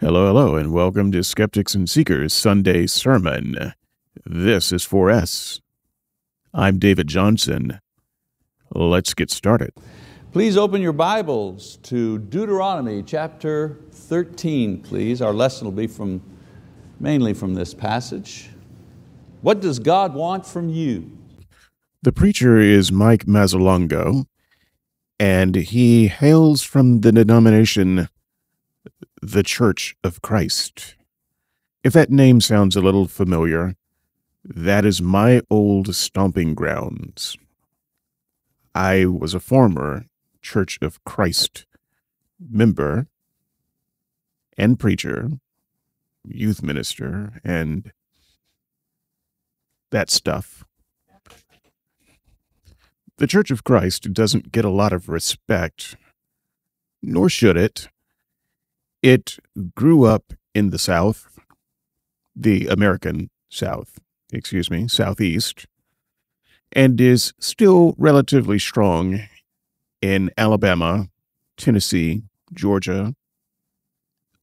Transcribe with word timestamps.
Hello, 0.00 0.28
hello, 0.28 0.56
and 0.56 0.72
welcome 0.72 1.12
to 1.12 1.22
Skeptics 1.22 1.74
and 1.74 1.86
Seekers 1.86 2.32
Sunday 2.32 2.86
Sermon. 2.86 3.74
This 4.24 4.72
is 4.72 4.82
4S. 4.86 5.60
I'm 6.54 6.78
David 6.78 7.06
Johnson. 7.06 7.80
Let's 8.74 9.12
get 9.12 9.30
started. 9.30 9.74
Please 10.32 10.56
open 10.56 10.80
your 10.80 10.94
Bibles 10.94 11.76
to 11.82 12.16
Deuteronomy 12.16 13.02
chapter 13.02 13.76
13, 13.92 14.80
please. 14.80 15.20
Our 15.20 15.34
lesson 15.34 15.66
will 15.66 15.72
be 15.72 15.86
from 15.86 16.22
mainly 16.98 17.34
from 17.34 17.52
this 17.52 17.74
passage. 17.74 18.48
What 19.42 19.60
does 19.60 19.78
God 19.78 20.14
want 20.14 20.46
from 20.46 20.70
you? 20.70 21.10
The 22.00 22.12
preacher 22.12 22.56
is 22.56 22.90
Mike 22.90 23.26
Mazzalongo, 23.26 24.24
and 25.18 25.56
he 25.56 26.08
hails 26.08 26.62
from 26.62 27.02
the 27.02 27.12
denomination 27.12 28.08
the 29.22 29.42
Church 29.42 29.96
of 30.02 30.22
Christ. 30.22 30.96
If 31.84 31.92
that 31.92 32.10
name 32.10 32.40
sounds 32.40 32.76
a 32.76 32.80
little 32.80 33.06
familiar, 33.06 33.76
that 34.44 34.84
is 34.84 35.02
my 35.02 35.42
old 35.50 35.94
stomping 35.94 36.54
grounds. 36.54 37.36
I 38.74 39.04
was 39.06 39.34
a 39.34 39.40
former 39.40 40.06
Church 40.40 40.78
of 40.80 41.02
Christ 41.04 41.66
member 42.38 43.06
and 44.56 44.78
preacher, 44.78 45.28
youth 46.26 46.62
minister, 46.62 47.40
and 47.44 47.92
that 49.90 50.10
stuff. 50.10 50.64
The 53.18 53.26
Church 53.26 53.50
of 53.50 53.64
Christ 53.64 54.14
doesn't 54.14 54.50
get 54.50 54.64
a 54.64 54.70
lot 54.70 54.94
of 54.94 55.10
respect, 55.10 55.96
nor 57.02 57.28
should 57.28 57.58
it. 57.58 57.88
It 59.02 59.38
grew 59.74 60.04
up 60.04 60.34
in 60.54 60.70
the 60.70 60.78
South, 60.78 61.38
the 62.36 62.66
American 62.66 63.30
South, 63.48 63.98
excuse 64.32 64.70
me, 64.70 64.88
Southeast, 64.88 65.66
and 66.72 67.00
is 67.00 67.32
still 67.40 67.94
relatively 67.96 68.58
strong 68.58 69.20
in 70.02 70.30
Alabama, 70.36 71.08
Tennessee, 71.56 72.22
Georgia, 72.52 73.14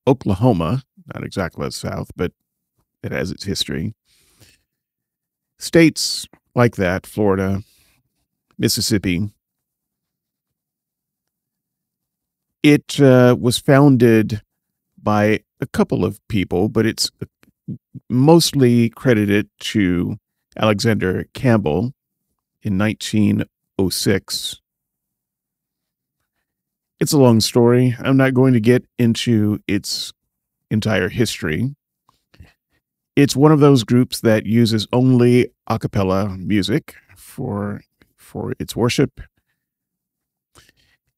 Oklahoma, 0.08 0.84
not 1.14 1.24
exactly 1.24 1.66
the 1.66 1.72
South, 1.72 2.10
but 2.16 2.32
it 3.04 3.12
has 3.12 3.30
its 3.30 3.44
history. 3.44 3.94
States 5.60 6.28
like 6.56 6.76
that, 6.78 7.06
Florida, 7.06 7.64
Mississippi, 8.58 9.30
it 12.64 13.00
uh, 13.00 13.36
was 13.40 13.60
founded 13.60 14.42
by 15.08 15.40
a 15.62 15.66
couple 15.68 16.04
of 16.04 16.20
people, 16.28 16.68
but 16.68 16.86
it's 16.86 17.10
mostly 18.10 18.90
credited 18.90 19.50
to 19.58 20.18
Alexander 20.58 21.28
Campbell 21.34 21.94
in 22.62 22.78
1906. 22.78 24.62
It's 27.00 27.14
a 27.14 27.18
long 27.18 27.40
story. 27.40 27.96
I'm 28.04 28.18
not 28.18 28.34
going 28.34 28.52
to 28.52 28.60
get 28.60 28.84
into 29.00 29.60
its 29.66 30.12
entire 30.70 31.08
history. 31.08 31.74
It's 33.16 33.34
one 33.34 33.54
of 33.54 33.62
those 33.62 33.86
groups 33.86 34.20
that 34.20 34.46
uses 34.46 34.90
only 34.92 35.48
a 35.68 35.80
cappella 35.80 36.36
music 36.38 36.96
for 37.16 37.80
for 38.18 38.52
its 38.60 38.76
worship. 38.76 39.22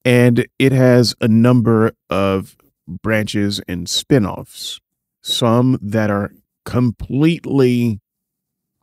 And 0.06 0.46
it 0.60 0.74
has 0.74 1.16
a 1.22 1.28
number 1.28 1.94
of 2.12 2.56
branches 3.02 3.62
and 3.68 3.90
spin-offs, 3.90 4.80
some 5.22 5.78
that 5.82 6.10
are 6.10 6.32
completely 6.66 8.00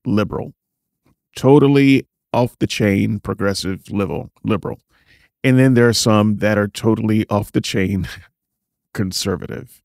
liberal, 0.05 0.55
totally 1.35 2.07
off 2.33 2.59
the 2.59 2.66
chain 2.66 3.19
progressive 3.19 3.91
liberal 3.91 4.31
liberal. 4.45 4.81
And 5.43 5.59
then 5.59 5.75
there 5.75 5.89
are 5.89 5.93
some 5.93 6.39
that 6.39 6.59
are 6.59 6.69
totally 6.69 7.27
off 7.28 7.53
the 7.53 7.61
chain 7.61 8.09
conservative. 8.95 9.83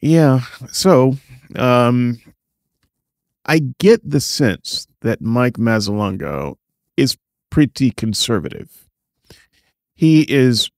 Yeah, 0.00 0.40
so 0.70 1.16
um 1.56 2.20
I 3.44 3.60
get 3.78 4.08
the 4.08 4.20
sense 4.20 4.88
that 5.02 5.20
Mike 5.20 5.54
Mazzalongo 5.54 6.56
is 6.96 7.16
pretty 7.50 7.90
conservative. 7.92 8.88
He 9.94 10.22
is 10.22 10.70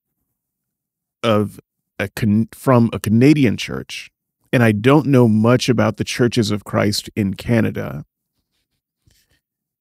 of 1.22 1.60
a 1.98 2.08
from 2.52 2.90
a 2.92 3.00
Canadian 3.00 3.56
church, 3.56 4.10
and 4.52 4.62
I 4.62 4.72
don't 4.72 5.06
know 5.06 5.28
much 5.28 5.68
about 5.68 5.96
the 5.96 6.04
churches 6.04 6.50
of 6.50 6.64
Christ 6.64 7.10
in 7.16 7.34
Canada. 7.34 8.04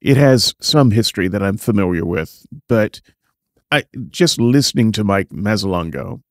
It 0.01 0.17
has 0.17 0.53
some 0.59 0.91
history 0.91 1.27
that 1.27 1.43
I'm 1.43 1.57
familiar 1.57 2.05
with, 2.05 2.45
but 2.67 3.01
I 3.71 3.83
just 4.09 4.39
listening 4.39 4.91
to 4.93 5.03
Mike 5.03 5.29
Mazzalongo, 5.29 6.21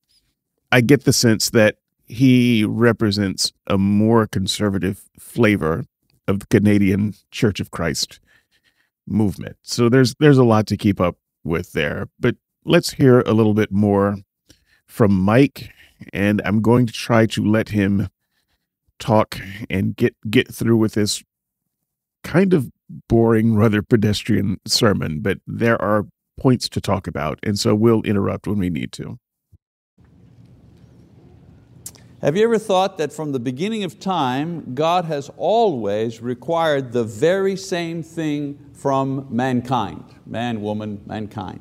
I 0.73 0.81
get 0.81 1.05
the 1.05 1.13
sense 1.13 1.51
that 1.51 1.77
he 2.07 2.65
represents 2.65 3.53
a 3.67 3.77
more 3.77 4.27
conservative 4.27 5.05
flavor 5.19 5.85
of 6.29 6.41
the 6.41 6.47
Canadian 6.47 7.15
Church 7.31 7.61
of 7.61 7.71
Christ 7.71 8.21
movement. 9.07 9.57
So 9.63 9.89
there's 9.89 10.15
there's 10.19 10.39
a 10.39 10.45
lot 10.45 10.67
to 10.69 10.77
keep 10.77 11.01
up 11.01 11.17
with 11.45 11.73
there. 11.73 12.09
But 12.19 12.37
let's 12.65 12.93
hear 12.93 13.21
a 13.21 13.33
little 13.33 13.55
bit 13.55 13.71
more 13.71 14.17
from 14.87 15.19
Mike, 15.19 15.71
and 16.13 16.41
I'm 16.45 16.63
going 16.63 16.87
to 16.87 16.93
try 16.93 17.27
to 17.27 17.45
let 17.45 17.71
him 17.71 18.09
talk 18.99 19.39
and 19.69 19.95
get 19.97 20.15
get 20.31 20.53
through 20.53 20.77
with 20.77 20.95
this 20.95 21.23
kind 22.25 22.55
of 22.55 22.71
boring, 23.09 23.57
rather 23.57 23.83
pedestrian 23.83 24.59
sermon, 24.67 25.21
but 25.21 25.39
there 25.47 25.81
are 25.81 26.07
points 26.39 26.69
to 26.69 26.81
talk 26.81 27.07
about, 27.07 27.39
and 27.43 27.59
so 27.59 27.75
we'll 27.75 28.03
interrupt 28.03 28.47
when 28.47 28.59
we 28.59 28.71
need 28.71 28.93
to. 28.93 29.19
Have 32.23 32.37
you 32.37 32.45
ever 32.45 32.59
thought 32.59 32.97
that 32.99 33.13
from 33.13 33.33
the 33.33 33.39
beginning 33.39 33.85
of 33.85 34.01
time, 34.01 34.75
God 34.75 35.05
has 35.05 35.31
always 35.37 36.23
required 36.23 36.93
the 36.93 37.05
very 37.05 37.57
same 37.57 38.03
thing 38.03 38.59
from 38.73 39.27
mankind, 39.31 40.05
man, 40.25 40.63
woman, 40.63 41.03
mankind? 41.07 41.61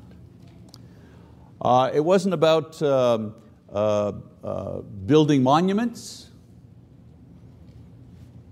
Uh, 1.66 1.90
it 1.92 2.00
wasn't 2.00 2.32
about 2.32 2.80
um, 2.84 3.34
uh, 3.74 4.12
uh, 4.44 4.82
building 4.82 5.42
monuments. 5.42 6.30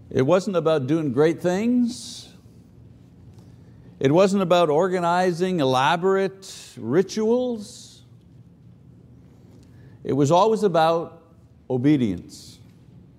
It 0.10 0.24
wasn't 0.24 0.56
about 0.56 0.88
doing 0.88 1.14
great 1.14 1.40
things. 1.40 2.28
It 4.00 4.12
wasn't 4.12 4.42
about 4.42 4.72
organizing 4.72 5.60
elaborate 5.60 6.52
rituals. 6.76 8.02
It 10.04 10.14
was 10.14 10.32
always 10.32 10.64
about 10.64 11.22
obedience, 11.70 12.58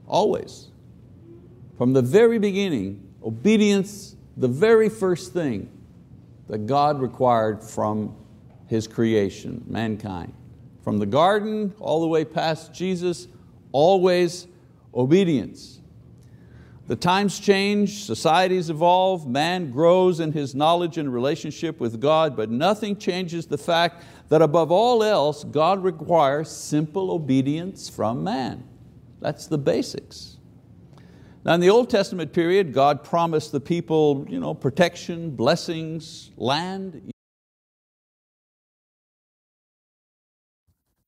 always. 0.09 0.73
From 1.79 1.93
the 1.93 2.03
very 2.03 2.41
beginning, 2.41 3.15
obedience, 3.23 4.17
the 4.37 4.49
very 4.49 4.89
first 4.89 5.33
thing 5.33 5.71
that 6.49 6.67
God 6.67 7.01
required 7.01 7.63
from 7.63 8.17
his 8.67 8.87
creation, 8.87 9.65
mankind. 9.67 10.33
From 10.83 10.99
the 10.99 11.07
garden 11.07 11.75
all 11.79 12.01
the 12.01 12.09
way 12.09 12.25
past 12.25 12.73
Jesus, 12.75 13.29
always 13.73 14.47
obedience. 14.95 15.81
The 16.87 16.97
times 16.97 17.41
change, 17.41 18.05
societies 18.05 18.69
evolve, 18.69 19.27
man 19.27 19.71
grows 19.71 20.21
in 20.21 20.33
his 20.33 20.55
knowledge 20.55 20.99
and 20.99 21.13
relationship 21.13 21.81
with 21.81 21.99
God, 21.99 22.37
but 22.37 22.51
nothing 22.51 22.99
changes 22.99 23.47
the 23.47 23.57
fact 23.57 24.05
that 24.29 24.43
above 24.43 24.71
all 24.71 25.03
else, 25.03 25.45
God 25.45 25.83
requires 25.83 26.51
simple 26.51 27.11
obedience 27.11 27.89
from 27.89 28.23
man. 28.23 28.69
That's 29.21 29.47
the 29.47 29.57
basics. 29.57 30.37
Now 31.45 31.55
in 31.55 31.61
the 31.61 31.71
Old 31.71 31.89
Testament 31.89 32.35
period, 32.35 32.75
God 32.75 33.03
promised 33.03 33.53
the 33.53 33.61
people 33.61 34.27
you 34.29 34.39
know, 34.39 34.53
protection, 34.53 35.31
blessings, 35.31 36.33
land, 36.37 37.14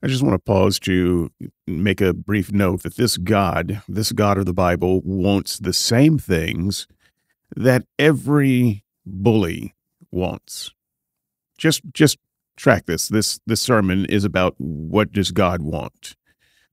I 0.03 0.09
just 0.09 0.23
want 0.23 0.35
to 0.35 0.39
pause 0.39 0.79
to 0.81 1.31
make 1.67 2.01
a 2.01 2.13
brief 2.13 2.53
note 2.53 2.83
that 2.83 2.97
this 2.97 3.17
God, 3.17 3.83
this 3.89 4.13
God 4.13 4.37
of 4.39 4.45
the 4.47 4.53
Bible, 4.53 5.01
wants 5.03 5.59
the 5.59 5.73
same 5.73 6.19
things 6.19 6.87
that 7.57 7.85
every 7.99 8.85
bully 9.07 9.75
wants. 10.11 10.73
Just, 11.57 11.81
just 11.93 12.19
track 12.57 12.87
this. 12.87 13.09
This, 13.09 13.41
this 13.47 13.63
sermon 13.63 14.05
is 14.07 14.25
about 14.25 14.55
what 14.59 15.13
does 15.13 15.31
God 15.31 15.63
want? 15.63 16.15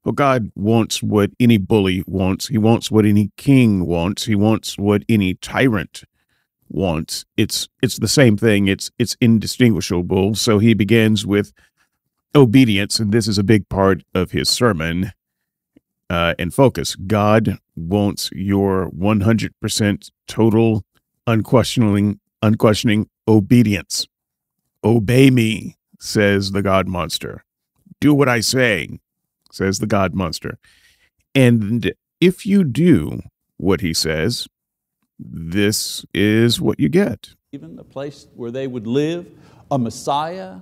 Well, 0.04 0.14
God 0.14 0.52
wants 0.56 1.02
what 1.02 1.32
any 1.40 1.58
bully 1.58 2.04
wants. 2.06 2.50
He 2.50 2.58
wants 2.58 2.92
what 2.92 3.06
any 3.06 3.32
king 3.38 3.86
wants. 3.86 4.26
He 4.26 4.36
wants 4.36 4.78
what 4.78 5.04
any 5.08 5.36
tyrant 5.36 6.04
wants. 6.68 7.24
It's, 7.38 7.70
it's 7.82 8.00
the 8.00 8.10
same 8.10 8.36
thing. 8.36 8.68
It's, 8.68 8.92
it's 9.00 9.16
indistinguishable. 9.22 10.36
So 10.36 10.60
he 10.60 10.74
begins 10.74 11.26
with 11.26 11.54
obedience, 12.36 13.00
and 13.00 13.12
this 13.12 13.28
is 13.28 13.38
a 13.38 13.44
big 13.44 13.68
part 13.70 14.04
of 14.14 14.32
his 14.32 14.50
sermon. 14.50 15.12
uh, 16.10 16.36
and 16.38 16.54
focus. 16.54 16.96
God 16.96 17.58
wants 17.76 18.30
your 18.34 18.90
100% 18.92 20.12
total, 20.28 20.84
unquestioning, 21.26 22.20
unquestioning 22.44 23.10
obedience. 23.28 24.06
Obey 24.84 25.32
me, 25.32 25.76
says 26.00 26.52
the 26.52 26.62
God 26.62 26.88
monster. 26.88 27.44
Do 28.00 28.14
what 28.14 28.30
I 28.30 28.42
say, 28.42 29.00
says 29.52 29.80
the 29.80 29.88
God 29.88 30.14
monster. 30.14 30.60
And 31.34 31.94
if 32.22 32.46
you 32.46 32.64
do 32.64 33.22
what 33.58 33.82
he 33.82 33.94
says, 33.94 34.48
this 35.18 36.06
is 36.14 36.62
what 36.62 36.80
you 36.80 36.90
get. 36.90 37.30
Even 37.54 37.76
the 37.76 37.84
place 37.84 38.28
where 38.36 38.52
they 38.52 38.68
would 38.68 38.86
live, 38.86 39.32
a 39.72 39.80
Messiah. 39.80 40.58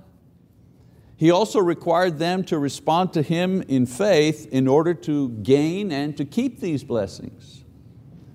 He 1.22 1.30
also 1.30 1.60
required 1.60 2.18
them 2.18 2.42
to 2.46 2.58
respond 2.58 3.12
to 3.12 3.22
Him 3.22 3.62
in 3.68 3.86
faith 3.86 4.48
in 4.50 4.66
order 4.66 4.92
to 4.92 5.28
gain 5.28 5.92
and 5.92 6.16
to 6.16 6.24
keep 6.24 6.58
these 6.58 6.82
blessings. 6.82 7.62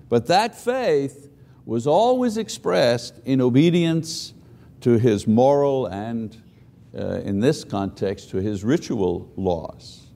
But 0.08 0.26
that 0.28 0.58
faith 0.58 1.28
was 1.66 1.86
always 1.86 2.38
expressed 2.38 3.20
in 3.26 3.42
obedience 3.42 4.32
to 4.80 4.92
His 4.92 5.26
moral 5.26 5.84
and, 5.84 6.34
uh, 6.98 7.20
in 7.26 7.40
this 7.40 7.62
context, 7.62 8.30
to 8.30 8.38
His 8.38 8.64
ritual 8.64 9.30
laws. 9.36 10.06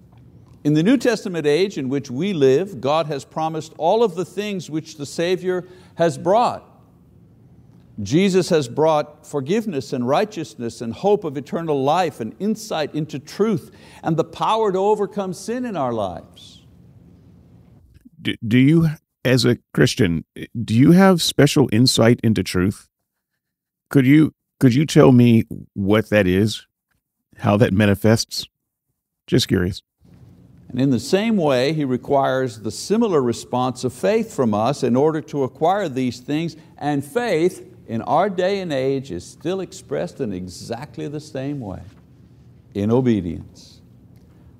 In 0.65 0.73
the 0.73 0.83
New 0.83 0.97
Testament 0.97 1.47
age 1.47 1.77
in 1.77 1.91
which 1.91 2.11
we 2.11 2.33
live, 2.33 2.81
God 2.81 3.05
has 3.05 3.23
promised 3.23 3.75
all 3.77 4.03
of 4.03 4.15
the 4.15 4.25
things 4.25 4.71
which 4.71 4.97
the 4.97 5.05
Savior 5.05 5.69
has 5.97 6.17
brought. 6.17 6.72
Jesus 8.01 8.49
has 8.49 8.69
brought 8.69 9.27
forgiveness 9.27 9.93
and 9.93 10.09
righteousness 10.09 10.81
and 10.81 10.95
hope 10.95 11.25
of 11.25 11.37
eternal 11.37 11.83
life 11.83 12.21
and 12.21 12.35
insight 12.39 12.95
into 12.95 13.19
truth 13.19 13.71
and 14.03 14.17
the 14.17 14.25
power 14.25 14.73
to 14.73 14.79
overcome 14.79 15.35
sin 15.35 15.65
in 15.65 15.77
our 15.77 15.93
lives. 15.93 16.65
Do, 18.21 18.35
do 18.47 18.59
you, 18.59 18.89
as 19.25 19.45
a 19.45 19.59
Christian, 19.75 20.25
do 20.65 20.75
you 20.75 20.93
have 20.93 21.21
special 21.21 21.69
insight 21.71 22.19
into 22.23 22.43
truth? 22.43 22.89
Could 23.91 24.07
you, 24.07 24.33
could 24.59 24.75
you 24.75 24.87
tell 24.87 25.13
me 25.13 25.45
what 25.75 26.09
that 26.09 26.27
is, 26.27 26.67
how 27.39 27.59
that 27.59 27.75
manifests? 27.75 28.47
Just 29.27 29.49
curious. 29.49 29.83
And 30.71 30.81
in 30.81 30.89
the 30.89 31.01
same 31.01 31.37
way, 31.37 31.75
He 31.75 31.85
requires 31.85 32.61
the 32.61 32.71
similar 32.71 33.21
response 33.21 33.85
of 33.85 33.93
faith 33.93 34.35
from 34.35 34.55
us 34.55 34.83
in 34.83 34.97
order 34.97 35.21
to 35.21 35.43
acquire 35.43 35.89
these 35.89 36.21
things, 36.21 36.57
and 36.79 37.05
faith 37.05 37.72
in 37.87 38.03
our 38.03 38.31
day 38.31 38.61
and 38.61 38.73
age 38.73 39.11
is 39.11 39.25
still 39.25 39.61
expressed 39.61 40.21
in 40.21 40.33
exactly 40.33 41.09
the 41.09 41.21
same 41.21 41.61
way, 41.61 41.83
in 42.75 42.91
obedience. 42.91 43.81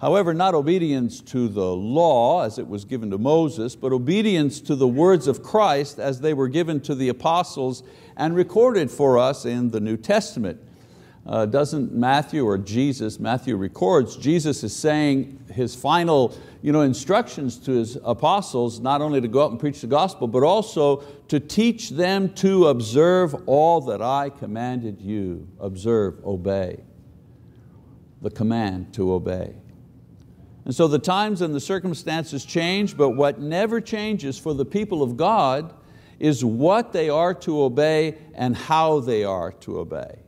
However, 0.01 0.35
not 0.35 0.55
obedience 0.55 1.21
to 1.21 1.47
the 1.47 1.73
law 1.73 2.43
as 2.43 2.59
it 2.59 2.67
was 2.67 2.85
given 2.85 3.11
to 3.13 3.19
Moses, 3.19 3.77
but 3.77 3.93
obedience 3.93 4.61
to 4.63 4.75
the 4.75 4.89
words 4.89 5.29
of 5.29 5.45
Christ 5.45 6.01
as 6.01 6.21
they 6.21 6.35
were 6.35 6.49
given 6.49 6.81
to 6.81 6.97
the 6.97 7.09
apostles 7.09 7.85
and 8.17 8.35
recorded 8.35 8.91
for 8.91 9.17
us 9.17 9.45
in 9.45 9.71
the 9.71 9.79
New 9.79 9.97
Testament. 9.97 10.61
Uh, 11.25 11.47
doesn't 11.47 11.93
Matthew 11.93 12.45
or 12.45 12.59
Jesus, 12.59 13.21
Matthew 13.21 13.57
records, 13.57 14.17
Jesus 14.17 14.65
is 14.65 14.75
saying 14.75 15.39
his 15.53 15.77
final 15.77 16.37
you 16.63 16.71
know, 16.71 16.83
instructions 16.83 17.59
to 17.59 17.73
his 17.73 17.99
apostles, 18.05 18.79
not 18.79 19.03
only 19.03 19.21
to 19.21 19.27
go 19.27 19.45
out 19.45 19.51
and 19.51 19.59
preach 19.59 19.81
the 19.81 19.89
gospel, 19.89 20.29
but 20.29 20.45
also 20.45 20.99
to 21.27 21.41
teach 21.41 21.91
them 21.91 22.33
to 22.35 22.69
observe 22.69 23.35
all 23.47 23.81
that 23.81 24.01
I 24.01 24.31
commanded 24.31 25.01
you. 25.01 25.49
Observe, 25.59 26.25
obey. 26.25 26.81
The 28.23 28.31
command 28.31 28.95
to 28.95 29.13
obey. 29.13 29.57
And 30.65 30.73
so 30.73 30.87
the 30.87 31.01
times 31.01 31.43
and 31.43 31.53
the 31.53 31.61
circumstances 31.61 32.45
change, 32.45 32.97
but 32.97 33.11
what 33.11 33.41
never 33.41 33.81
changes 33.81 34.39
for 34.39 34.55
the 34.55 34.65
people 34.65 35.03
of 35.03 35.17
God 35.17 35.75
is 36.21 36.45
what 36.45 36.93
they 36.93 37.09
are 37.09 37.35
to 37.35 37.63
obey 37.63 38.19
and 38.35 38.57
how 38.57 39.01
they 39.01 39.25
are 39.25 39.51
to 39.51 39.81
obey. 39.81 40.21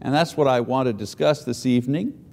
And 0.00 0.14
that's 0.14 0.34
what 0.34 0.48
I 0.48 0.60
want 0.60 0.86
to 0.86 0.94
discuss 0.94 1.44
this 1.44 1.66
evening. 1.66 2.24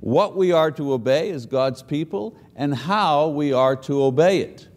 What 0.00 0.36
we 0.36 0.52
are 0.52 0.70
to 0.72 0.92
obey 0.92 1.30
as 1.30 1.46
God's 1.46 1.82
people 1.82 2.36
and 2.54 2.74
how 2.74 3.28
we 3.28 3.52
are 3.52 3.76
to 3.76 4.02
obey 4.02 4.40
it. 4.40 4.68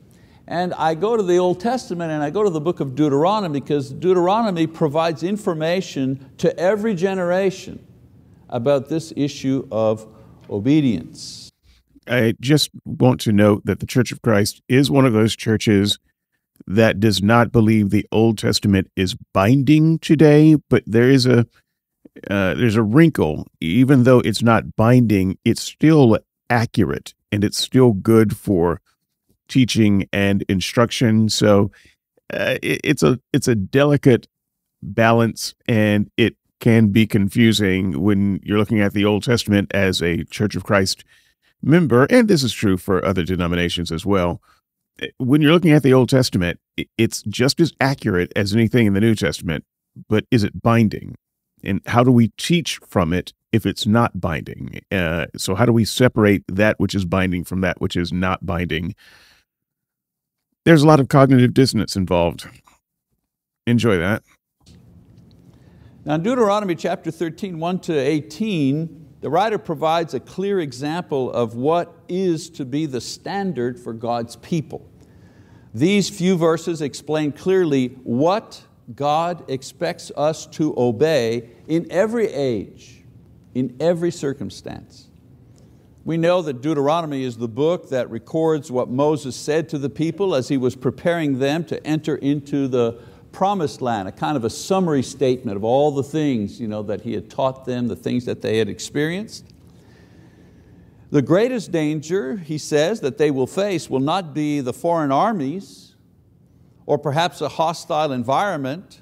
And 0.48 0.74
I 0.74 0.96
go 0.96 1.16
to 1.16 1.24
the 1.24 1.38
Old 1.38 1.60
Testament 1.60 2.12
and 2.12 2.22
I 2.22 2.30
go 2.30 2.44
to 2.44 2.50
the 2.50 2.60
book 2.60 2.80
of 2.80 2.96
Deuteronomy 2.96 3.60
because 3.60 3.92
Deuteronomy 3.92 4.68
provides 4.68 5.24
information 5.24 6.30
to 6.40 6.58
every 6.60 6.94
generation 6.96 7.86
about 8.50 8.90
this 8.90 9.14
issue 9.16 9.68
of 9.72 10.08
obedience. 10.50 11.52
I 12.08 12.34
just 12.42 12.72
want 12.84 13.22
to 13.22 13.32
note 13.32 13.66
that 13.66 13.80
the 13.80 13.86
Church 13.86 14.12
of 14.12 14.22
Christ 14.22 14.62
is 14.68 14.92
one 14.92 15.06
of 15.06 15.14
those 15.14 15.36
churches 15.36 16.00
that 16.68 17.00
does 17.00 17.22
not 17.24 17.52
believe 17.52 17.90
the 17.90 18.08
Old 18.12 18.38
Testament 18.38 18.92
is 18.96 19.16
binding 19.34 20.00
today, 20.00 20.56
but 20.70 20.84
there 20.86 21.10
is 21.10 21.26
a 21.26 21.46
uh, 22.30 22.54
there's 22.56 22.76
a 22.76 22.84
wrinkle. 22.84 23.48
Even 23.60 24.04
though 24.04 24.20
it's 24.20 24.42
not 24.42 24.76
binding, 24.76 25.38
it's 25.46 25.62
still 25.62 26.18
accurate 26.50 27.14
and 27.32 27.44
it's 27.44 27.58
still 27.58 27.94
good 27.94 28.36
for 28.36 28.82
teaching 29.48 30.08
and 30.12 30.44
instruction. 30.44 31.30
So 31.30 31.72
uh, 32.34 32.58
it, 32.62 32.82
it's 32.84 33.04
a 33.04 33.20
it's 33.34 33.48
a 33.48 33.56
delicate 33.56 34.28
balance, 34.82 35.54
and 35.68 36.10
it 36.18 36.36
can 36.60 36.88
be 36.88 37.06
confusing 37.08 38.02
when 38.02 38.40
you're 38.44 38.58
looking 38.58 38.80
at 38.80 38.94
the 38.94 39.06
Old 39.06 39.24
Testament 39.24 39.72
as 39.74 40.02
a 40.02 40.24
Church 40.26 40.56
of 40.56 40.64
Christ 40.64 41.04
member, 41.62 42.06
and 42.10 42.28
this 42.28 42.44
is 42.44 42.54
true 42.54 42.78
for 42.78 43.04
other 43.06 43.24
denominations 43.24 43.92
as 43.92 44.06
well. 44.06 44.42
When 45.18 45.42
you're 45.42 45.54
looking 45.54 45.72
at 45.72 45.84
the 45.84 45.94
Old 45.94 46.10
Testament, 46.10 46.60
it's 46.98 47.24
just 47.24 47.60
as 47.60 47.74
accurate 47.80 48.32
as 48.36 48.54
anything 48.54 48.88
in 48.88 48.94
the 48.94 49.02
New 49.02 49.16
Testament, 49.16 49.64
but 50.08 50.26
is 50.32 50.44
it 50.44 50.62
binding? 50.62 51.16
And 51.64 51.82
how 51.86 52.04
do 52.04 52.12
we 52.12 52.30
teach 52.38 52.80
from 52.88 53.14
it 53.14 53.34
if 53.52 53.66
it's 53.66 53.86
not 53.86 54.20
binding? 54.20 54.82
Uh, 54.92 55.28
so 55.38 55.56
how 55.56 55.66
do 55.66 55.74
we 55.74 55.86
separate 55.86 56.44
that 56.48 56.80
which 56.80 56.96
is 56.96 57.06
binding 57.06 57.44
from 57.44 57.62
that 57.62 57.82
which 57.82 57.96
is 57.96 58.12
not 58.12 58.46
binding? 58.46 58.96
There's 60.64 60.84
a 60.84 60.88
lot 60.88 61.00
of 61.00 61.08
cognitive 61.08 61.54
dissonance 61.54 61.96
involved. 61.96 62.48
Enjoy 63.66 63.98
that. 63.98 64.24
Now 66.06 66.16
in 66.16 66.24
Deuteronomy 66.24 66.76
chapter 66.76 67.12
13, 67.12 67.60
1 67.60 67.80
to 67.82 67.98
18, 67.98 69.08
the 69.22 69.30
writer 69.30 69.60
provides 69.60 70.16
a 70.16 70.20
clear 70.20 70.60
example 70.60 71.32
of 71.32 71.56
what 71.56 71.94
is 72.08 72.50
to 72.52 72.66
be 72.66 72.88
the 72.88 73.00
standard 73.00 73.80
for 73.80 73.94
God's 73.94 74.36
people. 74.38 74.90
These 75.74 76.10
few 76.10 76.38
verses 76.38 76.82
explain 76.82 77.32
clearly 77.32 77.90
what 78.04 78.64
God 78.96 79.50
expects 79.50 80.12
us 80.18 80.46
to 80.48 80.74
obey 80.78 81.50
in 81.68 81.88
every 81.92 82.28
age, 82.28 83.04
in 83.54 83.76
every 83.80 84.12
circumstance. 84.12 85.08
We 86.04 86.18
know 86.18 86.42
that 86.42 86.62
Deuteronomy 86.62 87.24
is 87.24 87.38
the 87.38 87.48
book 87.48 87.90
that 87.90 88.10
records 88.10 88.72
what 88.72 88.90
Moses 88.90 89.36
said 89.36 89.70
to 89.70 89.78
the 89.78 89.90
people 89.90 90.34
as 90.34 90.48
he 90.48 90.58
was 90.58 90.76
preparing 90.76 91.38
them 91.38 91.64
to 91.66 91.86
enter 91.86 92.16
into 92.16 92.68
the 92.68 93.00
promised 93.32 93.82
land, 93.82 94.08
a 94.08 94.12
kind 94.12 94.36
of 94.36 94.44
a 94.44 94.50
summary 94.50 95.04
statement 95.04 95.58
of 95.58 95.64
all 95.64 95.92
the 95.92 96.04
things 96.04 96.60
you 96.60 96.68
know, 96.68 96.82
that 96.84 97.02
he 97.02 97.14
had 97.14 97.30
taught 97.30 97.66
them, 97.66 97.88
the 97.88 97.96
things 97.96 98.26
that 98.26 98.42
they 98.42 98.58
had 98.58 98.68
experienced. 98.68 99.46
The 101.12 101.22
greatest 101.22 101.72
danger, 101.72 102.38
he 102.38 102.58
says, 102.58 103.02
that 103.02 103.18
they 103.18 103.32
will 103.32 103.48
face 103.48 103.90
will 103.90 104.00
not 104.00 104.34
be 104.34 104.60
the 104.60 104.74
foreign 104.74 105.12
armies 105.12 105.91
or 106.92 106.98
perhaps 106.98 107.40
a 107.40 107.48
hostile 107.48 108.12
environment, 108.12 109.02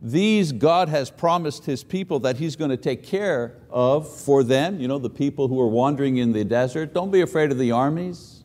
these 0.00 0.52
God 0.52 0.88
has 0.88 1.10
promised 1.10 1.66
His 1.66 1.84
people 1.84 2.18
that 2.20 2.38
He's 2.38 2.56
going 2.56 2.70
to 2.70 2.78
take 2.78 3.02
care 3.02 3.58
of 3.68 4.10
for 4.10 4.42
them, 4.42 4.80
you 4.80 4.88
know, 4.88 4.98
the 4.98 5.10
people 5.10 5.48
who 5.48 5.60
are 5.60 5.68
wandering 5.68 6.16
in 6.16 6.32
the 6.32 6.44
desert. 6.44 6.94
Don't 6.94 7.10
be 7.10 7.20
afraid 7.20 7.52
of 7.52 7.58
the 7.58 7.72
armies. 7.72 8.42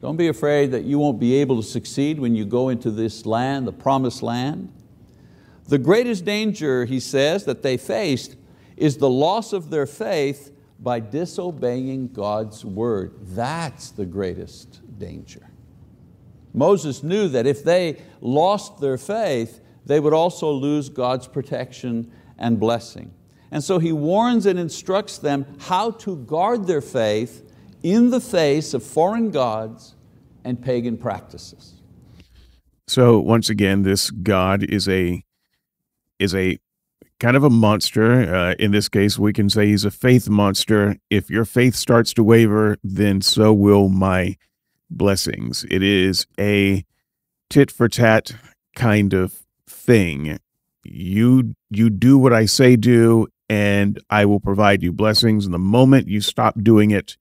Don't 0.00 0.16
be 0.16 0.28
afraid 0.28 0.70
that 0.72 0.84
you 0.84 0.98
won't 0.98 1.20
be 1.20 1.34
able 1.34 1.56
to 1.56 1.62
succeed 1.62 2.18
when 2.18 2.34
you 2.34 2.46
go 2.46 2.70
into 2.70 2.90
this 2.90 3.26
land, 3.26 3.66
the 3.66 3.74
promised 3.74 4.22
land. 4.22 4.72
The 5.68 5.76
greatest 5.76 6.24
danger, 6.24 6.86
he 6.86 6.98
says, 6.98 7.44
that 7.44 7.62
they 7.62 7.76
faced 7.76 8.36
is 8.78 8.96
the 8.96 9.10
loss 9.10 9.52
of 9.52 9.68
their 9.68 9.84
faith 9.84 10.50
by 10.80 11.00
disobeying 11.00 12.08
God's 12.08 12.64
word. 12.64 13.18
That's 13.20 13.90
the 13.90 14.06
greatest 14.06 14.80
danger. 14.98 15.50
Moses 16.56 17.02
knew 17.02 17.28
that 17.28 17.46
if 17.46 17.62
they 17.62 18.02
lost 18.22 18.80
their 18.80 18.96
faith, 18.96 19.60
they 19.84 20.00
would 20.00 20.14
also 20.14 20.50
lose 20.50 20.88
God's 20.88 21.28
protection 21.28 22.10
and 22.38 22.58
blessing. 22.58 23.12
And 23.50 23.62
so 23.62 23.78
he 23.78 23.92
warns 23.92 24.46
and 24.46 24.58
instructs 24.58 25.18
them 25.18 25.46
how 25.60 25.92
to 25.92 26.16
guard 26.16 26.66
their 26.66 26.80
faith 26.80 27.48
in 27.82 28.10
the 28.10 28.20
face 28.20 28.72
of 28.74 28.82
foreign 28.82 29.30
gods 29.30 29.94
and 30.44 30.60
pagan 30.60 30.96
practices. 30.96 31.74
So 32.88 33.20
once 33.20 33.50
again, 33.50 33.82
this 33.82 34.10
God 34.10 34.64
is 34.64 34.88
a, 34.88 35.22
is 36.18 36.34
a 36.34 36.58
kind 37.20 37.36
of 37.36 37.44
a 37.44 37.50
monster. 37.50 38.34
Uh, 38.34 38.54
in 38.58 38.72
this 38.72 38.88
case, 38.88 39.18
we 39.18 39.34
can 39.34 39.50
say 39.50 39.66
he's 39.66 39.84
a 39.84 39.90
faith 39.90 40.28
monster. 40.28 40.96
If 41.10 41.28
your 41.28 41.44
faith 41.44 41.76
starts 41.76 42.14
to 42.14 42.24
waver, 42.24 42.78
then 42.82 43.20
so 43.20 43.52
will 43.52 43.88
my 43.90 44.36
blessings. 44.90 45.64
It 45.70 45.82
is 45.82 46.26
a 46.38 46.84
tit 47.50 47.70
for 47.70 47.88
tat 47.88 48.32
kind 48.74 49.12
of 49.12 49.44
thing. 49.66 50.38
You 50.84 51.54
you 51.70 51.90
do 51.90 52.18
what 52.18 52.32
I 52.32 52.46
say 52.46 52.76
do, 52.76 53.26
and 53.48 54.00
I 54.10 54.24
will 54.24 54.40
provide 54.40 54.82
you 54.82 54.92
blessings. 54.92 55.44
And 55.44 55.54
the 55.54 55.58
moment 55.58 56.08
you 56.08 56.20
stop 56.20 56.54
doing 56.62 56.90
it, 56.90 57.16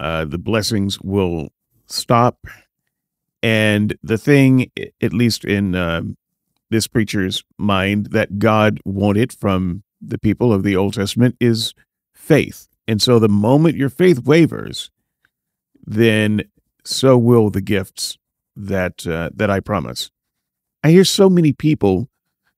uh, 0.00 0.24
the 0.24 0.38
blessings 0.38 1.00
will 1.00 1.48
stop. 1.86 2.46
And 3.42 3.96
the 4.02 4.18
thing, 4.18 4.70
at 5.02 5.12
least 5.12 5.44
in 5.44 5.74
uh, 5.74 6.02
this 6.70 6.86
preacher's 6.86 7.44
mind, 7.58 8.06
that 8.06 8.38
God 8.38 8.80
wanted 8.84 9.32
from 9.32 9.82
the 10.00 10.18
people 10.18 10.52
of 10.52 10.62
the 10.62 10.76
Old 10.76 10.94
Testament 10.94 11.36
is 11.40 11.74
faith. 12.14 12.68
And 12.86 13.00
so 13.00 13.18
the 13.18 13.28
moment 13.28 13.76
your 13.76 13.90
faith 13.90 14.24
wavers, 14.24 14.90
then 15.86 16.42
so 16.84 17.16
will 17.16 17.50
the 17.50 17.60
gifts 17.60 18.18
that 18.56 19.06
uh, 19.06 19.30
that 19.34 19.50
I 19.50 19.60
promise. 19.60 20.10
I 20.82 20.90
hear 20.90 21.04
so 21.04 21.30
many 21.30 21.52
people, 21.52 22.08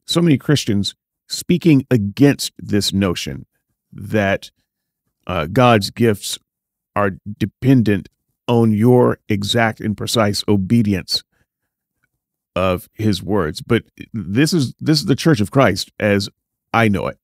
so 0.07 0.21
many 0.21 0.37
Christians 0.37 0.95
speaking 1.29 1.87
against 1.91 2.53
this 2.59 2.93
notion 2.93 3.47
that 3.93 4.51
uh, 5.27 5.47
God's 5.47 5.91
gifts 5.91 6.39
are 6.95 7.13
dependent 7.39 8.09
on 8.49 8.73
your 8.73 9.19
exact 9.29 9.81
and 9.81 9.97
precise 9.97 10.45
obedience 10.49 11.25
of 12.55 12.89
his 12.95 13.23
words. 13.23 13.61
But 13.61 13.85
this 14.13 14.53
is 14.53 14.75
this 14.81 15.01
is 15.01 15.07
the 15.07 15.17
church 15.17 15.41
of 15.41 15.51
christ 15.51 15.93
as 15.99 16.29
i 16.73 16.89
know 16.89 17.07
it. 17.09 17.19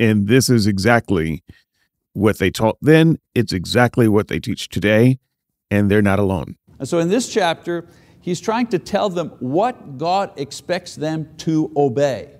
And 0.00 0.28
this 0.28 0.48
is 0.48 0.68
exactly 0.68 1.42
what 2.12 2.38
they 2.38 2.52
taught 2.52 2.78
then. 2.80 3.18
It's 3.34 3.52
exactly 3.52 4.06
what 4.06 4.28
they 4.28 4.38
teach 4.38 4.68
today 4.68 5.18
and 5.70 5.90
they're 5.90 6.02
not 6.02 6.18
alone. 6.18 6.56
And 6.78 6.88
so 6.88 6.98
in 6.98 7.08
this 7.08 7.28
chapter 7.28 7.86
he's 8.20 8.40
trying 8.40 8.66
to 8.68 8.78
tell 8.78 9.08
them 9.08 9.30
what 9.40 9.98
god 9.98 10.32
expects 10.36 10.94
them 10.94 11.28
to 11.38 11.72
obey. 11.76 12.34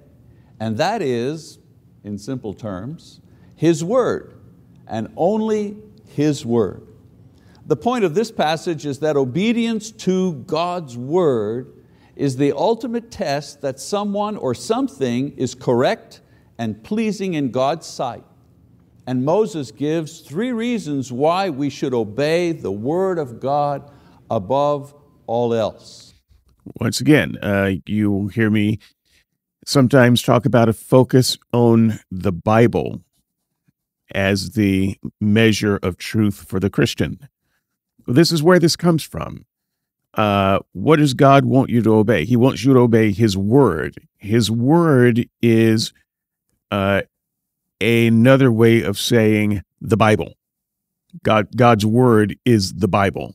And 0.61 0.76
that 0.78 1.02
is 1.02 1.58
in 2.04 2.18
simple 2.18 2.54
terms 2.54 3.20
his 3.56 3.82
word 3.82 4.35
and 4.87 5.08
only 5.16 5.76
his 6.06 6.47
word. 6.47 6.87
The 7.66 7.76
point 7.76 8.04
of 8.04 8.14
this 8.14 8.30
passage 8.30 8.87
is 8.87 9.00
that 9.00 9.16
obedience 9.16 9.90
to 9.90 10.32
God's 10.32 10.97
word 10.97 11.75
is 12.16 12.37
the 12.37 12.52
ultimate 12.52 13.11
test 13.11 13.61
that 13.61 13.78
someone 13.78 14.37
or 14.37 14.54
something 14.54 15.37
is 15.37 15.54
correct 15.54 16.20
and 16.56 16.82
pleasing 16.82 17.35
in 17.35 17.50
God's 17.50 17.87
sight. 17.87 18.25
And 19.09 19.25
Moses 19.25 19.71
gives 19.71 20.21
three 20.21 20.53
reasons 20.53 21.11
why 21.11 21.49
we 21.49 21.71
should 21.71 21.95
obey 21.95 22.53
the 22.53 22.71
word 22.71 23.19
of 23.19 23.41
God 23.41 23.91
above 24.31 24.95
all 25.27 25.55
else. 25.55 26.12
Once 26.79 27.00
again, 27.00 27.38
uh, 27.43 27.71
you 27.87 28.29
hear 28.29 28.50
me 28.50 28.81
sometimes 29.65 30.21
talk 30.21 30.45
about 30.45 30.69
a 30.69 30.75
focus 30.75 31.38
on 31.55 32.00
the 32.11 32.33
Bible 32.33 33.00
as 34.15 34.50
the 34.50 34.99
measure 35.23 35.79
of 35.83 35.97
truth 35.97 36.45
for 36.47 36.61
the 36.61 36.69
Christian. 36.69 37.31
This 38.07 38.31
is 38.31 38.43
where 38.43 38.59
this 38.59 38.77
comes 38.77 39.03
from. 39.03 39.47
Uh, 40.12 40.59
what 40.73 40.97
does 40.97 41.15
God 41.15 41.47
want 41.47 41.71
you 41.71 41.81
to 41.81 41.95
obey? 41.95 42.27
He 42.27 42.37
wants 42.37 42.62
you 42.62 42.75
to 42.75 42.81
obey 42.81 43.12
His 43.12 43.38
word. 43.38 44.07
His 44.19 44.50
word 44.50 45.27
is 45.41 45.95
uh, 46.71 47.03
another 47.80 48.50
way 48.50 48.82
of 48.82 48.99
saying 48.99 49.62
the 49.80 49.97
Bible. 49.97 50.35
God, 51.23 51.49
God's 51.56 51.87
word 51.87 52.37
is 52.44 52.75
the 52.75 52.88
Bible. 52.88 53.35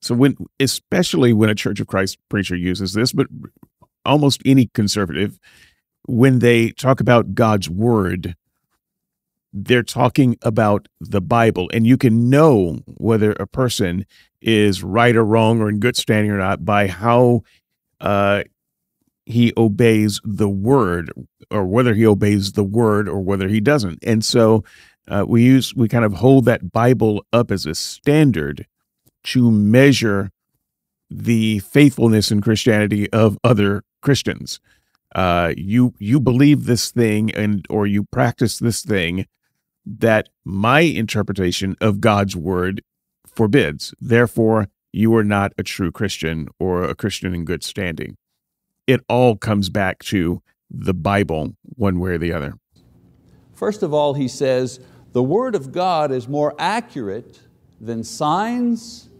So 0.00 0.14
when, 0.14 0.36
especially 0.60 1.32
when 1.32 1.50
a 1.50 1.54
Church 1.54 1.80
of 1.80 1.86
Christ 1.86 2.18
preacher 2.28 2.56
uses 2.56 2.92
this, 2.92 3.12
but 3.12 3.26
almost 4.04 4.42
any 4.44 4.66
conservative, 4.66 5.38
when 6.06 6.38
they 6.38 6.70
talk 6.70 7.00
about 7.00 7.34
God's 7.34 7.68
word, 7.68 8.34
they're 9.52 9.82
talking 9.82 10.36
about 10.42 10.88
the 11.00 11.20
Bible. 11.20 11.68
And 11.72 11.86
you 11.86 11.96
can 11.96 12.30
know 12.30 12.78
whether 12.86 13.32
a 13.32 13.46
person 13.46 14.06
is 14.40 14.82
right 14.82 15.16
or 15.16 15.24
wrong 15.24 15.60
or 15.60 15.68
in 15.68 15.80
good 15.80 15.96
standing 15.96 16.30
or 16.30 16.38
not 16.38 16.64
by 16.64 16.86
how 16.86 17.42
uh, 18.00 18.44
he 19.28 19.52
obeys 19.58 20.20
the 20.24 20.48
word 20.48 21.12
or 21.50 21.66
whether 21.66 21.92
he 21.92 22.06
obeys 22.06 22.52
the 22.52 22.64
word 22.64 23.08
or 23.08 23.20
whether 23.20 23.46
he 23.46 23.60
doesn't. 23.60 23.98
And 24.02 24.24
so 24.24 24.64
uh, 25.06 25.24
we 25.28 25.42
use, 25.44 25.74
we 25.74 25.86
kind 25.86 26.04
of 26.04 26.14
hold 26.14 26.46
that 26.46 26.72
Bible 26.72 27.24
up 27.32 27.50
as 27.50 27.66
a 27.66 27.74
standard 27.74 28.66
to 29.24 29.50
measure 29.50 30.30
the 31.10 31.58
faithfulness 31.60 32.30
in 32.30 32.40
Christianity 32.40 33.10
of 33.12 33.38
other 33.44 33.82
Christians. 34.00 34.60
Uh, 35.14 35.52
you 35.56 35.94
you 35.98 36.20
believe 36.20 36.64
this 36.64 36.90
thing 36.90 37.30
and 37.34 37.66
or 37.70 37.86
you 37.86 38.04
practice 38.04 38.58
this 38.58 38.82
thing 38.82 39.26
that 39.86 40.28
my 40.44 40.80
interpretation 40.80 41.76
of 41.80 42.00
God's 42.00 42.36
word 42.36 42.82
forbids. 43.26 43.94
Therefore, 44.00 44.68
you 44.92 45.14
are 45.16 45.24
not 45.24 45.52
a 45.56 45.62
true 45.62 45.90
Christian 45.90 46.48
or 46.58 46.84
a 46.84 46.94
Christian 46.94 47.34
in 47.34 47.46
good 47.46 47.64
standing. 47.64 48.16
It 48.88 49.04
all 49.06 49.36
comes 49.36 49.68
back 49.68 50.02
to 50.04 50.40
the 50.70 50.94
Bible, 50.94 51.54
one 51.76 52.00
way 52.00 52.12
or 52.12 52.18
the 52.18 52.32
other. 52.32 52.54
First 53.52 53.82
of 53.82 53.92
all, 53.92 54.14
he 54.14 54.28
says, 54.28 54.80
the 55.12 55.22
Word 55.22 55.54
of 55.54 55.72
God 55.72 56.10
is 56.10 56.26
more 56.26 56.54
accurate 56.58 57.38
than 57.82 58.02
signs 58.02 59.10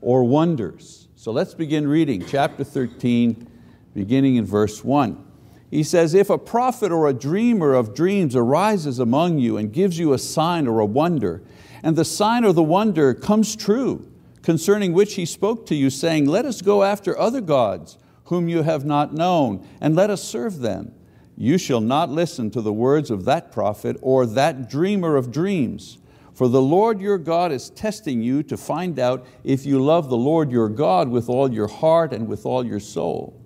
or 0.00 0.24
wonders. 0.24 1.06
So 1.14 1.30
let's 1.30 1.54
begin 1.54 1.86
reading 1.86 2.26
chapter 2.26 2.64
13, 2.64 3.46
beginning 3.94 4.34
in 4.34 4.44
verse 4.44 4.82
1. 4.82 5.24
He 5.70 5.84
says, 5.84 6.14
if 6.14 6.28
a 6.28 6.36
prophet 6.36 6.90
or 6.90 7.06
a 7.06 7.14
dreamer 7.14 7.74
of 7.74 7.94
dreams 7.94 8.34
arises 8.34 8.98
among 8.98 9.38
you 9.38 9.56
and 9.56 9.72
gives 9.72 10.00
you 10.00 10.12
a 10.12 10.18
sign 10.18 10.66
or 10.66 10.80
a 10.80 10.84
wonder, 10.84 11.44
and 11.84 11.94
the 11.94 12.04
sign 12.04 12.44
or 12.44 12.52
the 12.52 12.60
wonder 12.60 13.14
comes 13.14 13.54
true, 13.54 14.10
concerning 14.42 14.92
which 14.92 15.14
he 15.14 15.24
spoke 15.24 15.64
to 15.66 15.76
you, 15.76 15.90
saying, 15.90 16.26
Let 16.26 16.44
us 16.44 16.60
go 16.60 16.82
after 16.82 17.16
other 17.16 17.40
gods 17.40 17.98
whom 18.24 18.48
you 18.48 18.62
have 18.62 18.84
not 18.84 19.12
known, 19.12 19.66
and 19.80 19.94
let 19.94 20.10
us 20.10 20.22
serve 20.22 20.58
them. 20.58 20.92
You 21.36 21.58
shall 21.58 21.80
not 21.80 22.10
listen 22.10 22.50
to 22.50 22.60
the 22.60 22.72
words 22.72 23.10
of 23.10 23.24
that 23.24 23.52
prophet 23.52 23.96
or 24.00 24.26
that 24.26 24.68
dreamer 24.68 25.16
of 25.16 25.32
dreams. 25.32 25.98
For 26.34 26.48
the 26.48 26.62
Lord 26.62 27.00
your 27.00 27.18
God 27.18 27.52
is 27.52 27.70
testing 27.70 28.22
you 28.22 28.42
to 28.44 28.56
find 28.56 28.98
out 28.98 29.26
if 29.44 29.66
you 29.66 29.80
love 29.80 30.08
the 30.08 30.16
Lord 30.16 30.50
your 30.50 30.68
God 30.68 31.08
with 31.08 31.28
all 31.28 31.52
your 31.52 31.68
heart 31.68 32.12
and 32.12 32.26
with 32.26 32.46
all 32.46 32.64
your 32.64 32.80
soul. 32.80 33.40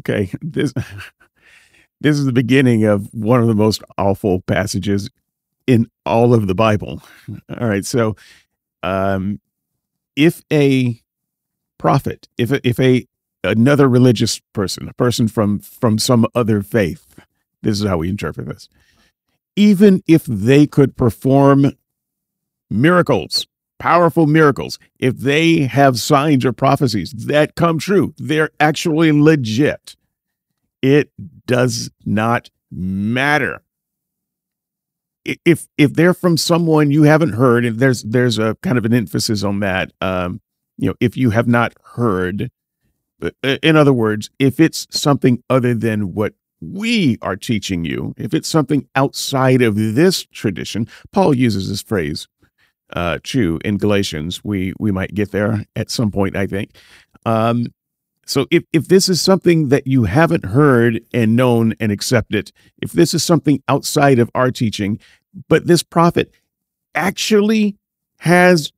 Okay, 0.00 0.30
this 0.42 0.72
this 2.00 2.18
is 2.18 2.26
the 2.26 2.32
beginning 2.32 2.84
of 2.84 3.12
one 3.12 3.40
of 3.40 3.46
the 3.46 3.54
most 3.54 3.82
awful 3.98 4.42
passages 4.42 5.10
in 5.66 5.90
all 6.04 6.32
of 6.34 6.46
the 6.46 6.54
Bible. 6.54 7.02
All 7.60 7.66
right, 7.66 7.84
so 7.84 8.14
um, 8.84 9.40
if 10.14 10.42
a 10.52 11.00
prophet, 11.78 12.28
if 12.38 12.52
a, 12.52 12.66
if 12.66 12.78
a 12.78 13.04
another 13.48 13.88
religious 13.88 14.40
person, 14.52 14.88
a 14.88 14.94
person 14.94 15.28
from 15.28 15.58
from 15.58 15.98
some 15.98 16.26
other 16.34 16.62
faith, 16.62 17.06
this 17.62 17.80
is 17.80 17.86
how 17.86 17.98
we 17.98 18.08
interpret 18.08 18.48
this. 18.48 18.68
Even 19.56 20.02
if 20.06 20.24
they 20.24 20.66
could 20.66 20.96
perform 20.96 21.72
miracles, 22.70 23.46
powerful 23.78 24.26
miracles, 24.26 24.78
if 24.98 25.16
they 25.16 25.60
have 25.60 25.98
signs 25.98 26.44
or 26.44 26.52
prophecies 26.52 27.12
that 27.12 27.54
come 27.54 27.78
true, 27.78 28.14
they're 28.18 28.50
actually 28.60 29.12
legit 29.12 29.96
it 30.86 31.10
does 31.46 31.90
not 32.04 32.50
matter. 32.70 33.62
If 35.24 35.66
if 35.76 35.94
they're 35.94 36.14
from 36.14 36.36
someone 36.36 36.92
you 36.92 37.02
haven't 37.02 37.32
heard, 37.32 37.64
and 37.64 37.78
there's 37.80 38.04
there's 38.04 38.38
a 38.38 38.56
kind 38.62 38.78
of 38.78 38.84
an 38.84 38.94
emphasis 38.94 39.42
on 39.42 39.58
that. 39.60 39.92
Um, 40.00 40.40
you 40.78 40.88
know, 40.88 40.94
if 41.00 41.16
you 41.16 41.30
have 41.30 41.48
not 41.48 41.74
heard, 41.82 42.50
in 43.42 43.76
other 43.76 43.92
words, 43.92 44.30
if 44.38 44.60
it's 44.60 44.86
something 44.90 45.42
other 45.48 45.74
than 45.74 46.14
what 46.14 46.34
we 46.60 47.18
are 47.22 47.36
teaching 47.36 47.84
you, 47.84 48.14
if 48.16 48.34
it's 48.34 48.48
something 48.48 48.88
outside 48.94 49.62
of 49.62 49.74
this 49.76 50.24
tradition, 50.26 50.88
Paul 51.12 51.34
uses 51.34 51.68
this 51.68 51.82
phrase 51.82 52.28
uh, 52.92 53.18
in 53.34 53.78
Galatians. 53.78 54.44
We 54.44 54.72
we 54.78 54.92
might 54.92 55.14
get 55.14 55.32
there 55.32 55.64
at 55.74 55.90
some 55.90 56.10
point, 56.10 56.36
I 56.36 56.46
think. 56.46 56.76
Um, 57.24 57.66
so 58.26 58.46
if, 58.50 58.64
if 58.72 58.88
this 58.88 59.08
is 59.08 59.20
something 59.20 59.68
that 59.68 59.86
you 59.86 60.04
haven't 60.04 60.44
heard 60.44 61.00
and 61.14 61.36
known 61.36 61.74
and 61.78 61.92
accepted, 61.92 62.50
if 62.82 62.90
this 62.92 63.14
is 63.14 63.22
something 63.22 63.62
outside 63.68 64.18
of 64.18 64.30
our 64.34 64.50
teaching, 64.50 64.98
but 65.48 65.66
this 65.66 65.84
prophet 65.84 66.32
actually 66.96 67.76
has 68.18 68.72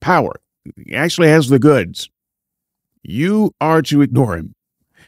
power, 0.00 0.40
he 0.76 0.94
actually 0.94 1.28
has 1.28 1.48
the 1.50 1.58
goods, 1.58 2.08
you 3.02 3.54
are 3.60 3.82
to 3.82 4.02
ignore 4.02 4.36
him 4.36 4.54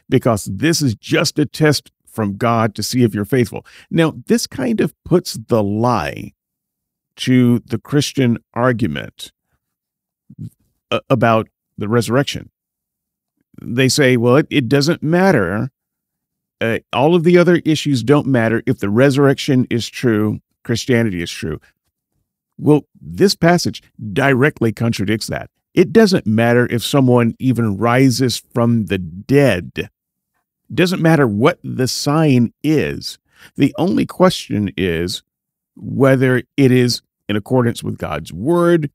because 0.09 0.45
this 0.45 0.81
is 0.81 0.95
just 0.95 1.39
a 1.39 1.45
test 1.45 1.91
from 2.05 2.37
God 2.37 2.75
to 2.75 2.83
see 2.83 3.03
if 3.03 3.13
you're 3.13 3.25
faithful. 3.25 3.65
Now, 3.89 4.13
this 4.27 4.47
kind 4.47 4.79
of 4.79 4.93
puts 5.03 5.33
the 5.33 5.63
lie 5.63 6.33
to 7.17 7.59
the 7.59 7.77
Christian 7.77 8.37
argument 8.53 9.31
uh, 10.91 10.99
about 11.09 11.49
the 11.77 11.87
resurrection. 11.87 12.49
They 13.61 13.89
say, 13.89 14.17
well, 14.17 14.37
it, 14.37 14.47
it 14.49 14.67
doesn't 14.67 15.03
matter. 15.03 15.71
Uh, 16.61 16.79
all 16.91 17.15
of 17.15 17.23
the 17.23 17.37
other 17.37 17.61
issues 17.65 18.03
don't 18.03 18.27
matter 18.27 18.63
if 18.65 18.79
the 18.79 18.89
resurrection 18.89 19.67
is 19.69 19.87
true, 19.87 20.39
Christianity 20.63 21.21
is 21.21 21.31
true. 21.31 21.59
Well, 22.57 22.81
this 23.01 23.35
passage 23.35 23.81
directly 24.13 24.71
contradicts 24.71 25.27
that. 25.27 25.49
It 25.73 25.91
doesn't 25.91 26.27
matter 26.27 26.67
if 26.69 26.83
someone 26.83 27.35
even 27.39 27.77
rises 27.77 28.41
from 28.53 28.85
the 28.85 28.97
dead. 28.97 29.71
It 29.75 29.89
doesn't 30.75 31.01
matter 31.01 31.27
what 31.27 31.59
the 31.63 31.87
sign 31.87 32.53
is. 32.63 33.17
The 33.55 33.73
only 33.77 34.05
question 34.05 34.71
is 34.77 35.23
whether 35.75 36.43
it 36.57 36.71
is 36.71 37.01
in 37.27 37.35
accordance 37.35 37.83
with 37.83 37.97
God's 37.97 38.31
word 38.31 38.91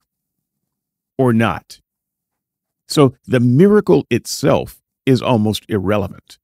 or 1.16 1.32
not. 1.32 1.80
So 2.86 3.14
the 3.26 3.40
miracle 3.40 4.06
itself 4.10 4.80
is 5.04 5.20
almost 5.20 5.64
irrelevant. 5.68 6.38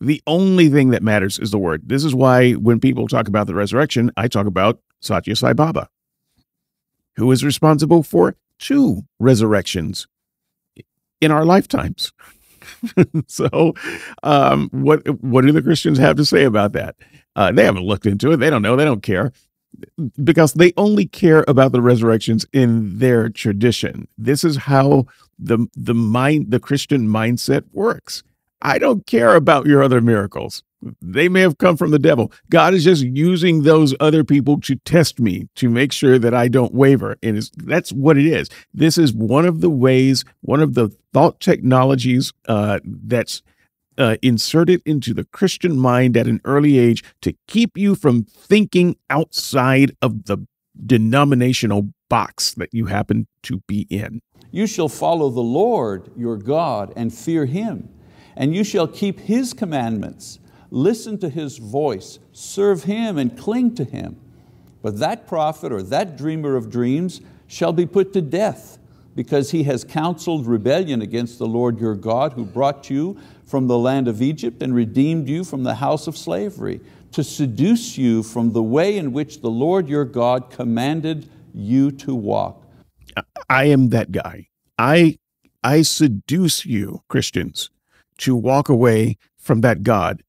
The 0.00 0.22
only 0.26 0.68
thing 0.68 0.90
that 0.90 1.02
matters 1.02 1.38
is 1.38 1.50
the 1.50 1.58
word. 1.58 1.88
This 1.88 2.04
is 2.04 2.14
why 2.14 2.52
when 2.52 2.80
people 2.80 3.08
talk 3.08 3.28
about 3.28 3.46
the 3.46 3.54
resurrection, 3.54 4.10
I 4.16 4.28
talk 4.28 4.46
about 4.46 4.80
Satya 5.00 5.36
Sai 5.36 5.52
Baba, 5.52 5.88
who 7.16 7.30
is 7.30 7.44
responsible 7.44 8.02
for 8.02 8.36
two 8.62 9.02
resurrections 9.18 10.06
in 11.20 11.30
our 11.30 11.44
lifetimes. 11.44 12.12
so, 13.26 13.74
um, 14.22 14.68
what 14.72 15.06
what 15.22 15.44
do 15.44 15.52
the 15.52 15.62
Christians 15.62 15.98
have 15.98 16.16
to 16.16 16.24
say 16.24 16.44
about 16.44 16.72
that? 16.72 16.96
Uh, 17.34 17.50
they 17.50 17.64
haven't 17.64 17.84
looked 17.84 18.06
into 18.06 18.30
it. 18.32 18.36
They 18.36 18.50
don't 18.50 18.62
know. 18.62 18.76
They 18.76 18.84
don't 18.84 19.02
care 19.02 19.32
because 20.22 20.54
they 20.54 20.72
only 20.76 21.06
care 21.06 21.44
about 21.48 21.72
the 21.72 21.82
resurrections 21.82 22.46
in 22.52 22.98
their 22.98 23.28
tradition. 23.28 24.06
This 24.16 24.44
is 24.44 24.56
how 24.56 25.06
the 25.38 25.66
the 25.74 25.94
mind 25.94 26.50
the 26.50 26.60
Christian 26.60 27.08
mindset 27.08 27.64
works. 27.72 28.22
I 28.60 28.78
don't 28.78 29.06
care 29.06 29.34
about 29.34 29.66
your 29.66 29.82
other 29.82 30.00
miracles. 30.00 30.62
They 31.00 31.28
may 31.28 31.40
have 31.40 31.58
come 31.58 31.76
from 31.76 31.90
the 31.90 31.98
devil. 31.98 32.32
God 32.50 32.74
is 32.74 32.84
just 32.84 33.02
using 33.02 33.62
those 33.62 33.94
other 34.00 34.24
people 34.24 34.60
to 34.62 34.76
test 34.76 35.20
me, 35.20 35.48
to 35.56 35.68
make 35.68 35.92
sure 35.92 36.18
that 36.18 36.34
I 36.34 36.48
don't 36.48 36.74
waver. 36.74 37.16
And 37.22 37.40
that's 37.56 37.92
what 37.92 38.18
it 38.18 38.26
is. 38.26 38.48
This 38.74 38.98
is 38.98 39.12
one 39.12 39.46
of 39.46 39.60
the 39.60 39.70
ways, 39.70 40.24
one 40.40 40.60
of 40.60 40.74
the 40.74 40.90
thought 41.12 41.40
technologies 41.40 42.32
uh, 42.48 42.80
that's 42.84 43.42
uh, 43.98 44.16
inserted 44.22 44.80
into 44.84 45.14
the 45.14 45.24
Christian 45.24 45.78
mind 45.78 46.16
at 46.16 46.26
an 46.26 46.40
early 46.44 46.78
age 46.78 47.04
to 47.20 47.34
keep 47.46 47.76
you 47.76 47.94
from 47.94 48.24
thinking 48.24 48.96
outside 49.10 49.94
of 50.00 50.24
the 50.24 50.38
denominational 50.86 51.92
box 52.08 52.54
that 52.54 52.72
you 52.72 52.86
happen 52.86 53.26
to 53.42 53.60
be 53.66 53.86
in. 53.90 54.20
You 54.50 54.66
shall 54.66 54.88
follow 54.88 55.30
the 55.30 55.40
Lord 55.40 56.10
your 56.16 56.36
God 56.36 56.92
and 56.96 57.12
fear 57.12 57.46
Him, 57.46 57.88
and 58.36 58.54
you 58.54 58.64
shall 58.64 58.86
keep 58.86 59.20
His 59.20 59.54
commandments, 59.54 60.38
listen 60.72 61.18
to 61.18 61.28
His 61.28 61.58
voice, 61.58 62.18
serve 62.32 62.84
Him, 62.84 63.18
and 63.18 63.38
cling 63.38 63.74
to 63.76 63.84
Him. 63.84 64.18
But 64.82 64.98
that 64.98 65.28
prophet 65.28 65.72
or 65.72 65.82
that 65.84 66.16
dreamer 66.16 66.56
of 66.56 66.70
dreams 66.70 67.20
shall 67.46 67.72
be 67.72 67.86
put 67.86 68.12
to 68.14 68.22
death 68.22 68.78
because 69.14 69.50
he 69.50 69.64
has 69.64 69.84
counseled 69.84 70.46
rebellion 70.46 71.02
against 71.02 71.38
the 71.38 71.46
Lord 71.46 71.78
your 71.78 71.94
God 71.94 72.32
who 72.32 72.44
brought 72.44 72.88
you 72.88 73.18
from 73.44 73.66
the 73.66 73.78
land 73.78 74.08
of 74.08 74.22
Egypt 74.22 74.62
and 74.62 74.74
redeemed 74.74 75.28
you 75.28 75.44
from 75.44 75.62
the 75.62 75.74
house 75.74 76.06
of 76.06 76.16
slavery, 76.16 76.80
to 77.12 77.22
seduce 77.22 77.98
you 77.98 78.22
from 78.22 78.52
the 78.52 78.62
way 78.62 78.96
in 78.96 79.12
which 79.12 79.42
the 79.42 79.50
Lord 79.50 79.86
your 79.86 80.06
God 80.06 80.50
commanded 80.50 81.28
you 81.52 81.90
to 81.90 82.14
walk. 82.14 82.64
I 83.50 83.64
am 83.64 83.90
that 83.90 84.10
guy. 84.10 84.48
I, 84.78 85.18
I 85.62 85.82
seduce 85.82 86.64
you, 86.64 87.02
Christians, 87.08 87.68
to 88.18 88.34
walk 88.34 88.70
away 88.70 89.18
from 89.36 89.60
that 89.60 89.82
God. 89.82 90.22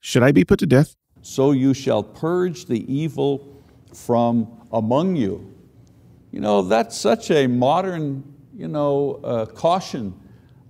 Should 0.00 0.22
I 0.22 0.32
be 0.32 0.44
put 0.44 0.58
to 0.60 0.66
death? 0.66 0.96
So 1.22 1.52
you 1.52 1.74
shall 1.74 2.02
purge 2.02 2.66
the 2.66 2.92
evil 2.92 3.62
from 3.94 4.48
among 4.72 5.16
you. 5.16 5.54
You 6.32 6.40
know, 6.40 6.62
that's 6.62 6.96
such 6.96 7.30
a 7.30 7.46
modern 7.46 8.24
you 8.60 8.68
know, 8.68 9.20
uh, 9.24 9.46
caution 9.46 10.14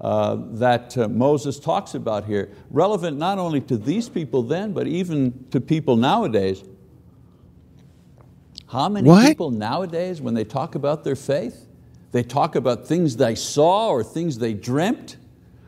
uh, 0.00 0.36
that 0.52 0.96
uh, 0.96 1.08
Moses 1.08 1.58
talks 1.58 1.94
about 1.94 2.24
here, 2.24 2.50
relevant 2.70 3.18
not 3.18 3.38
only 3.38 3.60
to 3.62 3.76
these 3.76 4.08
people 4.08 4.44
then, 4.44 4.72
but 4.72 4.86
even 4.86 5.46
to 5.50 5.60
people 5.60 5.96
nowadays. 5.96 6.62
How 8.68 8.88
many 8.88 9.08
what? 9.08 9.26
people 9.26 9.50
nowadays, 9.50 10.20
when 10.20 10.34
they 10.34 10.44
talk 10.44 10.76
about 10.76 11.02
their 11.02 11.16
faith, 11.16 11.66
they 12.12 12.22
talk 12.22 12.54
about 12.54 12.86
things 12.86 13.16
they 13.16 13.34
saw 13.34 13.88
or 13.88 14.04
things 14.04 14.38
they 14.38 14.54
dreamt, 14.54 15.16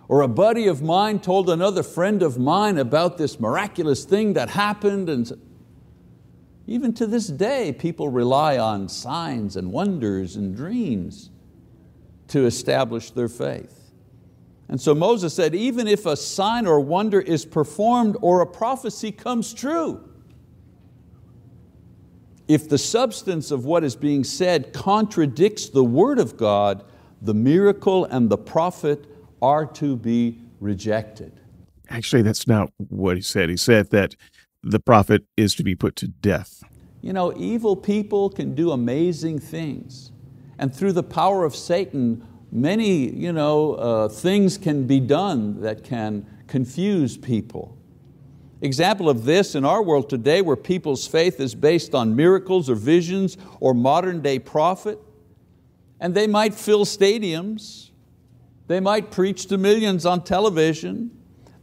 or 0.09 0.21
a 0.21 0.29
buddy 0.29 0.67
of 0.67 0.83
mine 0.83 1.21
told 1.21 1.49
another 1.49 1.83
friend 1.83 2.23
of 2.23 2.39
mine 2.39 2.79
about 2.79 3.19
this 3.19 3.41
miraculous 3.41 4.05
thing 4.05 4.35
that 4.35 4.51
happened. 4.51 5.09
And 5.09 5.31
even 6.67 6.93
to 6.95 7.07
this 7.07 7.29
day, 7.29 7.73
people 7.73 8.09
rely 8.09 8.59
on 8.59 8.89
signs 8.89 9.57
and 9.57 9.73
wonders 9.73 10.37
and 10.37 10.55
dreams 10.57 11.31
to 12.29 12.47
establish 12.47 13.11
their 13.11 13.29
faith. 13.29 13.79
And 14.69 14.81
so 14.81 14.95
Moses 14.95 15.35
said, 15.35 15.55
even 15.55 15.87
if 15.87 16.07
a 16.07 16.17
sign 16.17 16.67
or 16.67 16.81
wonder 16.81 17.21
is 17.21 17.45
performed 17.45 18.17
or 18.23 18.41
a 18.41 18.47
prophecy 18.47 19.13
comes 19.13 19.53
true, 19.53 20.09
if 22.49 22.69
the 22.69 22.79
substance 22.79 23.51
of 23.51 23.65
what 23.65 23.85
is 23.85 23.97
being 23.97 24.25
said 24.25 24.73
contradicts 24.73 25.69
the 25.69 25.85
word 25.85 26.19
of 26.19 26.37
God, 26.37 26.85
the 27.21 27.35
miracle 27.35 28.05
and 28.07 28.29
the 28.29 28.39
prophet 28.39 29.07
are 29.43 29.67
to 29.67 29.97
be 29.97 30.41
rejected. 30.61 31.33
Actually, 31.91 32.23
that's 32.23 32.47
not 32.47 32.71
what 32.89 33.17
he 33.17 33.23
said. 33.23 33.51
He 33.51 33.57
said 33.57 33.91
that 33.91 34.15
the 34.63 34.81
prophet 34.81 35.25
is 35.37 35.55
to 35.57 35.65
be 35.65 35.75
put 35.75 35.97
to 35.97 36.09
death. 36.09 36.63
You 37.03 37.13
know, 37.13 37.35
evil 37.37 37.77
people 37.77 38.31
can 38.31 38.55
do 38.55 38.71
amazing 38.71 39.41
things. 39.41 40.13
And 40.59 40.75
through 40.75 40.93
the 40.93 41.03
power 41.03 41.45
of 41.45 41.57
Satan, 41.57 42.25
many 42.53 43.11
you 43.11 43.33
know, 43.33 43.75
uh, 43.75 44.09
things 44.09 44.57
can 44.57 44.87
be 44.87 45.01
done 45.01 45.61
that 45.63 45.83
can 45.83 46.27
confuse 46.47 47.17
people. 47.17 47.77
Example 48.61 49.09
of 49.09 49.25
this 49.25 49.57
in 49.57 49.65
our 49.65 49.83
world 49.83 50.09
today 50.09 50.41
where 50.41 50.55
people's 50.55 51.07
faith 51.07 51.41
is 51.41 51.53
based 51.53 51.97
on 51.97 52.15
miracles 52.15 52.71
or 52.71 52.77
visions 52.77 53.37
or 53.59 53.75
modern 53.75 54.23
day 54.23 54.39
prophet, 54.39 55.01
and 55.99 56.15
they 56.15 56.29
might 56.29 56.55
fill 56.55 56.85
stadiums, 56.85 57.91
they 58.67 58.81
might 58.81 59.11
preach 59.11 59.47
to 59.47 59.59
millions 59.59 60.07
on 60.07 60.25
television, 60.25 61.11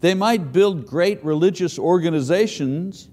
they 0.01 0.13
might 0.13 0.51
build 0.51 0.85
great 0.85 1.23
religious 1.23 1.77
organizations, 1.77 3.09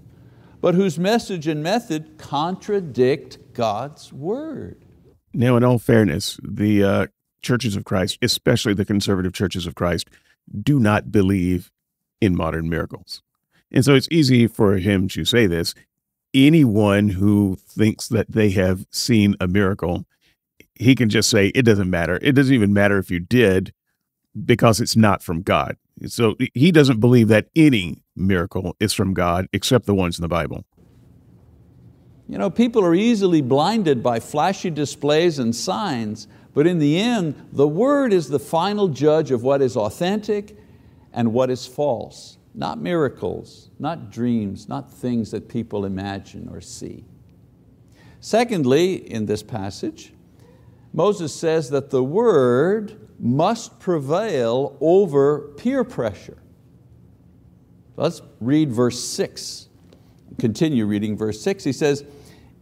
but 0.61 0.75
whose 0.75 0.97
message 0.97 1.47
and 1.47 1.61
method 1.61 2.17
contradict 2.17 3.53
God's 3.53 4.13
word. 4.13 4.85
Now, 5.33 5.57
in 5.57 5.63
all 5.63 5.79
fairness, 5.79 6.39
the 6.43 6.83
uh, 6.83 7.07
churches 7.41 7.75
of 7.75 7.85
Christ, 7.85 8.17
especially 8.21 8.73
the 8.73 8.85
conservative 8.85 9.33
churches 9.33 9.67
of 9.67 9.75
Christ, 9.75 10.09
do 10.63 10.79
not 10.79 11.11
believe 11.11 11.71
in 12.21 12.35
modern 12.35 12.69
miracles. 12.69 13.21
And 13.71 13.83
so 13.83 13.95
it's 13.95 14.07
easy 14.09 14.47
for 14.47 14.77
him 14.77 15.07
to 15.09 15.25
say 15.25 15.45
this. 15.45 15.75
Anyone 16.33 17.09
who 17.09 17.57
thinks 17.67 18.07
that 18.07 18.31
they 18.31 18.51
have 18.51 18.85
seen 18.91 19.35
a 19.39 19.47
miracle, 19.47 20.05
he 20.75 20.95
can 20.95 21.09
just 21.09 21.29
say, 21.29 21.47
it 21.47 21.63
doesn't 21.63 21.89
matter. 21.89 22.19
It 22.21 22.33
doesn't 22.33 22.53
even 22.53 22.73
matter 22.73 22.97
if 22.97 23.11
you 23.11 23.19
did 23.19 23.73
because 24.45 24.79
it's 24.79 24.95
not 24.95 25.23
from 25.23 25.41
God. 25.41 25.77
So 26.05 26.35
he 26.53 26.71
doesn't 26.71 26.99
believe 26.99 27.27
that 27.29 27.47
any 27.55 28.03
miracle 28.15 28.75
is 28.79 28.93
from 28.93 29.13
God 29.13 29.47
except 29.51 29.85
the 29.85 29.95
ones 29.95 30.17
in 30.17 30.21
the 30.21 30.27
Bible. 30.27 30.63
You 32.29 32.37
know, 32.37 32.49
people 32.49 32.83
are 32.83 32.93
easily 32.93 33.41
blinded 33.41 34.03
by 34.03 34.19
flashy 34.19 34.69
displays 34.69 35.39
and 35.39 35.55
signs 35.55 36.27
but 36.57 36.65
in 36.65 36.79
the 36.79 36.97
end, 36.97 37.35
the 37.51 37.67
word 37.67 38.11
is 38.11 38.29
the 38.29 38.39
final 38.39 38.87
judge 38.87 39.29
of 39.29 39.43
what 39.43 39.61
is 39.61 39.77
authentic 39.77 40.57
and 41.13 41.31
what 41.31 41.51
is 41.51 41.67
false. 41.67 42.39
Not 42.55 42.79
miracles, 42.79 43.69
not 43.77 44.11
dreams, 44.11 44.67
not 44.67 44.91
things 44.91 45.29
that 45.29 45.49
people 45.49 45.85
imagine 45.85 46.49
or 46.51 46.59
see. 46.59 47.05
Secondly, 48.21 48.95
in 48.95 49.27
this 49.27 49.43
passage, 49.43 50.13
Moses 50.97 51.31
says 51.31 51.69
that 51.69 51.91
the 51.91 52.03
word 52.03 52.99
must 53.19 53.79
prevail 53.79 54.75
over 54.81 55.53
peer 55.55 55.83
pressure. 55.83 56.39
Let's 57.97 58.23
read 58.41 58.71
verse 58.71 58.99
six. 58.99 59.69
Continue 60.39 60.87
reading 60.87 61.15
verse 61.15 61.39
six. 61.39 61.63
He 61.63 61.71
says, 61.71 62.03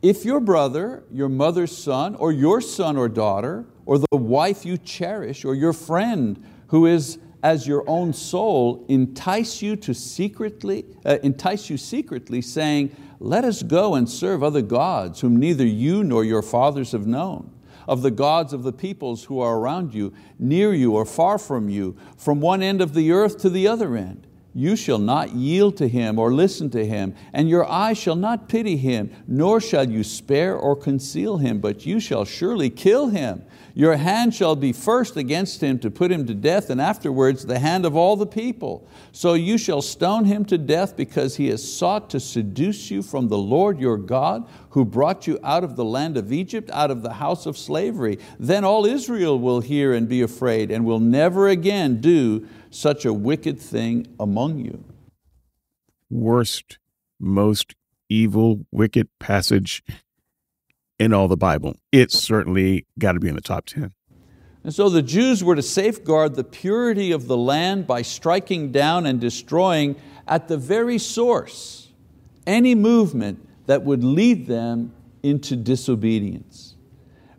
if 0.02 0.26
your 0.26 0.42
brother, 0.42 1.06
your 1.10 1.30
mother's 1.30 1.76
son, 1.76 2.14
or 2.16 2.34
your 2.34 2.60
son 2.60 2.98
or 2.98 3.08
daughter, 3.08 3.68
or 3.86 4.00
the 4.00 4.18
wife 4.18 4.66
you 4.66 4.78
cherish, 4.78 5.46
or 5.46 5.56
your 5.56 5.72
friend 5.72 6.46
who 6.68 6.88
is 6.88 7.18
as 7.42 7.66
your 7.66 7.90
own 7.90 8.12
soul 8.12 8.86
entice 8.90 9.62
you 9.62 9.78
to 9.78 9.94
secretly, 9.94 10.84
uh, 11.06 11.20
entice 11.24 11.70
you 11.70 11.78
secretly, 11.78 12.42
saying, 12.42 12.94
let 13.22 13.46
us 13.46 13.64
go 13.64 13.96
and 13.96 14.10
serve 14.10 14.44
other 14.44 14.62
gods 14.62 15.22
whom 15.22 15.38
neither 15.38 15.66
you 15.66 16.04
nor 16.04 16.26
your 16.26 16.42
fathers 16.42 16.92
have 16.92 17.08
known. 17.08 17.50
Of 17.88 18.02
the 18.02 18.12
gods 18.12 18.54
of 18.54 18.64
the 18.64 18.74
peoples 18.74 19.26
who 19.26 19.40
are 19.40 19.58
around 19.58 19.94
you, 19.94 20.14
near 20.40 20.74
you 20.74 20.96
or 20.96 21.06
far 21.06 21.38
from 21.38 21.70
you, 21.70 21.96
from 22.18 22.40
one 22.42 22.62
end 22.62 22.82
of 22.82 22.94
the 22.94 23.12
earth 23.12 23.38
to 23.40 23.50
the 23.50 23.68
other 23.68 23.96
end. 23.96 24.28
You 24.54 24.78
shall 24.78 25.00
not 25.00 25.34
yield 25.34 25.76
to 25.78 25.88
him 25.90 26.18
or 26.18 26.34
listen 26.34 26.70
to 26.70 26.86
him, 26.86 27.14
and 27.34 27.50
your 27.50 27.70
eye 27.70 27.92
shall 27.92 28.16
not 28.16 28.48
pity 28.48 28.78
him, 28.78 29.12
nor 29.28 29.60
shall 29.60 29.90
you 29.90 30.02
spare 30.02 30.56
or 30.56 30.78
conceal 30.78 31.38
him, 31.38 31.60
but 31.60 31.86
you 31.86 32.00
shall 32.00 32.24
surely 32.24 32.70
kill 32.70 33.10
him. 33.10 33.44
Your 33.78 33.98
hand 33.98 34.34
shall 34.34 34.56
be 34.56 34.72
first 34.72 35.18
against 35.18 35.62
him 35.62 35.80
to 35.80 35.92
put 35.92 36.10
him 36.10 36.26
to 36.28 36.34
death, 36.34 36.70
and 36.70 36.80
afterwards 36.80 37.46
the 37.46 37.60
hand 37.60 37.86
of 37.86 37.94
all 37.94 38.16
the 38.16 38.26
people. 38.26 38.88
So 39.12 39.34
you 39.34 39.58
shall 39.58 39.82
stone 39.82 40.24
him 40.24 40.46
to 40.46 40.58
death 40.58 40.96
because 40.96 41.36
he 41.36 41.50
has 41.50 41.70
sought 41.70 42.10
to 42.12 42.22
seduce 42.22 42.90
you 42.90 43.02
from 43.02 43.28
the 43.28 43.38
Lord 43.38 43.78
your 43.78 43.98
God, 43.98 44.48
who 44.70 44.86
brought 44.86 45.28
you 45.28 45.38
out 45.44 45.66
of 45.66 45.76
the 45.76 45.84
land 45.84 46.16
of 46.16 46.32
Egypt, 46.32 46.72
out 46.72 46.90
of 46.90 47.02
the 47.02 47.16
house 47.16 47.46
of 47.46 47.58
slavery. 47.58 48.18
Then 48.40 48.64
all 48.64 48.86
Israel 48.86 49.38
will 49.38 49.60
hear 49.60 49.94
and 49.94 50.08
be 50.08 50.22
afraid, 50.22 50.72
and 50.72 50.86
will 50.86 51.02
never 51.02 51.50
again 51.50 52.00
do 52.00 52.48
such 52.70 53.04
a 53.04 53.12
wicked 53.12 53.60
thing 53.60 54.08
among 54.18 54.60
you. 54.60 54.86
Worst, 56.10 56.80
most 57.20 57.76
evil, 58.08 58.66
wicked 58.72 59.10
passage 59.20 59.84
in 61.00 61.14
all 61.14 61.28
the 61.28 61.38
Bible. 61.38 61.76
It's 61.92 62.18
certainly 62.18 62.86
got 63.00 63.14
to 63.14 63.20
be 63.20 63.30
in 63.30 63.36
the 63.36 63.42
top 63.42 63.66
10. 63.66 63.92
And 64.64 64.74
so 64.74 64.90
the 64.90 65.04
Jews 65.04 65.44
were 65.44 65.56
to 65.56 65.62
safeguard 65.62 66.36
the 66.36 66.44
purity 66.44 67.12
of 67.12 67.28
the 67.28 67.38
land 67.38 67.86
by 67.86 68.02
striking 68.02 68.72
down 68.72 69.06
and 69.06 69.22
destroying 69.22 69.96
at 70.28 70.48
the 70.48 70.58
very 70.58 70.98
source 70.98 71.90
any 72.48 72.74
movement 72.74 73.48
that 73.68 73.84
would 73.84 74.04
lead 74.04 74.48
them 74.48 74.94
into 75.22 75.56
disobedience. 75.56 76.76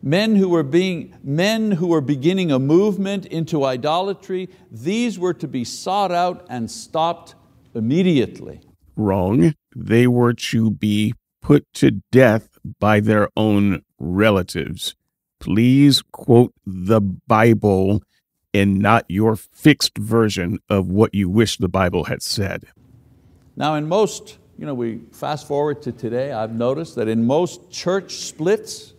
Men 0.03 0.37
who 0.37 0.49
were, 0.49 0.63
being, 0.63 1.15
men 1.25 1.73
who 1.73 1.89
were 1.89 2.01
beginning 2.01 2.53
a 2.53 2.61
movement 2.61 3.27
into 3.27 3.65
idolatry, 3.65 4.49
these 4.71 5.19
were 5.19 5.35
to 5.35 5.49
be 5.49 5.65
sought 5.65 6.13
out 6.13 6.47
and 6.49 6.71
stopped 6.71 7.35
immediately. 7.75 8.61
Wrong. 8.95 9.55
They 9.75 10.07
were 10.07 10.33
to 10.33 10.71
be 10.71 11.15
put 11.43 11.65
to 11.75 12.03
death 12.13 12.56
by 12.79 13.01
their 13.01 13.29
own 13.37 13.83
relatives. 13.99 14.95
Please 15.39 16.03
quote 16.13 16.55
the 16.65 17.01
Bible 17.01 18.03
and 18.55 18.79
not 18.79 19.05
your 19.09 19.37
fixed 19.37 19.99
version 19.99 20.59
of 20.69 20.89
what 20.89 21.15
you 21.15 21.29
wish 21.29 21.59
the 21.59 21.69
Bible 21.69 22.05
had 22.05 22.23
said. 22.23 22.65
Now, 23.55 23.75
in 23.75 23.87
most, 23.87 24.39
you 24.59 24.67
know, 24.67 24.75
we 24.75 25.03
fast 25.13 25.47
forward 25.47 25.83
to 25.83 25.93
today, 25.93 26.33
I've 26.33 26.55
noticed 26.55 26.95
that 26.97 27.09
in 27.09 27.27
most 27.27 27.71
church 27.71 28.17
splits, 28.17 28.95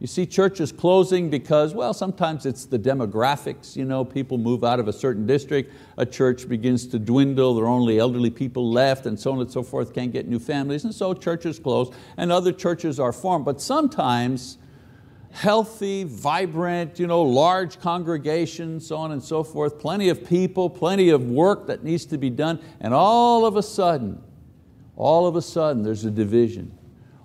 you 0.00 0.06
see 0.06 0.26
churches 0.26 0.70
closing 0.70 1.28
because, 1.28 1.74
well, 1.74 1.92
sometimes 1.92 2.46
it's 2.46 2.66
the 2.66 2.78
demographics, 2.78 3.74
you 3.74 3.84
know, 3.84 4.04
people 4.04 4.38
move 4.38 4.62
out 4.62 4.78
of 4.78 4.86
a 4.86 4.92
certain 4.92 5.26
district, 5.26 5.72
a 5.96 6.06
church 6.06 6.48
begins 6.48 6.86
to 6.88 7.00
dwindle, 7.00 7.54
there 7.56 7.64
are 7.64 7.68
only 7.68 7.98
elderly 7.98 8.30
people 8.30 8.70
left 8.70 9.06
and 9.06 9.18
so 9.18 9.32
on 9.32 9.40
and 9.40 9.50
so 9.50 9.60
forth, 9.60 9.92
can't 9.92 10.12
get 10.12 10.28
new 10.28 10.38
families, 10.38 10.84
and 10.84 10.94
so 10.94 11.12
churches 11.14 11.58
close 11.58 11.92
and 12.16 12.30
other 12.30 12.52
churches 12.52 13.00
are 13.00 13.12
formed. 13.12 13.44
But 13.44 13.60
sometimes 13.60 14.58
healthy, 15.32 16.04
vibrant, 16.04 17.00
you 17.00 17.08
know, 17.08 17.22
large 17.22 17.80
congregations, 17.80 18.86
so 18.86 18.96
on 18.96 19.10
and 19.10 19.22
so 19.22 19.42
forth, 19.42 19.80
plenty 19.80 20.10
of 20.10 20.24
people, 20.24 20.70
plenty 20.70 21.08
of 21.08 21.28
work 21.28 21.66
that 21.66 21.82
needs 21.82 22.06
to 22.06 22.18
be 22.18 22.30
done, 22.30 22.60
and 22.80 22.94
all 22.94 23.44
of 23.44 23.56
a 23.56 23.62
sudden, 23.64 24.22
all 24.94 25.26
of 25.26 25.34
a 25.34 25.42
sudden 25.42 25.82
there's 25.82 26.04
a 26.04 26.10
division 26.10 26.77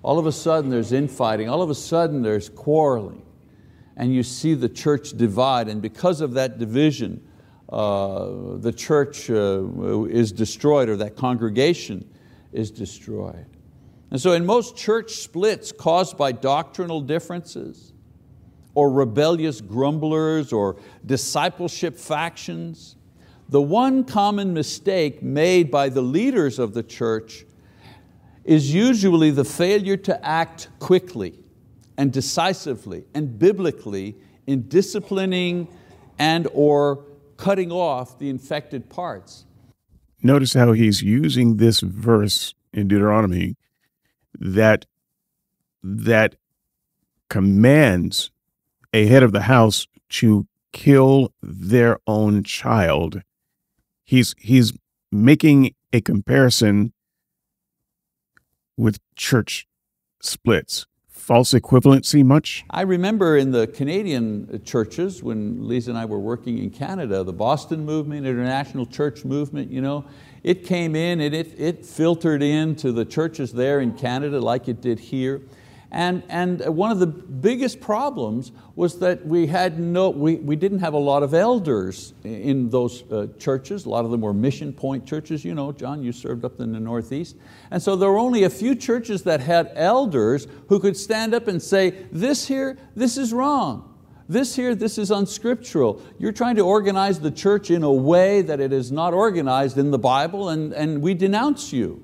all 0.04 0.20
of 0.20 0.26
a 0.26 0.32
sudden 0.32 0.70
there's 0.70 0.92
infighting, 0.92 1.50
all 1.50 1.62
of 1.62 1.70
a 1.70 1.76
sudden 1.76 2.22
there's 2.22 2.50
quarreling. 2.50 3.22
And 3.96 4.14
you 4.14 4.24
see 4.24 4.54
the 4.54 4.70
church 4.70 5.16
divide, 5.18 5.68
and 5.70 5.82
because 5.82 6.20
of 6.20 6.34
that 6.34 6.58
division, 6.60 7.26
uh, 7.70 8.58
the 8.58 8.74
church 8.74 9.30
uh, 9.30 10.04
is 10.06 10.32
destroyed 10.32 10.90
or 10.90 10.98
that 10.98 11.16
congregation 11.16 12.08
is 12.52 12.70
destroyed. 12.70 13.46
And 14.12 14.22
so 14.22 14.34
in 14.34 14.46
most 14.46 14.78
church 14.78 15.14
splits 15.14 15.72
caused 15.72 16.18
by 16.18 16.34
doctrinal 16.34 17.02
differences 17.02 17.94
or 18.76 18.92
rebellious 18.92 19.62
grumblers 19.62 20.52
or 20.52 20.78
discipleship 21.06 21.98
factions, 21.98 22.96
the 23.50 23.62
one 23.62 24.04
common 24.04 24.54
mistake 24.54 25.24
made 25.24 25.72
by 25.72 25.90
the 25.90 26.02
leaders 26.02 26.60
of 26.60 26.74
the 26.74 26.84
church 26.84 27.46
is 28.44 28.74
usually 28.74 29.32
the 29.32 29.46
failure 29.46 29.98
to 29.98 30.26
act 30.26 30.68
quickly 30.80 31.40
and 31.98 32.12
decisively 32.12 33.06
and 33.14 33.40
biblically 33.40 34.16
in 34.48 34.68
disciplining 34.68 35.68
and 36.20 36.48
or 36.54 37.06
cutting 37.38 37.72
off 37.72 38.20
the 38.20 38.30
infected 38.30 38.90
parts. 38.90 39.46
Notice 40.22 40.54
how 40.54 40.72
he's 40.72 41.02
using 41.02 41.58
this 41.58 41.82
verse 41.82 42.54
in 42.72 42.88
Deuteronomy 42.88 43.56
that, 44.40 44.86
that 45.84 46.36
commands 47.30 48.32
a 48.94 49.06
head 49.06 49.24
of 49.24 49.32
the 49.32 49.42
house 49.42 49.88
to 50.10 50.48
kill 50.72 51.34
their 51.42 52.00
own 52.08 52.44
child. 52.44 53.22
He's, 54.06 54.36
he's 54.38 54.74
making 55.12 55.76
a 55.92 56.02
comparison 56.02 56.93
with 58.78 59.00
church 59.16 59.68
splits. 60.22 60.86
False 61.10 61.54
equivalency 61.54 62.24
much? 62.24 62.66
I 62.70 62.82
remember 62.82 63.38
in 63.38 63.52
the 63.52 63.68
Canadian 63.68 64.62
churches 64.66 65.24
when 65.24 65.66
Lisa 65.66 65.92
and 65.92 65.98
I 65.98 66.04
were 66.04 66.20
working 66.20 66.58
in 66.58 66.70
Canada, 66.70 67.24
the 67.24 67.32
Boston 67.32 67.86
movement, 67.86 68.26
international 68.26 68.86
church 68.86 69.24
movement, 69.24 69.72
you 69.72 69.80
know, 69.80 70.04
it 70.44 70.66
came 70.66 70.98
in 70.98 71.22
and 71.22 71.34
it, 71.34 71.58
it 71.58 71.86
filtered 71.86 72.44
into 72.44 72.92
the 72.92 73.06
churches 73.06 73.54
there 73.54 73.80
in 73.80 73.94
Canada 73.94 74.42
like 74.42 74.68
it 74.68 74.82
did 74.82 75.00
here. 75.00 75.42
And, 75.94 76.24
and 76.28 76.60
one 76.76 76.90
of 76.90 76.98
the 76.98 77.06
biggest 77.06 77.80
problems 77.80 78.52
was 78.76 78.98
that 78.98 79.24
we, 79.28 79.46
had 79.46 79.80
no, 79.80 80.10
we, 80.10 80.36
we 80.38 80.56
didn't 80.56 80.80
have 80.80 80.96
a 80.96 81.00
lot 81.00 81.22
of 81.22 81.36
elders 81.36 82.16
in 82.24 82.72
those 82.72 83.04
uh, 83.12 83.28
churches. 83.38 83.86
A 83.86 83.90
lot 83.90 84.04
of 84.04 84.10
them 84.10 84.22
were 84.22 84.34
mission 84.34 84.74
point 84.74 85.06
churches. 85.06 85.46
You 85.46 85.54
know, 85.54 85.72
John, 85.72 86.02
you 86.02 86.12
served 86.12 86.46
up 86.46 86.60
in 86.60 86.72
the 86.72 86.80
Northeast. 86.80 87.36
And 87.70 87.80
so 87.80 87.96
there 87.96 88.10
were 88.10 88.18
only 88.18 88.44
a 88.44 88.50
few 88.50 88.74
churches 88.74 89.22
that 89.24 89.40
had 89.40 89.72
elders 89.76 90.48
who 90.68 90.80
could 90.80 90.98
stand 90.98 91.36
up 91.36 91.48
and 91.48 91.62
say, 91.62 91.92
this 92.12 92.48
here, 92.48 92.76
this 92.96 93.16
is 93.16 93.32
wrong. 93.32 93.96
This 94.28 94.56
here, 94.56 94.74
this 94.74 94.98
is 94.98 95.12
unscriptural. 95.12 96.02
You're 96.18 96.32
trying 96.32 96.56
to 96.56 96.64
organize 96.64 97.20
the 97.20 97.30
church 97.30 97.70
in 97.70 97.84
a 97.84 97.92
way 97.92 98.42
that 98.42 98.60
it 98.60 98.74
is 98.74 98.92
not 98.92 99.14
organized 99.14 99.78
in 99.78 99.92
the 99.92 100.00
Bible 100.00 100.50
and, 100.50 100.74
and 100.74 101.04
we 101.04 101.14
denounce 101.14 101.72
you. 101.72 102.04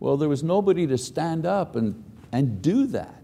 Well, 0.00 0.16
there 0.16 0.28
was 0.28 0.42
nobody 0.42 0.88
to 0.88 0.98
stand 0.98 1.46
up 1.46 1.76
and, 1.76 2.02
and 2.32 2.60
do 2.60 2.88
that. 2.88 3.19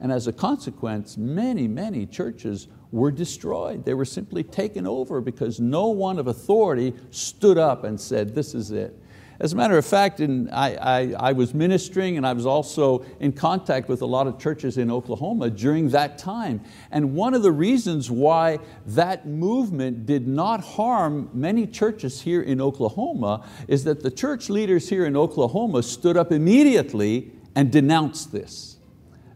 And 0.00 0.12
as 0.12 0.26
a 0.26 0.32
consequence, 0.32 1.16
many, 1.16 1.66
many 1.66 2.06
churches 2.06 2.68
were 2.92 3.10
destroyed. 3.10 3.84
They 3.84 3.94
were 3.94 4.04
simply 4.04 4.42
taken 4.42 4.86
over 4.86 5.20
because 5.20 5.60
no 5.60 5.88
one 5.88 6.18
of 6.18 6.26
authority 6.26 6.94
stood 7.10 7.58
up 7.58 7.84
and 7.84 8.00
said, 8.00 8.34
this 8.34 8.54
is 8.54 8.70
it. 8.70 8.98
As 9.40 9.52
a 9.52 9.56
matter 9.56 9.78
of 9.78 9.86
fact, 9.86 10.18
in, 10.18 10.50
I, 10.50 10.74
I, 10.74 11.14
I, 11.28 11.32
was 11.32 11.54
ministering 11.54 12.16
and 12.16 12.26
I 12.26 12.32
was 12.32 12.44
also 12.44 13.04
in 13.20 13.30
contact 13.32 13.88
with 13.88 14.02
a 14.02 14.06
lot 14.06 14.26
of 14.26 14.36
churches 14.36 14.78
in 14.78 14.90
Oklahoma 14.90 15.48
during 15.48 15.90
that 15.90 16.18
time. 16.18 16.60
And 16.90 17.14
one 17.14 17.34
of 17.34 17.42
the 17.44 17.52
reasons 17.52 18.10
why 18.10 18.58
that 18.86 19.28
movement 19.28 20.06
did 20.06 20.26
not 20.26 20.60
harm 20.60 21.30
many 21.32 21.68
churches 21.68 22.22
here 22.22 22.42
in 22.42 22.60
Oklahoma 22.60 23.46
is 23.68 23.84
that 23.84 24.02
the 24.02 24.10
church 24.10 24.50
leaders 24.50 24.88
here 24.88 25.06
in 25.06 25.16
Oklahoma 25.16 25.84
stood 25.84 26.16
up 26.16 26.32
immediately 26.32 27.30
and 27.54 27.70
denounced 27.70 28.32
this. 28.32 28.77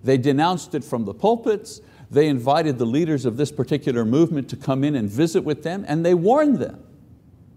They 0.05 0.19
denounced 0.19 0.75
it 0.75 0.85
from 0.85 1.05
the 1.05 1.15
pulpits. 1.15 1.81
They 2.11 2.29
invited 2.29 2.79
the 2.79 2.87
leaders 2.87 3.25
of 3.25 3.37
this 3.37 3.51
particular 3.51 4.05
movement 4.05 4.49
to 4.51 4.57
come 4.57 4.85
in 4.85 4.97
and 4.97 5.09
visit 5.09 5.45
with 5.45 5.63
them 5.63 5.85
and 5.89 6.05
they 6.05 6.15
warned 6.15 6.59
them. 6.59 6.83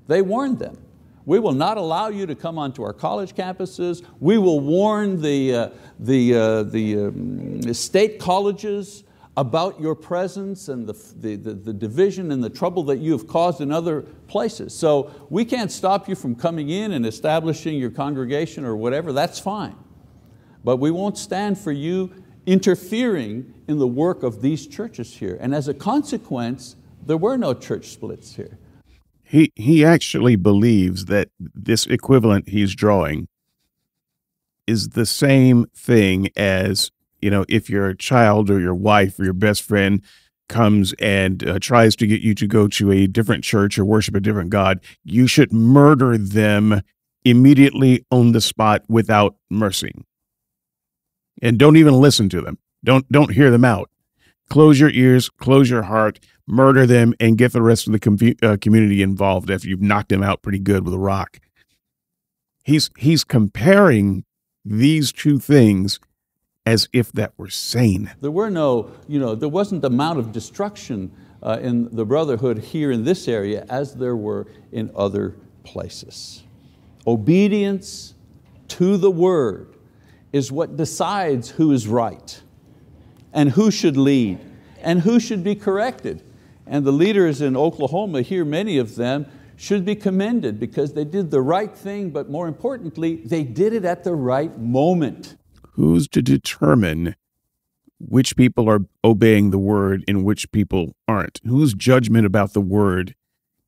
They 0.07 0.21
warned 0.21 0.59
them. 0.59 0.77
We 1.25 1.39
will 1.39 1.53
not 1.53 1.77
allow 1.77 2.09
you 2.09 2.27
to 2.27 2.35
come 2.35 2.59
onto 2.59 2.83
our 2.83 2.93
college 2.93 3.33
campuses. 3.33 4.05
We 4.19 4.37
will 4.37 4.59
warn 4.59 5.21
the, 5.21 5.55
uh, 5.55 5.69
the, 5.99 6.35
uh, 6.35 6.63
the, 6.63 6.97
um, 7.07 7.73
state 7.73 8.19
colleges 8.19 9.03
about 9.37 9.81
your 9.81 9.95
presence 9.95 10.69
and 10.69 10.87
the, 10.87 10.93
the, 11.19 11.35
the, 11.35 11.53
the, 11.53 11.73
division 11.73 12.31
and 12.31 12.43
the 12.43 12.49
trouble 12.49 12.83
that 12.83 12.99
you 12.99 13.11
have 13.11 13.27
caused 13.27 13.59
in 13.59 13.71
other 13.71 14.03
places. 14.27 14.73
So 14.73 15.11
we 15.29 15.43
can't 15.43 15.71
stop 15.71 16.07
you 16.07 16.15
from 16.15 16.35
coming 16.35 16.69
in 16.69 16.93
and 16.93 17.05
establishing 17.05 17.77
your 17.77 17.89
congregation 17.89 18.63
or 18.63 18.77
whatever, 18.77 19.11
that's 19.11 19.39
fine. 19.39 19.75
But 20.63 20.77
we 20.77 20.89
won't 20.89 21.17
stand 21.17 21.57
for 21.57 21.71
you 21.71 22.13
interfering 22.45 23.53
in 23.67 23.79
the 23.79 23.87
work 23.87 24.23
of 24.23 24.41
these 24.41 24.67
churches 24.67 25.15
here. 25.15 25.37
And 25.39 25.53
as 25.55 25.67
a 25.67 25.73
consequence, 25.73 26.75
there 27.05 27.17
were 27.17 27.37
no 27.37 27.53
church 27.53 27.87
splits 27.87 28.35
here. 28.35 28.57
He, 29.23 29.51
he 29.55 29.83
actually 29.83 30.35
believes 30.35 31.05
that 31.05 31.29
this 31.39 31.87
equivalent 31.87 32.49
he's 32.49 32.75
drawing 32.75 33.27
is 34.67 34.89
the 34.89 35.05
same 35.05 35.65
thing 35.75 36.29
as 36.35 36.91
you 37.25 37.31
know, 37.31 37.43
if 37.49 37.71
your 37.71 37.95
child 37.95 38.51
or 38.51 38.59
your 38.59 38.75
wife 38.75 39.19
or 39.19 39.23
your 39.23 39.33
best 39.33 39.63
friend 39.63 40.03
comes 40.47 40.93
and 40.99 41.47
uh, 41.47 41.57
tries 41.57 41.95
to 41.95 42.05
get 42.05 42.21
you 42.21 42.35
to 42.35 42.45
go 42.45 42.67
to 42.67 42.91
a 42.91 43.07
different 43.07 43.43
church 43.43 43.79
or 43.79 43.83
worship 43.83 44.13
a 44.13 44.19
different 44.19 44.51
God, 44.51 44.79
you 45.03 45.25
should 45.25 45.51
murder 45.51 46.19
them 46.19 46.83
immediately 47.23 48.05
on 48.11 48.33
the 48.33 48.41
spot 48.41 48.83
without 48.87 49.37
mercy. 49.49 49.91
And 51.41 51.57
don't 51.57 51.77
even 51.77 51.93
listen 51.95 52.29
to 52.29 52.41
them. 52.41 52.57
Don't 52.83 53.09
don't 53.11 53.33
hear 53.33 53.51
them 53.51 53.65
out. 53.65 53.89
Close 54.49 54.79
your 54.79 54.91
ears, 54.91 55.29
close 55.29 55.69
your 55.69 55.83
heart, 55.83 56.19
murder 56.47 56.85
them, 56.85 57.13
and 57.19 57.37
get 57.37 57.51
the 57.51 57.61
rest 57.61 57.87
of 57.87 57.93
the 57.93 57.99
com- 57.99 58.17
uh, 58.43 58.57
community 58.61 59.01
involved 59.01 59.49
after 59.49 59.67
you've 59.67 59.81
knocked 59.81 60.09
them 60.09 60.23
out 60.23 60.43
pretty 60.43 60.59
good 60.59 60.85
with 60.85 60.93
a 60.93 60.99
rock. 60.99 61.39
He's 62.63 62.89
he's 62.97 63.23
comparing 63.23 64.23
these 64.63 65.11
two 65.11 65.39
things 65.39 65.99
as 66.65 66.89
if 66.93 67.11
that 67.11 67.33
were 67.37 67.49
sane. 67.49 68.11
There 68.21 68.31
were 68.31 68.49
no, 68.49 68.91
you 69.07 69.19
know, 69.19 69.35
there 69.35 69.49
wasn't 69.49 69.81
the 69.81 69.87
amount 69.87 70.17
of 70.17 70.31
destruction 70.31 71.11
uh, 71.43 71.59
in 71.61 71.95
the 71.95 72.05
brotherhood 72.05 72.57
here 72.57 72.91
in 72.91 73.03
this 73.03 73.27
area 73.27 73.65
as 73.69 73.95
there 73.95 74.15
were 74.15 74.47
in 74.71 74.89
other 74.95 75.35
places. 75.63 76.43
Obedience 77.05 78.15
to 78.67 78.97
the 78.97 79.11
word 79.11 79.74
is 80.35 80.51
what 80.51 80.75
decides 80.75 81.51
who 81.51 81.71
is 81.71 81.87
right 81.87 82.41
and 83.31 83.51
who 83.51 83.71
should 83.71 83.95
lead 83.95 84.37
and 84.81 84.99
who 84.99 85.17
should 85.17 85.41
be 85.45 85.55
corrected. 85.55 86.21
And 86.67 86.83
the 86.83 86.91
leaders 86.91 87.39
in 87.39 87.55
Oklahoma 87.55 88.21
here, 88.21 88.43
many 88.43 88.77
of 88.77 88.95
them, 88.95 89.27
should 89.55 89.85
be 89.85 89.95
commended 89.95 90.59
because 90.59 90.91
they 90.91 91.05
did 91.05 91.31
the 91.31 91.39
right 91.39 91.73
thing, 91.73 92.09
but 92.09 92.29
more 92.29 92.49
importantly, 92.49 93.15
they 93.15 93.43
did 93.43 93.71
it 93.71 93.85
at 93.85 94.03
the 94.03 94.13
right 94.13 94.59
moment. 94.59 95.37
Who's 95.75 96.09
to 96.09 96.21
determine 96.21 97.15
which 97.97 98.35
people 98.35 98.69
are 98.69 98.81
obeying 99.05 99.51
the 99.51 99.57
word 99.57 100.03
and 100.05 100.25
which 100.25 100.51
people 100.51 100.97
aren't? 101.07 101.39
Whose 101.45 101.73
judgment 101.73 102.25
about 102.25 102.51
the 102.51 102.59
word 102.59 103.15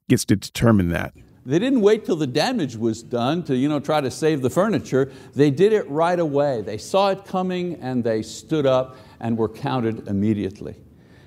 gets 0.09 0.25
to 0.25 0.35
determine 0.35 0.89
that? 0.89 1.13
They 1.47 1.59
didn't 1.59 1.79
wait 1.79 2.03
till 2.03 2.17
the 2.17 2.27
damage 2.27 2.75
was 2.75 3.01
done 3.01 3.41
to 3.43 3.55
you 3.55 3.69
know, 3.69 3.79
try 3.79 4.01
to 4.01 4.11
save 4.11 4.41
the 4.41 4.49
furniture. 4.49 5.09
They 5.33 5.49
did 5.49 5.71
it 5.71 5.89
right 5.89 6.19
away. 6.19 6.61
They 6.61 6.77
saw 6.77 7.11
it 7.11 7.23
coming 7.23 7.75
and 7.75 8.03
they 8.03 8.21
stood 8.21 8.65
up 8.65 8.97
and 9.21 9.37
were 9.37 9.47
counted 9.47 10.09
immediately. 10.09 10.75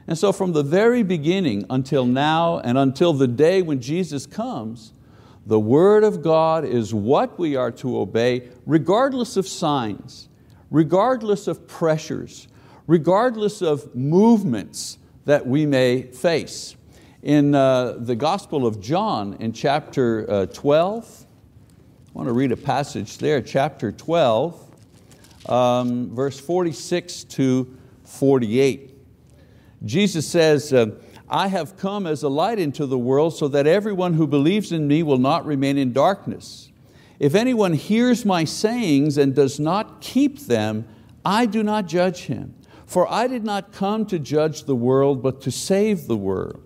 And 0.07 0.19
so 0.19 0.31
from 0.31 0.53
the 0.53 0.63
very 0.63 1.03
beginning 1.03 1.65
until 1.71 2.05
now 2.05 2.59
and 2.59 2.77
until 2.77 3.15
the 3.15 3.29
day 3.29 3.63
when 3.63 3.81
Jesus 3.81 4.27
comes, 4.27 4.93
the 5.47 5.59
word 5.59 6.05
of 6.05 6.23
God 6.23 6.67
is 6.67 6.93
what 6.93 7.39
we 7.39 7.57
are 7.57 7.73
to 7.73 7.99
obey 7.99 8.51
regardless 8.67 9.39
of 9.39 9.49
signs, 9.49 10.29
regardless 10.71 11.47
of 11.47 11.67
pressures, 11.67 12.47
regardless 12.87 13.63
of 13.63 13.97
movements 13.97 14.99
that 15.25 15.47
we 15.47 15.65
may 15.65 16.03
face. 16.03 16.77
In 17.23 17.55
uh, 17.55 17.97
the 17.99 18.17
Gospel 18.17 18.67
of 18.67 18.81
John 18.81 19.35
in 19.41 19.53
chapter 19.53 20.25
uh, 20.31 20.47
12, 20.47 21.27
I 21.27 22.19
want 22.19 22.29
to 22.29 22.33
read 22.33 22.51
a 22.51 22.57
passage 22.57 23.19
there, 23.19 23.43
chapter 23.43 23.93
12, 23.93 25.47
um, 25.47 26.17
verse 26.17 26.41
46 26.41 27.25
to 27.25 27.77
48. 28.05 28.95
Jesus 29.85 30.27
says, 30.27 30.73
uh, 30.73 30.93
I 31.29 31.49
have 31.49 31.77
come 31.77 32.07
as 32.07 32.23
a 32.23 32.31
light 32.31 32.59
into 32.59 32.87
the 32.87 32.99
world 32.99 33.37
so 33.37 33.49
that 33.49 33.67
everyone 33.67 34.15
who 34.15 34.27
believes 34.27 34.73
in 34.73 34.89
me 34.89 35.03
will 35.03 35.19
not 35.19 35.45
remain 35.45 35.77
in 35.77 35.93
darkness. 35.93 36.71
If 37.19 37.35
anyone 37.35 37.75
hears 37.75 38.25
my 38.25 38.45
sayings 38.45 39.19
and 39.19 39.35
does 39.35 39.61
not 39.61 40.01
keep 40.01 40.39
them, 40.47 40.87
I 41.23 41.45
do 41.45 41.63
not 41.63 41.87
judge 41.87 42.23
him. 42.23 42.55
For 42.87 43.07
I 43.13 43.27
did 43.27 43.45
not 43.45 43.73
come 43.73 44.07
to 44.07 44.19
judge 44.19 44.65
the 44.65 44.75
world, 44.75 45.23
but 45.23 45.43
to 45.43 45.51
save 45.51 46.07
the 46.07 46.17
world. 46.17 46.63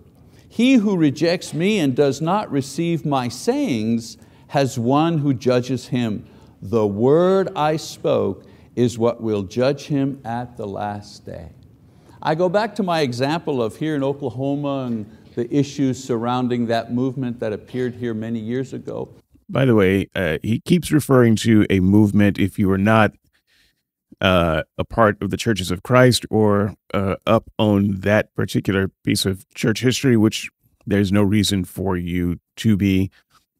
He 0.55 0.75
who 0.75 0.95
rejects 0.95 1.53
me 1.53 1.79
and 1.79 1.93
does 1.93 2.21
not 2.21 2.49
receive 2.49 3.05
my 3.05 3.27
sayings 3.27 4.17
has 4.47 4.79
one 4.79 5.17
who 5.17 5.33
judges 5.33 5.87
him. 5.87 6.25
The 6.61 6.87
word 6.87 7.49
I 7.57 7.75
spoke 7.75 8.45
is 8.73 8.97
what 8.97 9.21
will 9.21 9.43
judge 9.43 9.87
him 9.87 10.21
at 10.23 10.55
the 10.55 10.65
last 10.65 11.25
day. 11.25 11.49
I 12.21 12.35
go 12.35 12.47
back 12.47 12.73
to 12.75 12.83
my 12.83 13.01
example 13.01 13.61
of 13.61 13.75
here 13.75 13.97
in 13.97 14.03
Oklahoma 14.03 14.85
and 14.85 15.17
the 15.35 15.53
issues 15.53 16.01
surrounding 16.01 16.67
that 16.67 16.93
movement 16.93 17.41
that 17.41 17.51
appeared 17.51 17.95
here 17.95 18.13
many 18.13 18.39
years 18.39 18.71
ago. 18.71 19.09
By 19.49 19.65
the 19.65 19.75
way, 19.75 20.07
uh, 20.15 20.37
he 20.41 20.61
keeps 20.61 20.89
referring 20.89 21.35
to 21.47 21.65
a 21.69 21.81
movement 21.81 22.39
if 22.39 22.57
you 22.57 22.71
are 22.71 22.77
not 22.77 23.11
uh, 24.21 24.63
a 24.77 24.83
part 24.83 25.21
of 25.21 25.29
the 25.29 25.37
churches 25.37 25.71
of 25.71 25.83
Christ 25.83 26.25
or 26.29 26.75
uh, 26.93 27.15
up 27.25 27.49
on 27.57 27.99
that 28.01 28.33
particular 28.35 28.89
piece 29.03 29.25
of 29.25 29.47
church 29.53 29.81
history, 29.81 30.17
which 30.17 30.49
there's 30.85 31.11
no 31.11 31.23
reason 31.23 31.65
for 31.65 31.97
you 31.97 32.39
to 32.57 32.77
be. 32.77 33.11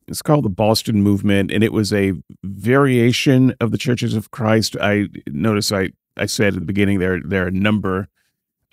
It's 0.07 0.21
called 0.21 0.45
the 0.45 0.49
Boston 0.49 1.01
Movement, 1.01 1.51
and 1.51 1.63
it 1.63 1.73
was 1.73 1.91
a 1.91 2.13
variation 2.43 3.55
of 3.59 3.71
the 3.71 3.77
churches 3.77 4.13
of 4.13 4.31
Christ. 4.31 4.77
I 4.79 5.07
notice 5.27 5.71
I, 5.71 5.89
I 6.15 6.27
said 6.27 6.53
at 6.53 6.59
the 6.59 6.65
beginning 6.65 6.99
there, 6.99 7.19
there 7.23 7.45
are 7.45 7.47
a 7.47 7.51
number 7.51 8.07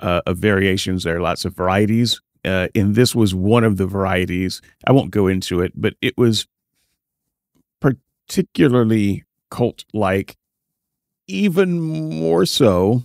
uh, 0.01 0.21
of 0.27 0.37
variations. 0.39 1.05
There 1.05 1.17
are 1.17 1.23
lots 1.23 1.45
of 1.45 1.55
varieties. 1.55 2.21
Uh, 2.45 2.69
and 2.75 2.95
this 2.95 3.15
was 3.15 3.35
one 3.35 3.65
of 3.65 3.77
the 3.77 3.87
varieties. 3.87 4.61
I 4.87 4.93
won't 4.93 5.11
go 5.11 5.29
into 5.29 5.61
it, 5.61 5.73
but 5.75 5.95
it 6.03 6.19
was 6.19 6.47
particularly 7.81 9.25
cult 9.51 9.85
like, 9.95 10.37
even 11.27 11.81
more 11.81 12.47
so 12.47 13.03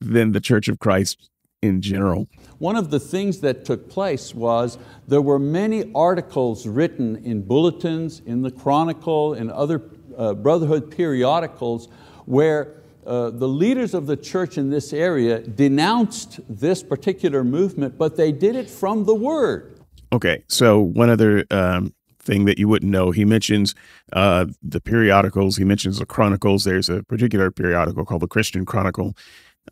than 0.00 0.32
the 0.32 0.40
Church 0.40 0.68
of 0.68 0.78
Christ 0.78 1.30
in 1.62 1.80
general. 1.80 2.28
One 2.58 2.76
of 2.76 2.90
the 2.90 3.00
things 3.00 3.40
that 3.40 3.64
took 3.64 3.88
place 3.88 4.34
was 4.34 4.78
there 5.06 5.22
were 5.22 5.38
many 5.38 5.90
articles 5.94 6.66
written 6.66 7.16
in 7.24 7.42
bulletins, 7.42 8.20
in 8.26 8.42
the 8.42 8.50
Chronicle, 8.50 9.34
in 9.34 9.50
other 9.50 9.82
uh, 10.16 10.34
Brotherhood 10.34 10.90
periodicals 10.90 11.88
where 12.26 12.74
uh, 13.06 13.30
the 13.30 13.48
leaders 13.48 13.94
of 13.94 14.06
the 14.06 14.16
church 14.16 14.58
in 14.58 14.70
this 14.70 14.92
area 14.92 15.40
denounced 15.40 16.40
this 16.48 16.82
particular 16.82 17.42
movement, 17.42 17.98
but 17.98 18.16
they 18.16 18.30
did 18.30 18.54
it 18.54 18.70
from 18.70 19.04
the 19.04 19.14
word. 19.14 19.80
Okay, 20.12 20.44
so 20.48 20.80
one 20.80 21.10
other 21.10 21.44
um, 21.50 21.94
thing 22.22 22.44
that 22.44 22.58
you 22.58 22.68
wouldn't 22.68 22.90
know, 22.90 23.10
he 23.10 23.24
mentions 23.24 23.74
uh, 24.12 24.46
the 24.62 24.80
periodicals, 24.80 25.56
he 25.56 25.64
mentions 25.64 25.98
the 25.98 26.06
chronicles. 26.06 26.64
There's 26.64 26.88
a 26.88 27.02
particular 27.04 27.50
periodical 27.50 28.04
called 28.04 28.22
the 28.22 28.28
Christian 28.28 28.64
Chronicle. 28.64 29.16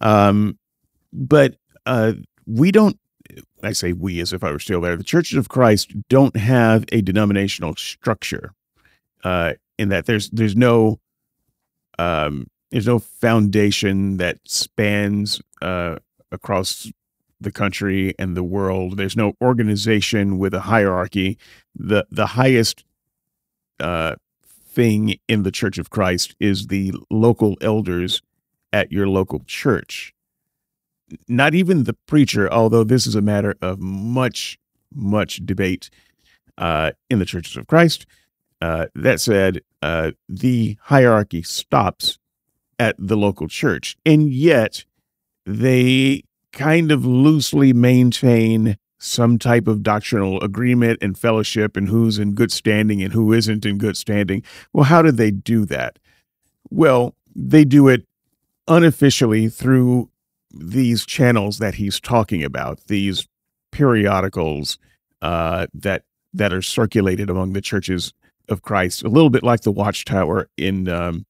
Um, 0.01 0.59
but 1.13 1.57
uh, 1.87 2.13
we 2.47 2.71
don't, 2.73 2.99
I 3.63 3.73
say 3.73 3.93
we 3.93 4.21
as 4.21 4.33
if 4.33 4.43
I 4.43 4.51
were 4.51 4.59
still 4.59 4.81
there, 4.81 4.97
the 4.97 5.05
churches 5.05 5.39
of 5.39 5.49
Christ 5.49 5.95
don't 6.09 6.37
have 6.37 6.85
a 6.93 7.01
denominational 7.01 7.77
structure 7.77 8.53
uh, 9.25 9.55
in 9.79 9.89
that 9.91 10.07
there's, 10.07 10.31
there's 10.31 10.57
no 10.57 10.99
um, 11.99 12.47
there's 12.71 12.87
no 12.87 12.99
foundation 12.99 14.17
that 14.19 14.39
spans 14.45 15.43
uh, 15.61 15.97
across 16.33 16.91
the 17.41 17.53
country 17.53 18.15
and 18.19 18.37
the 18.37 18.45
world. 18.45 18.97
There's 18.97 19.17
no 19.17 19.35
organization 19.41 20.39
with 20.39 20.55
a 20.55 20.61
hierarchy. 20.61 21.39
The 21.75 22.07
the 22.11 22.27
highest 22.27 22.85
uh, 23.79 24.17
thing 24.43 25.17
in 25.29 25.43
the 25.43 25.51
Church 25.51 25.79
of 25.79 25.91
Christ 25.91 26.37
is 26.39 26.69
the 26.69 26.93
local 27.11 27.57
elders 27.61 28.23
at 28.73 28.93
your 28.93 29.09
local 29.09 29.41
church. 29.47 30.15
Not 31.27 31.55
even 31.55 31.85
the 31.85 31.97
preacher, 32.07 32.51
although 32.53 32.85
this 32.85 33.07
is 33.07 33.17
a 33.17 33.23
matter 33.23 33.57
of 33.61 33.81
much, 33.81 34.59
much 34.95 35.45
debate 35.45 35.91
uh, 36.57 36.93
in 37.09 37.19
the 37.19 37.25
churches 37.25 37.57
of 37.57 37.67
Christ. 37.67 38.07
Uh, 38.61 38.87
that 38.95 39.21
said, 39.21 39.63
uh, 39.83 40.13
the 40.29 40.77
hierarchy 40.83 41.43
stops 41.43 42.19
at 42.79 42.95
the 42.99 43.17
local 43.17 43.49
church. 43.49 43.97
And 44.05 44.31
yet 44.33 44.85
they 45.47 46.23
kind 46.53 46.91
of 46.91 47.05
loosely 47.05 47.73
maintain 47.73 48.77
some 48.99 49.39
type 49.39 49.67
of 49.67 49.83
doctrinal 49.83 50.41
agreement 50.43 50.99
and 51.01 51.17
fellowship 51.17 51.77
and 51.77 51.89
who's 51.89 52.19
in 52.19 52.35
good 52.35 52.53
standing 52.53 53.03
and 53.03 53.13
who 53.15 53.33
isn't 53.33 53.65
in 53.65 53.79
good 53.79 53.97
standing. 53.97 54.43
Well, 54.73 54.85
how 54.85 55.01
did 55.01 55.17
they 55.17 55.31
do 55.31 55.65
that? 55.67 55.99
Well, 56.69 57.15
they 57.35 57.65
do 57.65 57.89
it 57.89 58.07
unofficially 58.69 59.49
through 59.49 60.11
these 60.51 61.07
channels 61.07 61.59
that 61.59 61.77
he's 61.77 61.99
talking 61.99 62.45
about, 62.45 62.87
these 62.89 63.27
periodicals 63.73 64.79
uh, 65.23 65.67
that 65.73 66.05
that 66.33 66.53
are 66.53 66.63
circulated 66.63 67.29
among 67.29 67.53
the 67.55 67.61
churches 67.61 68.13
of 68.49 68.63
Christ, 68.63 69.03
a 69.03 69.09
little 69.09 69.31
bit 69.31 69.43
like 69.43 69.63
the 69.63 69.73
Watchtower 69.73 70.49
in 70.57 70.89
um, 70.89 71.25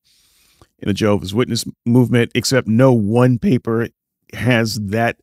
in 0.78 0.88
the 0.88 0.94
Jehovah's 0.94 1.35
Witness 1.35 1.64
movement, 1.87 2.33
except 2.35 2.66
no 2.66 2.92
one 2.92 3.38
paper 3.38 3.88
has 4.35 4.81
that 4.81 5.16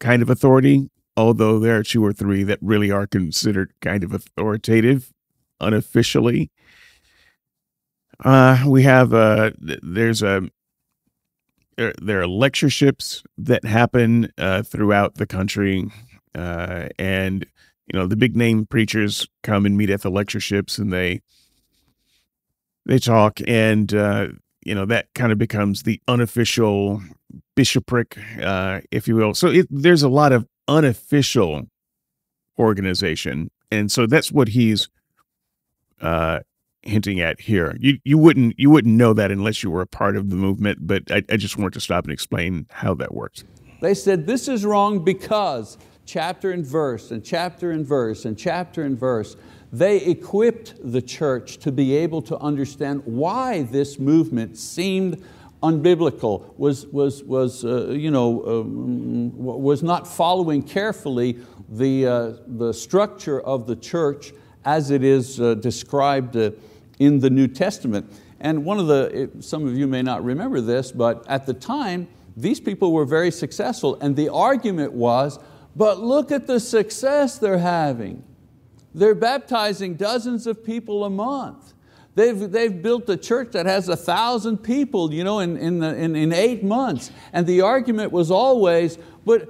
kind 0.00 0.22
of 0.22 0.30
authority, 0.30 0.90
although 1.16 1.58
there 1.58 1.76
are 1.76 1.82
two 1.82 2.04
or 2.04 2.12
three 2.12 2.42
that 2.44 2.58
really 2.60 2.90
are 2.90 3.06
considered 3.06 3.72
kind 3.80 4.04
of 4.04 4.12
authoritative 4.12 5.12
unofficially. 5.60 6.50
Uh, 8.24 8.64
we 8.66 8.82
have, 8.82 9.12
uh, 9.12 9.50
there's 9.58 10.22
a, 10.22 10.48
there, 11.76 11.92
there 12.00 12.20
are 12.20 12.26
lectureships 12.26 13.22
that 13.36 13.64
happen 13.64 14.32
uh, 14.38 14.62
throughout 14.62 15.16
the 15.16 15.26
country, 15.26 15.90
uh, 16.34 16.88
and 16.98 17.46
you 17.92 17.98
know 17.98 18.06
the 18.06 18.16
big 18.16 18.34
name 18.34 18.66
preachers 18.66 19.26
come 19.42 19.66
and 19.66 19.76
meet 19.76 19.90
at 19.90 20.02
the 20.02 20.10
lectureships, 20.10 20.78
and 20.78 20.92
they 20.92 21.20
they 22.86 22.98
talk, 22.98 23.40
and 23.46 23.94
uh, 23.94 24.28
you 24.64 24.74
know 24.74 24.86
that 24.86 25.08
kind 25.14 25.32
of 25.32 25.38
becomes 25.38 25.82
the 25.82 26.00
unofficial 26.08 27.02
bishopric, 27.56 28.16
uh, 28.40 28.82
if 28.92 29.08
you 29.08 29.16
will. 29.16 29.34
So 29.34 29.48
it, 29.48 29.66
there's 29.68 30.04
a 30.04 30.08
lot 30.08 30.32
of 30.32 30.46
unofficial 30.68 31.64
organization, 32.58 33.50
and 33.72 33.90
so 33.90 34.06
that's 34.06 34.30
what 34.30 34.48
he's 34.48 34.88
uh, 36.00 36.40
hinting 36.82 37.20
at 37.20 37.40
here. 37.40 37.76
You 37.80 37.98
you 38.04 38.18
wouldn't 38.18 38.54
you 38.58 38.70
wouldn't 38.70 38.94
know 38.94 39.12
that 39.14 39.32
unless 39.32 39.64
you 39.64 39.70
were 39.70 39.82
a 39.82 39.86
part 39.86 40.16
of 40.16 40.30
the 40.30 40.36
movement, 40.36 40.86
but 40.86 41.10
I, 41.10 41.22
I 41.28 41.36
just 41.36 41.58
wanted 41.58 41.72
to 41.72 41.80
stop 41.80 42.04
and 42.04 42.12
explain 42.12 42.66
how 42.70 42.94
that 42.94 43.12
works. 43.12 43.42
They 43.80 43.94
said 43.94 44.26
this 44.26 44.46
is 44.46 44.64
wrong 44.64 45.04
because 45.04 45.76
chapter 46.06 46.52
and 46.52 46.64
verse 46.64 47.10
and 47.10 47.24
chapter 47.24 47.72
and 47.72 47.84
verse 47.84 48.24
and 48.24 48.38
chapter 48.38 48.82
and 48.82 48.98
verse. 48.98 49.36
They 49.72 49.98
equipped 49.98 50.74
the 50.80 51.02
church 51.02 51.58
to 51.58 51.72
be 51.72 51.96
able 51.96 52.22
to 52.22 52.38
understand 52.38 53.02
why 53.04 53.62
this 53.62 53.98
movement 53.98 54.56
seemed 54.56 55.22
unbiblical, 55.62 56.54
was, 56.58 56.86
was, 56.86 57.22
was, 57.24 57.64
uh, 57.64 57.88
you 57.88 58.10
know, 58.10 58.44
um, 58.46 59.36
was 59.36 59.82
not 59.82 60.06
following 60.06 60.62
carefully 60.62 61.38
the, 61.68 62.06
uh, 62.06 62.32
the 62.46 62.72
structure 62.72 63.40
of 63.40 63.66
the 63.66 63.76
church 63.76 64.32
as 64.64 64.90
it 64.90 65.02
is 65.02 65.40
uh, 65.40 65.54
described 65.54 66.36
uh, 66.36 66.50
in 66.98 67.20
the 67.20 67.30
New 67.30 67.48
Testament. 67.48 68.10
And 68.40 68.64
one 68.64 68.78
of 68.78 68.86
the, 68.86 69.30
some 69.40 69.66
of 69.66 69.76
you 69.76 69.86
may 69.86 70.02
not 70.02 70.22
remember 70.22 70.60
this, 70.60 70.92
but 70.92 71.26
at 71.28 71.46
the 71.46 71.54
time, 71.54 72.08
these 72.36 72.60
people 72.60 72.92
were 72.92 73.06
very 73.06 73.30
successful 73.30 73.96
and 74.00 74.14
the 74.14 74.28
argument 74.28 74.92
was, 74.92 75.38
but 75.74 76.00
look 76.00 76.30
at 76.30 76.46
the 76.46 76.60
success 76.60 77.38
they're 77.38 77.58
having. 77.58 78.22
They're 78.94 79.14
baptizing 79.14 79.94
dozens 79.94 80.46
of 80.46 80.64
people 80.64 81.04
a 81.04 81.10
month. 81.10 81.74
They've, 82.16 82.50
they've 82.50 82.82
built 82.82 83.08
a 83.10 83.16
church 83.16 83.52
that 83.52 83.66
has 83.66 83.90
a 83.90 83.96
thousand 83.96 84.58
people 84.58 85.12
you 85.12 85.22
know, 85.22 85.38
in, 85.38 85.56
in, 85.58 85.78
the, 85.80 85.94
in, 85.94 86.16
in 86.16 86.32
eight 86.32 86.64
months. 86.64 87.10
And 87.32 87.46
the 87.46 87.60
argument 87.60 88.10
was 88.10 88.30
always, 88.30 88.98
but 89.26 89.48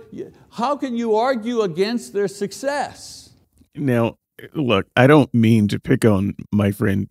how 0.51 0.77
can 0.77 0.97
you 0.97 1.15
argue 1.15 1.63
against 1.63 2.13
their 2.13 2.27
success? 2.27 3.31
Now, 3.77 4.19
look, 4.53 4.87
I 4.97 5.07
don't 5.07 5.33
mean 5.33 5.69
to 5.69 5.79
pick 5.79 6.05
on 6.05 6.35
my 6.53 6.73
friend 6.73 7.09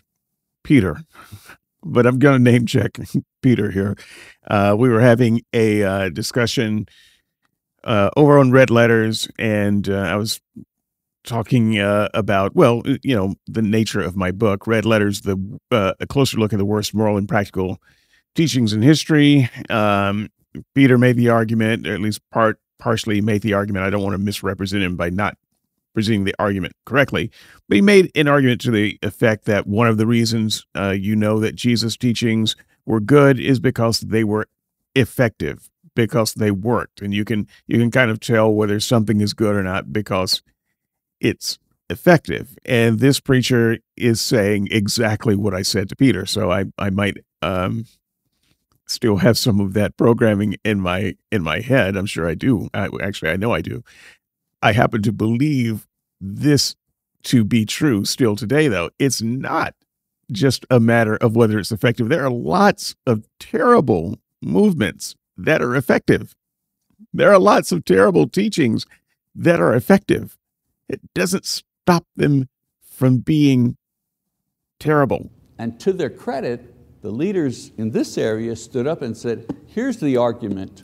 Peter, 0.66 0.98
but 1.84 2.06
I'm 2.06 2.20
going 2.20 2.44
to 2.44 2.52
name 2.52 2.66
check 2.66 2.98
Peter 3.42 3.72
here. 3.72 3.96
Uh, 4.46 4.76
we 4.78 4.90
were 4.90 5.02
having 5.02 5.42
a 5.54 5.84
uh, 5.84 6.10
discussion 6.10 6.88
uh, 7.86 8.10
over 8.18 8.40
on 8.40 8.52
Red 8.52 8.70
Letters, 8.72 9.30
and 9.40 9.88
uh, 9.88 9.94
I 9.94 10.18
was 10.18 10.42
talking 11.26 11.80
uh, 11.80 12.10
about, 12.14 12.56
well, 12.56 12.82
you 13.04 13.16
know, 13.16 13.36
the 13.48 13.62
nature 13.62 14.02
of 14.02 14.16
my 14.16 14.32
book, 14.32 14.68
Red 14.68 14.86
Letters, 14.86 15.22
the 15.22 15.38
uh, 15.72 15.94
a 16.00 16.08
closer 16.08 16.38
look 16.38 16.54
at 16.54 16.60
the 16.60 16.66
worst 16.66 16.94
moral 16.94 17.18
and 17.18 17.28
practical 17.28 17.80
teachings 18.36 18.74
in 18.74 18.82
history. 18.82 19.50
Um, 19.70 20.30
Peter 20.74 20.98
made 20.98 21.18
the 21.18 21.30
argument, 21.30 21.88
or 21.88 21.94
at 21.94 22.02
least 22.02 22.22
part 22.32 22.60
partially 22.80 23.22
made 23.22 23.42
the 23.42 23.54
argument. 23.54 23.86
I 23.86 23.90
don't 23.90 24.04
want 24.04 24.14
to 24.14 24.20
misrepresent 24.20 24.84
him 24.84 24.96
by 24.96 25.10
not 25.10 25.38
presenting 25.94 26.26
the 26.26 26.36
argument 26.40 26.74
correctly, 26.86 27.32
but 27.68 27.76
he 27.76 27.82
made 27.82 28.12
an 28.16 28.28
argument 28.28 28.62
to 28.62 28.72
the 28.72 29.00
effect 29.02 29.46
that 29.46 29.66
one 29.66 29.88
of 29.88 29.98
the 29.98 30.06
reasons 30.06 30.66
uh, 30.76 30.92
you 30.92 31.16
know 31.16 31.40
that 31.40 31.56
Jesus' 31.56 31.96
teachings 31.96 32.56
were 32.86 33.00
good 33.00 33.40
is 33.40 33.60
because 33.60 34.02
they 34.02 34.24
were 34.24 34.48
effective, 34.94 35.70
because 35.96 36.34
they 36.34 36.52
worked, 36.52 37.02
and 37.02 37.14
you 37.14 37.26
can 37.26 37.48
you 37.68 37.80
can 37.80 37.92
kind 37.92 38.12
of 38.12 38.20
tell 38.20 38.54
whether 38.54 38.80
something 38.80 39.22
is 39.22 39.34
good 39.34 39.56
or 39.56 39.64
not 39.64 39.94
because 39.94 40.42
it's 41.20 41.58
effective. 41.90 42.58
And 42.66 43.00
this 43.00 43.20
preacher 43.20 43.78
is 43.96 44.22
saying 44.22 44.70
exactly 44.72 45.36
what 45.36 45.54
I 45.54 45.62
said 45.62 45.90
to 45.90 45.96
Peter. 45.96 46.26
So 46.26 46.52
I, 46.52 46.66
I 46.78 46.90
might 46.90 47.18
um, 47.42 47.86
still 48.88 49.18
have 49.18 49.38
some 49.38 49.60
of 49.60 49.74
that 49.74 49.98
programming 49.98 50.56
in 50.64 50.80
my 50.80 51.16
in 51.32 51.44
my 51.44 51.60
head. 51.60 51.96
I'm 51.96 52.06
sure 52.06 52.28
I 52.28 52.36
do. 52.36 52.70
I, 52.74 52.90
actually, 53.02 53.32
I 53.32 53.38
know 53.38 53.54
I 53.54 53.62
do. 53.62 53.84
I 54.62 54.74
happen 54.74 55.02
to 55.04 55.12
believe 55.12 55.88
this 56.20 56.76
to 57.24 57.44
be 57.44 57.66
true 57.66 58.06
still 58.06 58.36
today, 58.36 58.68
though. 58.68 58.90
It's 59.00 59.22
not 59.22 59.76
just 60.32 60.66
a 60.70 60.80
matter 60.80 61.18
of 61.18 61.36
whether 61.36 61.60
it's 61.60 61.72
effective. 61.72 62.10
There 62.10 62.26
are 62.26 62.32
lots 62.32 62.96
of 63.06 63.28
terrible 63.40 64.18
movements 64.42 65.16
that 65.38 65.62
are 65.62 65.76
effective. 65.76 66.36
There 67.14 67.32
are 67.32 67.40
lots 67.40 67.72
of 67.72 67.86
terrible 67.86 68.28
teachings 68.28 68.86
that 69.36 69.60
are 69.60 69.76
effective 69.76 70.38
it 70.90 71.02
doesn't 71.14 71.46
stop 71.46 72.06
them 72.16 72.50
from 72.82 73.18
being 73.18 73.78
terrible. 74.80 75.30
And 75.58 75.80
to 75.82 75.94
their 75.94 76.10
credit, 76.10 77.02
the 77.02 77.12
leaders 77.12 77.72
in 77.78 77.92
this 77.92 78.18
area 78.18 78.56
stood 78.56 78.88
up 78.88 79.02
and 79.02 79.16
said, 79.16 79.46
here's 79.68 79.98
the 79.98 80.18
argument. 80.18 80.84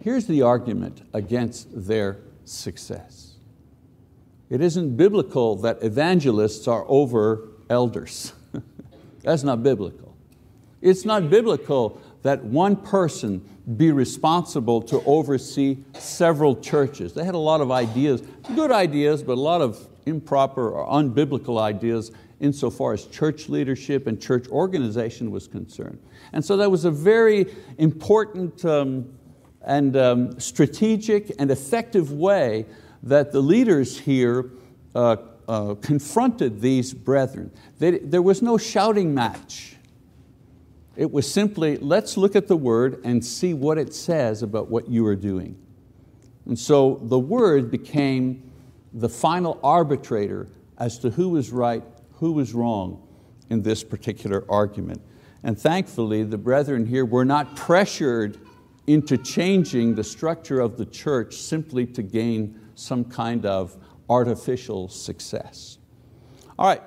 Here's 0.00 0.26
the 0.26 0.42
argument 0.42 1.02
against 1.14 1.68
their 1.86 2.18
success. 2.44 3.36
It 4.50 4.60
isn't 4.60 4.96
biblical 4.96 5.56
that 5.56 5.82
evangelists 5.82 6.68
are 6.68 6.84
over 6.88 7.48
elders. 7.70 8.32
That's 9.22 9.44
not 9.44 9.62
biblical. 9.62 10.16
It's 10.82 11.04
not 11.04 11.30
biblical 11.30 12.01
that 12.22 12.44
one 12.44 12.76
person 12.76 13.44
be 13.76 13.92
responsible 13.92 14.82
to 14.82 15.02
oversee 15.04 15.78
several 15.94 16.56
churches. 16.56 17.12
They 17.14 17.24
had 17.24 17.34
a 17.34 17.38
lot 17.38 17.60
of 17.60 17.70
ideas, 17.70 18.22
good 18.54 18.72
ideas, 18.72 19.22
but 19.22 19.34
a 19.34 19.40
lot 19.40 19.60
of 19.60 19.78
improper 20.06 20.70
or 20.70 20.86
unbiblical 20.88 21.60
ideas 21.60 22.10
insofar 22.40 22.92
as 22.92 23.06
church 23.06 23.48
leadership 23.48 24.06
and 24.06 24.20
church 24.20 24.48
organization 24.48 25.30
was 25.30 25.46
concerned. 25.46 25.98
And 26.32 26.44
so 26.44 26.56
that 26.56 26.70
was 26.70 26.84
a 26.84 26.90
very 26.90 27.46
important 27.78 28.64
um, 28.64 29.12
and 29.64 29.96
um, 29.96 30.40
strategic 30.40 31.32
and 31.38 31.50
effective 31.50 32.10
way 32.10 32.66
that 33.04 33.32
the 33.32 33.40
leaders 33.40 33.98
here 33.98 34.50
uh, 34.94 35.16
uh, 35.48 35.74
confronted 35.76 36.60
these 36.60 36.92
brethren. 36.92 37.50
They, 37.78 37.98
there 37.98 38.22
was 38.22 38.42
no 38.42 38.58
shouting 38.58 39.14
match. 39.14 39.76
It 40.96 41.10
was 41.10 41.30
simply, 41.30 41.78
let's 41.78 42.16
look 42.16 42.36
at 42.36 42.48
the 42.48 42.56
word 42.56 43.00
and 43.04 43.24
see 43.24 43.54
what 43.54 43.78
it 43.78 43.94
says 43.94 44.42
about 44.42 44.68
what 44.68 44.88
you 44.88 45.06
are 45.06 45.16
doing. 45.16 45.56
And 46.46 46.58
so 46.58 47.00
the 47.02 47.18
word 47.18 47.70
became 47.70 48.50
the 48.92 49.08
final 49.08 49.58
arbitrator 49.62 50.48
as 50.78 50.98
to 50.98 51.10
who 51.10 51.30
was 51.30 51.50
right, 51.50 51.82
who 52.14 52.32
was 52.32 52.52
wrong 52.52 53.06
in 53.48 53.62
this 53.62 53.82
particular 53.82 54.44
argument. 54.48 55.00
And 55.42 55.58
thankfully, 55.58 56.24
the 56.24 56.38
brethren 56.38 56.86
here 56.86 57.04
were 57.04 57.24
not 57.24 57.56
pressured 57.56 58.38
into 58.86 59.16
changing 59.16 59.94
the 59.94 60.04
structure 60.04 60.60
of 60.60 60.76
the 60.76 60.86
church 60.86 61.36
simply 61.36 61.86
to 61.86 62.02
gain 62.02 62.60
some 62.74 63.04
kind 63.04 63.46
of 63.46 63.76
artificial 64.08 64.88
success. 64.88 65.78
All 66.58 66.66
right, 66.66 66.82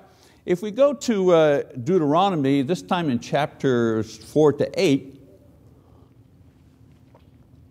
if 0.46 0.62
we 0.62 0.72
go 0.72 0.94
to 0.94 1.32
uh, 1.32 1.64
Deuteronomy, 1.84 2.62
this 2.62 2.82
time 2.82 3.10
in 3.10 3.20
chapters 3.20 4.18
four 4.18 4.54
to 4.54 4.70
eight, 4.80 5.22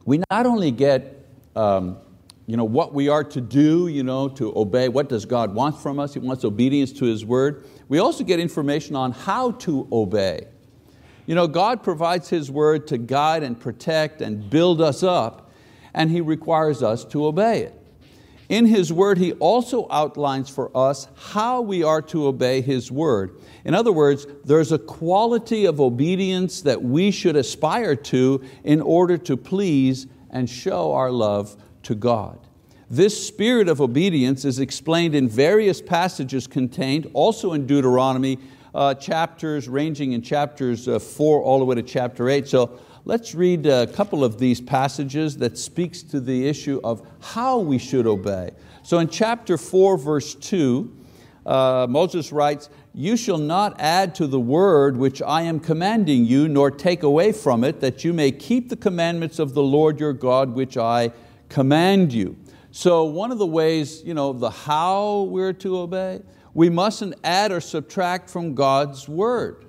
we 0.04 0.20
not 0.30 0.46
only 0.46 0.70
get 0.70 1.24
um, 1.56 1.98
you 2.46 2.56
know, 2.56 2.64
what 2.64 2.92
we 2.92 3.08
are 3.08 3.24
to 3.24 3.40
do, 3.40 3.88
you 3.88 4.02
know, 4.02 4.28
to 4.28 4.52
obey, 4.56 4.88
what 4.88 5.08
does 5.08 5.24
God 5.24 5.54
want 5.54 5.80
from 5.80 5.98
us? 5.98 6.12
He 6.12 6.20
wants 6.20 6.44
obedience 6.44 6.92
to 6.94 7.06
His 7.06 7.24
word. 7.24 7.64
We 7.88 7.98
also 7.98 8.22
get 8.22 8.38
information 8.38 8.96
on 8.96 9.12
how 9.12 9.52
to 9.52 9.88
obey. 9.90 10.48
You 11.26 11.34
know, 11.34 11.46
God 11.46 11.82
provides 11.82 12.28
His 12.28 12.50
word 12.50 12.86
to 12.88 12.98
guide 12.98 13.42
and 13.42 13.58
protect 13.58 14.20
and 14.20 14.50
build 14.50 14.82
us 14.82 15.02
up, 15.02 15.52
and 15.94 16.10
He 16.10 16.20
requires 16.20 16.82
us 16.82 17.04
to 17.06 17.24
obey 17.24 17.62
it. 17.62 17.80
In 18.48 18.66
His 18.66 18.92
word, 18.92 19.18
He 19.18 19.32
also 19.34 19.86
outlines 19.90 20.50
for 20.50 20.70
us 20.76 21.08
how 21.14 21.60
we 21.62 21.82
are 21.82 22.02
to 22.02 22.26
obey 22.26 22.60
His 22.60 22.90
word. 22.90 23.38
In 23.64 23.74
other 23.74 23.92
words, 23.92 24.26
there's 24.44 24.72
a 24.72 24.78
quality 24.78 25.64
of 25.64 25.80
obedience 25.80 26.62
that 26.62 26.82
we 26.82 27.10
should 27.10 27.36
aspire 27.36 27.96
to 27.96 28.42
in 28.62 28.80
order 28.80 29.16
to 29.18 29.36
please 29.36 30.06
and 30.30 30.48
show 30.50 30.92
our 30.92 31.10
love 31.10 31.56
to 31.84 31.94
God. 31.94 32.38
This 32.90 33.26
spirit 33.26 33.68
of 33.68 33.80
obedience 33.80 34.44
is 34.44 34.58
explained 34.58 35.14
in 35.14 35.28
various 35.28 35.80
passages 35.80 36.46
contained 36.46 37.10
also 37.14 37.54
in 37.54 37.66
Deuteronomy, 37.66 38.38
uh, 38.74 38.92
chapters 38.94 39.68
ranging 39.68 40.12
in 40.12 40.20
chapters 40.20 40.86
uh, 40.86 40.98
four 40.98 41.42
all 41.42 41.58
the 41.60 41.64
way 41.64 41.76
to 41.76 41.82
chapter 41.82 42.28
eight. 42.28 42.46
So 42.46 42.78
Let's 43.06 43.34
read 43.34 43.66
a 43.66 43.86
couple 43.86 44.24
of 44.24 44.38
these 44.38 44.62
passages 44.62 45.36
that 45.36 45.58
speaks 45.58 46.02
to 46.04 46.20
the 46.20 46.48
issue 46.48 46.80
of 46.82 47.06
how 47.20 47.58
we 47.58 47.76
should 47.76 48.06
obey. 48.06 48.52
So 48.82 48.98
in 48.98 49.08
chapter 49.08 49.58
four, 49.58 49.98
verse 49.98 50.34
two, 50.34 50.96
uh, 51.44 51.86
Moses 51.86 52.32
writes, 52.32 52.70
You 52.94 53.18
shall 53.18 53.36
not 53.36 53.78
add 53.78 54.14
to 54.14 54.26
the 54.26 54.40
word 54.40 54.96
which 54.96 55.20
I 55.20 55.42
am 55.42 55.60
commanding 55.60 56.24
you, 56.24 56.48
nor 56.48 56.70
take 56.70 57.02
away 57.02 57.32
from 57.32 57.62
it, 57.62 57.80
that 57.80 58.04
you 58.04 58.14
may 58.14 58.32
keep 58.32 58.70
the 58.70 58.76
commandments 58.76 59.38
of 59.38 59.52
the 59.52 59.62
Lord 59.62 60.00
your 60.00 60.14
God, 60.14 60.54
which 60.54 60.78
I 60.78 61.12
command 61.50 62.14
you. 62.14 62.38
So 62.70 63.04
one 63.04 63.30
of 63.30 63.36
the 63.36 63.46
ways, 63.46 64.02
you 64.02 64.14
know, 64.14 64.32
the 64.32 64.48
how 64.48 65.24
we're 65.24 65.52
to 65.52 65.76
obey, 65.76 66.22
we 66.54 66.70
mustn't 66.70 67.16
add 67.22 67.52
or 67.52 67.60
subtract 67.60 68.30
from 68.30 68.54
God's 68.54 69.06
word. 69.10 69.63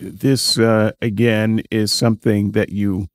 This, 0.00 0.58
uh, 0.58 0.92
again, 1.02 1.62
is 1.70 1.92
something 1.92 2.52
that 2.52 2.70
you 2.70 3.08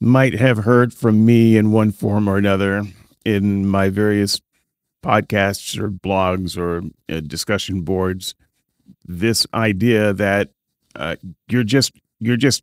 might 0.00 0.34
have 0.34 0.58
heard 0.58 0.92
from 0.92 1.24
me 1.24 1.56
in 1.56 1.72
one 1.72 1.90
form 1.90 2.28
or 2.28 2.36
another 2.36 2.84
in 3.24 3.66
my 3.66 3.88
various 3.88 4.40
podcasts 5.02 5.78
or 5.78 5.90
blogs 5.90 6.56
or 6.56 6.82
uh, 7.08 7.20
discussion 7.20 7.80
boards. 7.80 8.34
This 9.04 9.46
idea 9.54 10.12
that 10.12 10.50
uh, 10.94 11.16
you're 11.48 11.64
just 11.64 11.92
you're 12.20 12.36
just 12.36 12.62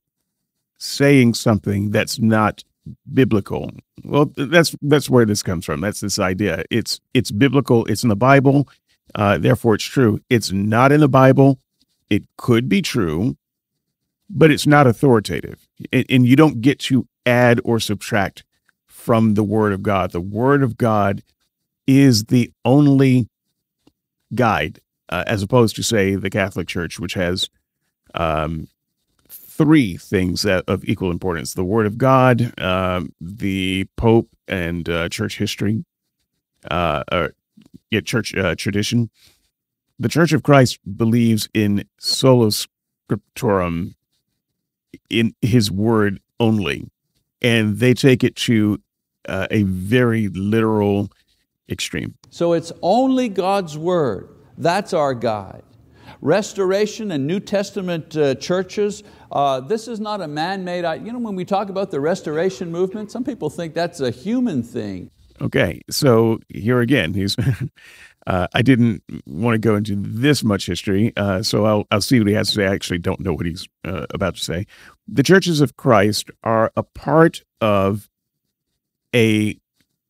saying 0.77 1.33
something 1.33 1.91
that's 1.91 2.19
not 2.19 2.63
biblical. 3.11 3.71
Well, 4.03 4.31
that's 4.35 4.75
that's 4.81 5.09
where 5.09 5.25
this 5.25 5.41
comes 5.41 5.65
from. 5.65 5.81
That's 5.81 6.01
this 6.01 6.19
idea. 6.19 6.63
It's 6.69 6.99
it's 7.13 7.31
biblical. 7.31 7.85
It's 7.85 8.03
in 8.03 8.09
the 8.09 8.15
Bible. 8.15 8.69
Uh, 9.15 9.37
therefore, 9.37 9.75
it's 9.75 9.83
true. 9.85 10.19
It's 10.29 10.51
not 10.51 10.91
in 10.91 10.99
the 10.99 11.07
Bible. 11.07 11.59
It 12.09 12.23
could 12.37 12.69
be 12.69 12.81
true, 12.81 13.37
but 14.29 14.51
it's 14.51 14.67
not 14.67 14.87
authoritative, 14.87 15.67
and, 15.91 16.05
and 16.09 16.27
you 16.27 16.35
don't 16.35 16.61
get 16.61 16.79
to 16.79 17.07
add 17.25 17.59
or 17.63 17.79
subtract 17.79 18.43
from 18.87 19.33
the 19.33 19.43
Word 19.43 19.73
of 19.73 19.83
God. 19.83 20.11
The 20.11 20.21
Word 20.21 20.63
of 20.63 20.77
God 20.77 21.23
is 21.87 22.25
the 22.25 22.51
only 22.63 23.29
guide, 24.33 24.79
uh, 25.09 25.23
as 25.27 25.43
opposed 25.43 25.75
to 25.75 25.83
say 25.83 26.15
the 26.15 26.29
Catholic 26.29 26.67
Church, 26.67 26.99
which 26.99 27.13
has 27.13 27.49
um, 28.13 28.67
three 29.29 29.97
things 29.97 30.41
that, 30.43 30.63
of 30.67 30.83
equal 30.85 31.11
importance: 31.11 31.53
the 31.53 31.63
Word 31.63 31.85
of 31.85 31.97
God, 31.97 32.53
uh, 32.59 33.01
the 33.21 33.85
Pope, 33.95 34.29
and 34.47 34.87
uh, 34.89 35.09
church 35.09 35.37
history, 35.37 35.85
uh, 36.69 37.03
or 37.11 37.33
yeah, 37.91 38.01
church 38.01 38.35
uh, 38.35 38.55
tradition. 38.55 39.09
The 39.97 40.09
Church 40.09 40.33
of 40.33 40.43
Christ 40.43 40.79
believes 40.97 41.47
in 41.53 41.85
sola 41.99 42.49
scriptura, 42.49 43.93
in 45.09 45.35
His 45.41 45.71
Word 45.71 46.19
only, 46.39 46.89
and 47.41 47.79
they 47.79 47.93
take 47.93 48.23
it 48.23 48.35
to 48.37 48.81
uh, 49.29 49.47
a 49.51 49.63
very 49.63 50.27
literal 50.27 51.11
extreme. 51.69 52.15
So 52.29 52.53
it's 52.53 52.73
only 52.81 53.29
God's 53.29 53.77
Word. 53.77 54.29
That's 54.57 54.93
our 54.93 55.13
guide. 55.13 55.63
Restoration 56.21 57.11
and 57.11 57.25
New 57.25 57.39
Testament 57.39 58.17
uh, 58.17 58.35
churches, 58.35 59.03
uh, 59.31 59.59
this 59.61 59.87
is 59.87 59.99
not 59.99 60.21
a 60.21 60.27
man-made, 60.27 60.83
you 61.05 61.13
know 61.13 61.19
when 61.19 61.35
we 61.35 61.45
talk 61.45 61.69
about 61.69 61.91
the 61.91 61.99
restoration 61.99 62.71
movement, 62.71 63.11
some 63.11 63.23
people 63.23 63.49
think 63.49 63.73
that's 63.73 63.99
a 63.99 64.11
human 64.11 64.63
thing. 64.63 65.11
Okay, 65.41 65.81
so 65.89 66.39
here 66.49 66.79
again, 66.79 67.13
he's, 67.13 67.35
uh, 68.27 68.47
I 68.53 68.61
didn't 68.61 69.03
want 69.25 69.53
to 69.53 69.59
go 69.59 69.75
into 69.75 69.95
this 69.95 70.43
much 70.43 70.65
history, 70.65 71.13
uh, 71.15 71.43
so 71.43 71.65
I'll, 71.65 71.85
I'll 71.91 72.01
see 72.01 72.19
what 72.19 72.27
he 72.27 72.33
has 72.33 72.49
to 72.49 72.55
say. 72.55 72.65
I 72.65 72.73
actually 72.73 72.99
don't 72.99 73.19
know 73.19 73.33
what 73.33 73.45
he's 73.45 73.67
uh, 73.83 74.07
about 74.09 74.35
to 74.35 74.43
say. 74.43 74.65
The 75.07 75.23
churches 75.23 75.61
of 75.61 75.77
Christ 75.77 76.31
are 76.43 76.71
a 76.75 76.83
part 76.83 77.43
of 77.61 78.09
a 79.15 79.59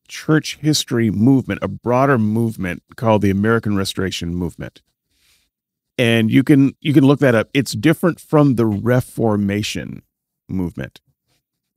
church 0.08 0.58
history 0.60 1.10
movement, 1.10 1.60
a 1.62 1.68
broader 1.68 2.16
movement 2.16 2.82
called 2.96 3.22
the 3.22 3.30
American 3.30 3.76
Restoration 3.76 4.34
Movement. 4.34 4.82
And 5.98 6.30
you 6.30 6.42
can 6.42 6.74
you 6.80 6.92
can 6.92 7.04
look 7.04 7.20
that 7.20 7.34
up. 7.34 7.48
It's 7.54 7.72
different 7.72 8.20
from 8.20 8.56
the 8.56 8.66
Reformation 8.66 10.02
movement. 10.48 11.00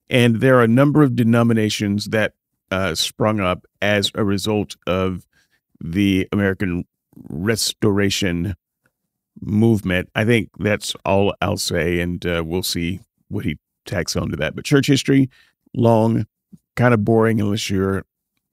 And 0.09 0.37
there 0.37 0.57
are 0.57 0.63
a 0.63 0.67
number 0.67 1.03
of 1.03 1.15
denominations 1.15 2.07
that 2.07 2.33
uh, 2.71 2.95
sprung 2.95 3.39
up 3.39 3.65
as 3.81 4.11
a 4.15 4.23
result 4.23 4.75
of 4.87 5.25
the 5.79 6.27
American 6.31 6.85
Restoration 7.29 8.55
movement. 9.41 10.09
I 10.15 10.25
think 10.25 10.49
that's 10.59 10.95
all 11.05 11.33
I'll 11.41 11.57
say, 11.57 11.99
and 11.99 12.25
uh, 12.25 12.43
we'll 12.45 12.63
see 12.63 13.01
what 13.29 13.45
he 13.45 13.57
tacks 13.85 14.15
onto 14.15 14.35
that. 14.37 14.55
But 14.55 14.65
church 14.65 14.87
history, 14.87 15.29
long, 15.73 16.27
kind 16.75 16.93
of 16.93 17.03
boring 17.03 17.41
unless 17.41 17.69
you're 17.69 18.05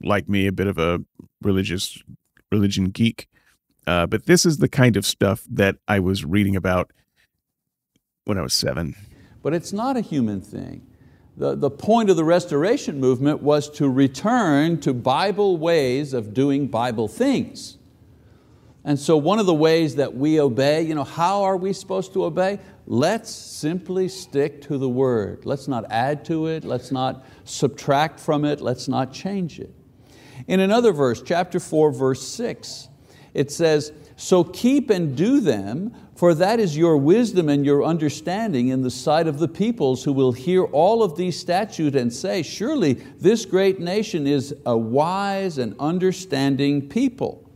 like 0.02 0.28
me, 0.28 0.46
a 0.46 0.52
bit 0.52 0.66
of 0.66 0.78
a 0.78 1.00
religious 1.42 2.02
religion 2.50 2.90
geek. 2.90 3.28
Uh, 3.86 4.06
but 4.06 4.26
this 4.26 4.44
is 4.44 4.58
the 4.58 4.68
kind 4.68 4.96
of 4.96 5.06
stuff 5.06 5.44
that 5.50 5.76
I 5.86 6.00
was 6.00 6.24
reading 6.24 6.56
about 6.56 6.92
when 8.24 8.38
I 8.38 8.42
was 8.42 8.54
seven. 8.54 8.96
But 9.42 9.54
it's 9.54 9.72
not 9.72 9.96
a 9.96 10.00
human 10.00 10.40
thing. 10.40 10.86
The, 11.36 11.54
the 11.54 11.70
point 11.70 12.08
of 12.08 12.16
the 12.16 12.24
restoration 12.24 12.98
movement 12.98 13.42
was 13.42 13.68
to 13.72 13.88
return 13.88 14.80
to 14.80 14.94
Bible 14.94 15.58
ways 15.58 16.14
of 16.14 16.32
doing 16.32 16.68
Bible 16.68 17.08
things. 17.08 17.76
And 18.84 18.98
so 18.98 19.16
one 19.16 19.38
of 19.38 19.46
the 19.46 19.54
ways 19.54 19.96
that 19.96 20.14
we 20.14 20.40
obey, 20.40 20.82
you 20.82 20.94
know, 20.94 21.04
how 21.04 21.42
are 21.42 21.56
we 21.56 21.72
supposed 21.72 22.12
to 22.12 22.24
obey? 22.24 22.60
Let's 22.86 23.30
simply 23.30 24.08
stick 24.08 24.62
to 24.62 24.78
the 24.78 24.88
word. 24.88 25.44
Let's 25.44 25.66
not 25.66 25.84
add 25.90 26.24
to 26.26 26.46
it. 26.46 26.64
Let's 26.64 26.92
not 26.92 27.26
subtract 27.44 28.20
from 28.20 28.44
it. 28.44 28.60
Let's 28.60 28.86
not 28.86 29.12
change 29.12 29.58
it. 29.58 29.74
In 30.46 30.60
another 30.60 30.92
verse, 30.92 31.20
chapter 31.20 31.58
4, 31.58 31.90
verse 31.90 32.22
6, 32.28 32.88
it 33.34 33.50
says, 33.50 33.92
So 34.16 34.42
keep 34.44 34.88
and 34.88 35.14
do 35.14 35.40
them, 35.40 35.94
for 36.14 36.32
that 36.34 36.58
is 36.58 36.76
your 36.76 36.96
wisdom 36.96 37.50
and 37.50 37.66
your 37.66 37.84
understanding 37.84 38.68
in 38.68 38.80
the 38.80 38.90
sight 38.90 39.26
of 39.26 39.38
the 39.38 39.48
peoples 39.48 40.04
who 40.04 40.12
will 40.14 40.32
hear 40.32 40.64
all 40.64 41.02
of 41.02 41.16
these 41.16 41.38
statutes 41.38 41.94
and 41.94 42.10
say, 42.10 42.42
Surely 42.42 42.94
this 42.94 43.44
great 43.44 43.78
nation 43.78 44.26
is 44.26 44.54
a 44.64 44.76
wise 44.76 45.58
and 45.58 45.76
understanding 45.78 46.88
people. 46.88 47.46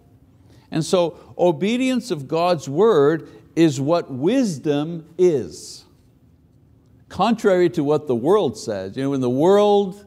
And 0.70 0.84
so 0.84 1.34
obedience 1.38 2.10
of 2.10 2.28
God's 2.28 2.68
word 2.68 3.28
is 3.56 3.80
what 3.80 4.12
wisdom 4.12 5.06
is. 5.16 5.84
Contrary 7.08 7.70
to 7.70 7.82
what 7.82 8.06
the 8.06 8.14
world 8.14 8.56
says. 8.56 8.96
You 8.96 9.04
know, 9.04 9.10
when 9.10 9.20
the 9.20 9.30
world 9.30 10.04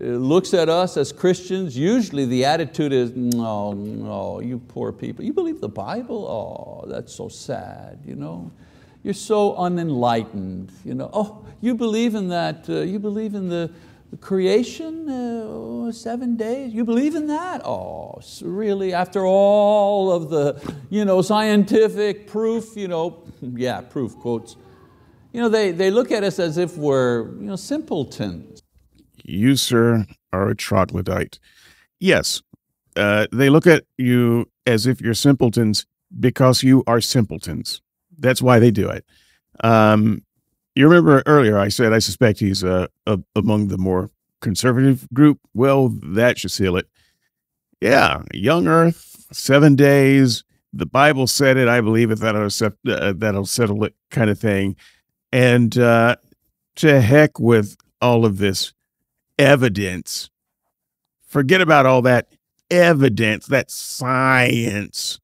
looks 0.00 0.54
at 0.54 0.68
us 0.68 0.96
as 0.96 1.12
Christians, 1.12 1.76
usually 1.76 2.24
the 2.24 2.44
attitude 2.44 2.92
is, 2.92 3.12
no, 3.14 3.72
no, 3.72 4.40
you 4.40 4.58
poor 4.58 4.92
people. 4.92 5.24
You 5.24 5.32
believe 5.32 5.60
the 5.60 5.68
Bible? 5.68 6.26
Oh, 6.26 6.88
that's 6.88 7.14
so 7.14 7.28
sad, 7.28 8.00
you 8.04 8.16
know. 8.16 8.50
You're 9.02 9.14
so 9.14 9.54
unenlightened, 9.56 10.72
you 10.84 10.94
know. 10.94 11.10
Oh, 11.12 11.44
you 11.60 11.74
believe 11.74 12.14
in 12.14 12.28
that, 12.28 12.68
uh, 12.68 12.80
you 12.80 12.98
believe 12.98 13.34
in 13.34 13.48
the, 13.48 13.70
creation, 14.20 15.08
uh, 15.08 15.92
seven 15.92 16.36
days, 16.36 16.72
you 16.72 16.84
believe 16.84 17.14
in 17.14 17.26
that? 17.26 17.64
Oh, 17.64 18.20
really, 18.42 18.92
after 18.92 19.24
all 19.26 20.12
of 20.12 20.30
the 20.30 20.74
you 20.90 21.04
know, 21.04 21.22
scientific 21.22 22.26
proof, 22.26 22.76
you 22.76 22.88
know, 22.88 23.22
yeah, 23.40 23.80
proof 23.80 24.16
quotes, 24.16 24.56
you 25.32 25.40
know, 25.40 25.48
they, 25.48 25.72
they 25.72 25.90
look 25.90 26.12
at 26.12 26.22
us 26.22 26.38
as 26.38 26.58
if 26.58 26.76
we're 26.76 27.32
you 27.36 27.46
know, 27.46 27.56
simpletons. 27.56 28.53
You, 29.24 29.56
sir, 29.56 30.06
are 30.32 30.48
a 30.48 30.54
troglodyte. 30.56 31.38
Yes, 31.98 32.42
uh, 32.96 33.26
they 33.32 33.50
look 33.50 33.66
at 33.66 33.84
you 33.98 34.48
as 34.66 34.86
if 34.86 35.00
you're 35.00 35.14
simpletons 35.14 35.86
because 36.20 36.62
you 36.62 36.84
are 36.86 37.00
simpletons. 37.00 37.80
That's 38.18 38.42
why 38.42 38.58
they 38.58 38.70
do 38.70 38.88
it. 38.88 39.04
Um, 39.62 40.22
you 40.74 40.88
remember 40.88 41.22
earlier 41.26 41.58
I 41.58 41.68
said 41.68 41.92
I 41.92 41.98
suspect 42.00 42.40
he's 42.40 42.64
uh, 42.64 42.88
a, 43.06 43.18
among 43.34 43.68
the 43.68 43.78
more 43.78 44.10
conservative 44.40 45.08
group. 45.12 45.40
Well, 45.54 45.88
that 46.02 46.38
should 46.38 46.50
seal 46.50 46.76
it. 46.76 46.86
Yeah, 47.80 48.22
young 48.32 48.66
Earth, 48.66 49.26
seven 49.32 49.76
days. 49.76 50.44
The 50.72 50.86
Bible 50.86 51.26
said 51.26 51.56
it. 51.56 51.68
I 51.68 51.80
believe 51.80 52.10
it. 52.10 52.18
That'll, 52.18 52.48
uh, 52.88 53.12
that'll 53.16 53.46
settle 53.46 53.84
it, 53.84 53.94
kind 54.10 54.28
of 54.28 54.38
thing. 54.38 54.76
And 55.32 55.76
uh, 55.78 56.16
to 56.76 57.00
heck 57.00 57.38
with 57.38 57.76
all 58.00 58.24
of 58.24 58.38
this 58.38 58.72
evidence. 59.38 60.30
Forget 61.26 61.60
about 61.60 61.86
all 61.86 62.02
that 62.02 62.28
evidence, 62.70 63.46
that 63.46 63.70
science. 63.70 65.20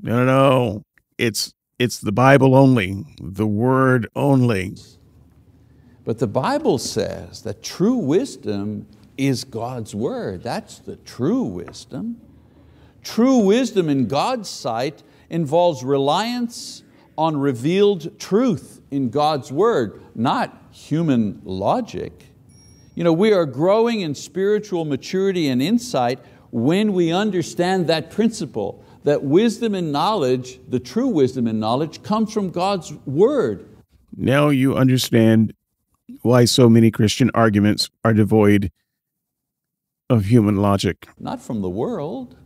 No, 0.00 0.18
no, 0.18 0.24
no. 0.24 0.82
It's 1.18 1.54
it's 1.78 1.98
the 1.98 2.12
Bible 2.12 2.54
only, 2.54 3.04
the 3.20 3.46
word 3.46 4.08
only. 4.14 4.76
But 6.04 6.18
the 6.18 6.26
Bible 6.26 6.78
says 6.78 7.42
that 7.42 7.62
true 7.62 7.96
wisdom 7.96 8.86
is 9.16 9.44
God's 9.44 9.94
word. 9.94 10.42
That's 10.42 10.78
the 10.78 10.96
true 10.96 11.42
wisdom. 11.42 12.20
True 13.02 13.38
wisdom 13.38 13.88
in 13.88 14.06
God's 14.06 14.48
sight 14.48 15.02
involves 15.30 15.82
reliance 15.82 16.82
on 17.16 17.36
revealed 17.36 18.18
truth 18.18 18.80
in 18.90 19.10
God's 19.10 19.52
word, 19.52 20.02
not 20.14 20.68
human 20.70 21.40
logic. 21.44 22.23
You 22.94 23.02
know, 23.02 23.12
we 23.12 23.32
are 23.32 23.46
growing 23.46 24.00
in 24.00 24.14
spiritual 24.14 24.84
maturity 24.84 25.48
and 25.48 25.60
insight 25.60 26.20
when 26.50 26.92
we 26.92 27.10
understand 27.10 27.88
that 27.88 28.10
principle, 28.10 28.84
that 29.02 29.24
wisdom 29.24 29.74
and 29.74 29.90
knowledge, 29.90 30.60
the 30.68 30.78
true 30.78 31.08
wisdom 31.08 31.48
and 31.48 31.58
knowledge, 31.58 32.02
comes 32.02 32.32
from 32.32 32.50
God's 32.50 32.92
word. 33.04 33.68
Now 34.16 34.50
you 34.50 34.76
understand 34.76 35.54
why 36.22 36.44
so 36.44 36.68
many 36.68 36.92
Christian 36.92 37.30
arguments 37.34 37.90
are 38.04 38.12
devoid 38.12 38.70
of 40.08 40.26
human 40.26 40.56
logic. 40.56 41.08
Not 41.18 41.42
from 41.42 41.62
the 41.62 41.70
world. 41.70 42.36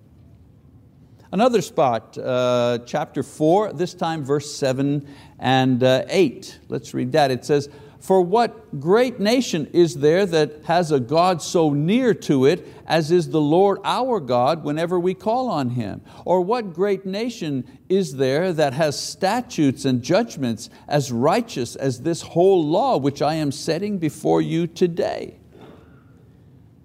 Another 1.30 1.60
spot, 1.60 2.16
uh, 2.16 2.78
chapter 2.86 3.22
4, 3.22 3.74
this 3.74 3.92
time 3.92 4.24
verse 4.24 4.54
7 4.54 5.06
and 5.38 5.82
uh, 5.82 6.04
8. 6.08 6.60
Let's 6.68 6.94
read 6.94 7.12
that. 7.12 7.30
It 7.30 7.44
says, 7.44 7.68
For 8.00 8.22
what 8.22 8.78
great 8.78 9.18
nation 9.18 9.68
is 9.72 9.96
there 9.96 10.24
that 10.24 10.64
has 10.64 10.92
a 10.92 11.00
God 11.00 11.42
so 11.42 11.70
near 11.70 12.14
to 12.14 12.46
it 12.46 12.66
as 12.86 13.10
is 13.10 13.30
the 13.30 13.40
Lord 13.40 13.78
our 13.84 14.20
God 14.20 14.62
whenever 14.62 15.00
we 15.00 15.14
call 15.14 15.48
on 15.48 15.70
Him? 15.70 16.00
Or 16.24 16.40
what 16.40 16.72
great 16.72 17.04
nation 17.04 17.66
is 17.88 18.16
there 18.16 18.52
that 18.52 18.72
has 18.72 18.98
statutes 18.98 19.84
and 19.84 20.02
judgments 20.02 20.70
as 20.86 21.10
righteous 21.10 21.74
as 21.74 22.02
this 22.02 22.22
whole 22.22 22.64
law 22.64 22.98
which 22.98 23.20
I 23.20 23.34
am 23.34 23.50
setting 23.50 23.98
before 23.98 24.40
you 24.40 24.68
today? 24.68 25.38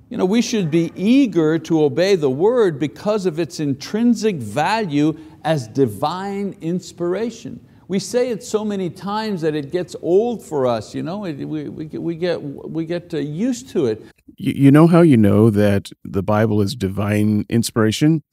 You 0.10 0.18
know, 0.18 0.26
we 0.26 0.42
should 0.42 0.70
be 0.70 0.92
eager 0.96 1.58
to 1.60 1.84
obey 1.84 2.16
the 2.16 2.30
word 2.30 2.80
because 2.80 3.26
of 3.26 3.40
its 3.40 3.60
intrinsic 3.60 4.36
value 4.38 5.18
as 5.44 5.68
divine 5.68 6.56
inspiration. 6.62 7.66
We 7.94 8.00
say 8.00 8.30
it 8.30 8.44
so 8.44 8.66
many 8.66 8.90
times 8.90 9.42
that 9.42 9.54
it 9.54 9.72
gets 9.72 9.96
old 10.02 10.44
for 10.44 10.66
us, 10.66 10.96
you 10.96 11.04
know, 11.04 11.26
it, 11.26 11.36
we, 11.36 11.70
we, 11.70 11.86
we 11.86 12.16
get, 12.16 12.42
we 12.42 12.88
get 12.88 13.14
uh, 13.14 13.18
used 13.18 13.70
to 13.70 13.86
it. 13.86 14.04
You, 14.36 14.54
you 14.64 14.72
know 14.72 14.88
how 14.88 15.02
you 15.02 15.16
know 15.16 15.52
that 15.52 15.92
the 16.04 16.24
Bible 16.24 16.60
is 16.60 16.74
divine 16.74 17.46
inspiration? 17.50 18.24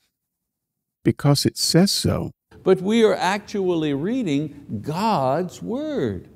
Because 1.05 1.45
it 1.45 1.59
says 1.59 1.93
so. 1.93 2.31
But 2.65 2.81
we 2.81 3.05
are 3.05 3.15
actually 3.15 3.93
reading 3.93 4.81
God's 4.81 5.61
word. 5.61 6.31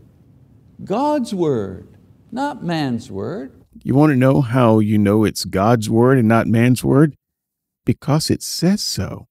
God's 0.85 1.35
word, 1.35 1.89
not 2.31 2.63
man's 2.63 3.11
word. 3.11 3.53
You 3.83 3.95
want 3.95 4.11
to 4.11 4.17
know 4.17 4.43
how 4.43 4.81
you 4.81 4.99
know 4.99 5.25
it's 5.25 5.47
God's 5.47 5.89
word 5.89 6.19
and 6.19 6.29
not 6.29 6.47
man's 6.47 6.85
word? 6.85 7.17
Because 7.87 8.29
it 8.29 8.43
says 8.43 8.83
so. 8.83 9.29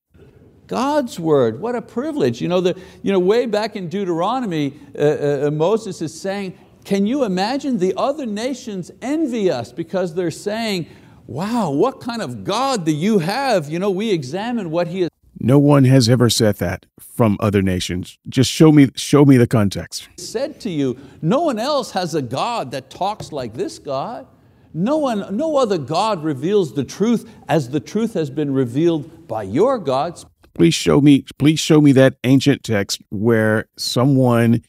God's 0.68 1.20
word, 1.20 1.60
what 1.60 1.76
a 1.76 1.82
privilege. 1.82 2.42
You 2.42 2.48
know, 2.48 2.62
the, 2.62 2.80
you 3.02 3.12
know 3.12 3.20
way 3.20 3.46
back 3.46 3.76
in 3.76 3.90
Deuteronomy, 3.90 4.74
uh, 4.98 5.48
uh, 5.48 5.52
Moses 5.52 6.02
is 6.02 6.20
saying, 6.20 6.58
can 6.84 7.06
you 7.06 7.24
imagine 7.24 7.78
the 7.78 7.94
other 7.96 8.26
nations 8.26 8.92
envy 9.02 9.50
us 9.50 9.72
because 9.72 10.16
they're 10.16 10.32
saying, 10.32 10.88
wow, 11.28 11.70
what 11.70 12.02
kind 12.02 12.22
of 12.22 12.44
God 12.44 12.86
do 12.86 12.94
you 12.94 13.20
have? 13.20 13.70
You 13.70 13.80
know, 13.80 13.90
we 13.90 14.12
examine 14.12 14.70
what 14.72 14.88
he 14.88 15.04
is. 15.04 15.10
No 15.40 15.60
one 15.60 15.84
has 15.86 16.08
ever 16.08 16.30
said 16.30 16.56
that 16.58 16.86
from 17.00 17.38
other 17.40 17.62
nations. 17.62 18.18
Just 18.30 18.50
show 18.50 18.72
me, 18.72 18.90
show 18.96 19.26
me 19.26 19.38
the 19.38 19.48
context. 19.48 20.08
Said 20.18 20.60
to 20.62 20.70
you, 20.70 20.98
no 21.22 21.42
one 21.42 21.60
else 21.60 21.92
has 21.92 22.16
a 22.16 22.22
God 22.22 22.72
that 22.72 22.90
talks 22.90 23.32
like 23.32 23.54
this 23.54 23.78
God. 23.80 24.28
No, 24.74 24.98
one, 24.98 25.36
no 25.36 25.58
other 25.58 25.78
God 25.78 26.24
reveals 26.24 26.74
the 26.74 26.84
truth 26.84 27.30
as 27.48 27.70
the 27.70 27.80
truth 27.80 28.14
has 28.16 28.30
been 28.30 28.54
revealed 28.54 29.28
by 29.28 29.44
your 29.44 29.78
gods. 29.78 30.26
Please 30.56 30.74
show 30.74 31.02
me, 31.02 31.26
please 31.40 31.60
show 31.60 31.82
me 31.82 31.92
that 31.94 32.16
ancient 32.24 32.64
text 32.64 33.02
where 33.10 33.66
someone 33.78 34.62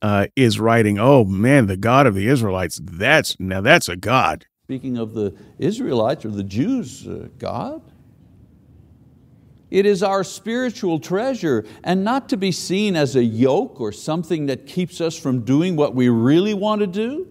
uh, 0.00 0.26
is 0.34 0.58
writing, 0.58 0.98
oh 0.98 1.24
man, 1.24 1.66
the 1.66 1.76
God 1.76 2.06
of 2.06 2.14
the 2.14 2.28
Israelites, 2.28 2.80
that's, 2.82 3.38
now 3.38 3.60
that's 3.60 3.88
a 3.88 3.96
God. 3.96 4.46
Speaking 4.64 4.96
of 4.96 5.14
the 5.14 5.34
Israelites 5.58 6.24
or 6.24 6.30
the 6.30 6.42
Jews' 6.42 7.06
uh, 7.06 7.28
God, 7.38 7.82
it 9.70 9.84
is 9.84 10.02
our 10.02 10.24
spiritual 10.24 11.00
treasure 11.00 11.64
and 11.84 12.02
not 12.02 12.28
to 12.30 12.36
be 12.36 12.52
seen 12.52 12.96
as 12.96 13.16
a 13.16 13.24
yoke 13.24 13.80
or 13.80 13.92
something 13.92 14.46
that 14.46 14.66
keeps 14.66 15.00
us 15.00 15.18
from 15.18 15.40
doing 15.42 15.76
what 15.76 15.94
we 15.94 16.08
really 16.08 16.54
want 16.54 16.80
to 16.80 16.86
do. 16.86 17.28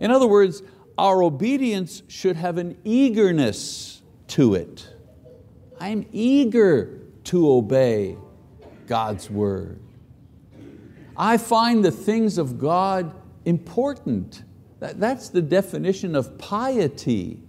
In 0.00 0.10
other 0.10 0.26
words, 0.26 0.62
our 0.96 1.22
obedience 1.22 2.02
should 2.08 2.36
have 2.36 2.58
an 2.58 2.78
eagerness 2.84 4.02
to 4.28 4.54
it. 4.54 4.88
I'm 5.80 6.06
eager 6.12 7.00
to 7.24 7.50
obey 7.50 8.16
God's 8.86 9.30
word. 9.30 9.80
I 11.16 11.36
find 11.36 11.84
the 11.84 11.90
things 11.90 12.38
of 12.38 12.58
God 12.58 13.14
important. 13.44 14.44
That's 14.78 15.28
the 15.28 15.42
definition 15.42 16.14
of 16.14 16.38
piety. 16.38 17.42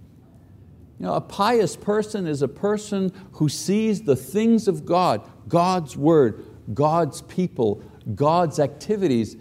You 0.98 1.06
know, 1.06 1.14
a 1.14 1.20
pious 1.20 1.76
person 1.76 2.26
is 2.26 2.42
a 2.42 2.48
person 2.48 3.12
who 3.32 3.48
sees 3.48 4.02
the 4.02 4.16
things 4.16 4.68
of 4.68 4.84
God, 4.84 5.22
God's 5.48 5.96
word, 5.96 6.44
God's 6.74 7.22
people, 7.22 7.82
God's 8.14 8.58
activities 8.58 9.36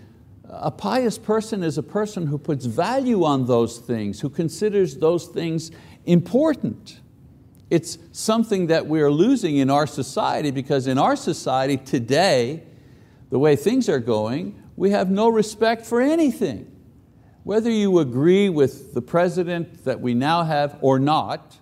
a 0.50 0.72
pious 0.72 1.18
person 1.18 1.64
is 1.64 1.78
a 1.78 1.84
person 1.84 2.26
who 2.26 2.38
puts 2.38 2.66
value 2.66 3.24
on 3.24 3.46
those 3.46 3.78
things, 3.78 4.20
who 4.20 4.30
considers 4.30 4.98
those 4.98 5.28
things 5.28 5.72
important. 6.06 7.02
It's 7.70 7.98
something 8.12 8.68
that 8.68 8.88
we're 8.88 9.12
losing 9.12 9.58
in 9.58 9.70
our 9.70 9.86
society 9.86 10.52
because 10.52 10.88
in 10.88 10.98
our 10.98 11.16
society 11.16 11.78
today, 11.78 12.64
the 13.30 13.38
way 13.38 13.56
things 13.56 13.88
are 13.90 14.00
going, 14.00 14.62
we 14.76 14.90
have 14.92 15.12
no 15.12 15.30
respect 15.30 15.86
for 15.86 16.02
anything. 16.02 16.72
Whether 17.44 17.70
you 17.70 18.00
agree 18.00 18.50
with 18.50 18.94
the 18.94 19.02
president 19.02 19.86
that 19.86 20.02
we 20.02 20.14
now 20.14 20.44
have 20.44 20.78
or 20.82 21.00
not, 21.00 21.58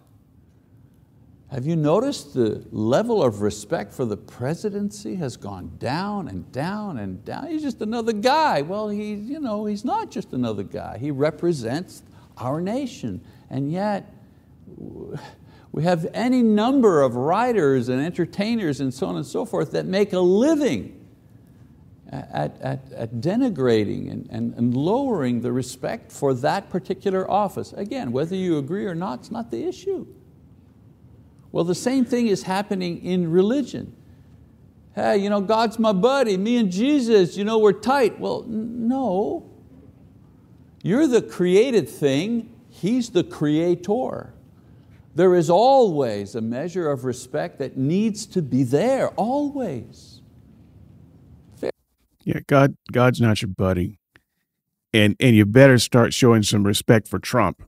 have 1.49 1.65
you 1.65 1.77
noticed 1.77 2.33
the 2.33 2.65
level 2.71 3.23
of 3.23 3.41
respect 3.41 3.93
for 3.93 4.03
the 4.03 4.17
presidency 4.17 5.15
has 5.15 5.37
gone 5.37 5.77
down 5.77 6.27
and 6.27 6.51
down 6.51 6.97
and 6.97 7.23
down? 7.23 7.47
He's 7.47 7.61
just 7.61 7.81
another 7.81 8.11
guy. 8.11 8.61
Well, 8.63 8.89
he's, 8.89 9.21
you 9.21 9.39
know, 9.39 9.65
he's 9.65 9.85
not 9.85 10.11
just 10.11 10.33
another 10.33 10.63
guy. 10.63 10.97
He 10.97 11.09
represents 11.09 12.03
our 12.37 12.59
nation. 12.59 13.21
And 13.49 13.71
yet, 13.71 14.13
we 15.71 15.83
have 15.83 16.07
any 16.13 16.41
number 16.41 17.01
of 17.01 17.15
writers 17.15 17.89
and 17.89 18.01
entertainers 18.01 18.79
and 18.79 18.93
so 18.93 19.07
on 19.07 19.15
and 19.15 19.25
so 19.25 19.45
forth 19.45 19.71
that 19.71 19.85
make 19.85 20.13
a 20.13 20.19
living 20.19 21.05
at, 22.09 22.59
at, 22.61 22.91
at 22.93 23.15
denigrating 23.15 24.11
and, 24.11 24.27
and, 24.31 24.53
and 24.55 24.75
lowering 24.75 25.41
the 25.41 25.51
respect 25.51 26.11
for 26.11 26.33
that 26.33 26.69
particular 26.69 27.29
office. 27.29 27.73
Again, 27.73 28.11
whether 28.11 28.35
you 28.35 28.57
agree 28.57 28.85
or 28.85 28.95
not, 28.95 29.19
it's 29.19 29.31
not 29.31 29.51
the 29.51 29.67
issue. 29.67 30.07
Well, 31.51 31.63
the 31.63 31.75
same 31.75 32.05
thing 32.05 32.27
is 32.27 32.43
happening 32.43 33.03
in 33.03 33.31
religion. 33.31 33.95
Hey, 34.95 35.17
you 35.17 35.29
know, 35.29 35.41
God's 35.41 35.77
my 35.77 35.93
buddy, 35.93 36.37
me 36.37 36.57
and 36.57 36.71
Jesus, 36.71 37.37
you 37.37 37.43
know, 37.43 37.59
we're 37.59 37.73
tight. 37.73 38.19
Well, 38.19 38.43
no. 38.47 39.49
You're 40.81 41.07
the 41.07 41.21
created 41.21 41.89
thing, 41.89 42.53
He's 42.69 43.09
the 43.09 43.23
creator. 43.23 44.33
There 45.17 45.33
is 45.33 45.49
always 45.49 46.35
a 46.35 46.41
measure 46.41 46.91
of 46.91 47.03
respect 47.03 47.57
that 47.57 47.75
needs 47.75 48.27
to 48.27 48.41
be 48.43 48.61
there, 48.61 49.07
always. 49.15 50.21
Yeah, 52.23 52.41
God, 52.45 52.77
God's 52.91 53.19
not 53.19 53.41
your 53.41 53.49
buddy. 53.49 53.97
And, 54.93 55.15
and 55.19 55.35
you 55.35 55.47
better 55.47 55.79
start 55.79 56.13
showing 56.13 56.43
some 56.43 56.67
respect 56.67 57.07
for 57.07 57.17
Trump. 57.17 57.63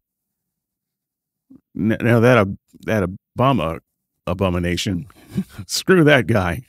Now 1.73 2.19
that, 2.19 2.55
that 2.81 3.09
Obama 3.35 3.79
abomination. 4.27 5.07
Screw 5.65 6.03
that 6.03 6.27
guy. 6.27 6.61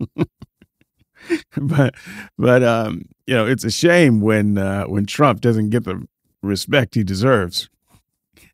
but 1.56 1.94
but 2.36 2.62
um, 2.62 3.06
you 3.26 3.34
know 3.34 3.46
it's 3.46 3.64
a 3.64 3.70
shame 3.70 4.20
when 4.20 4.58
uh, 4.58 4.84
when 4.84 5.06
Trump 5.06 5.40
doesn't 5.40 5.70
get 5.70 5.84
the 5.84 6.06
respect 6.42 6.94
he 6.94 7.02
deserves. 7.02 7.70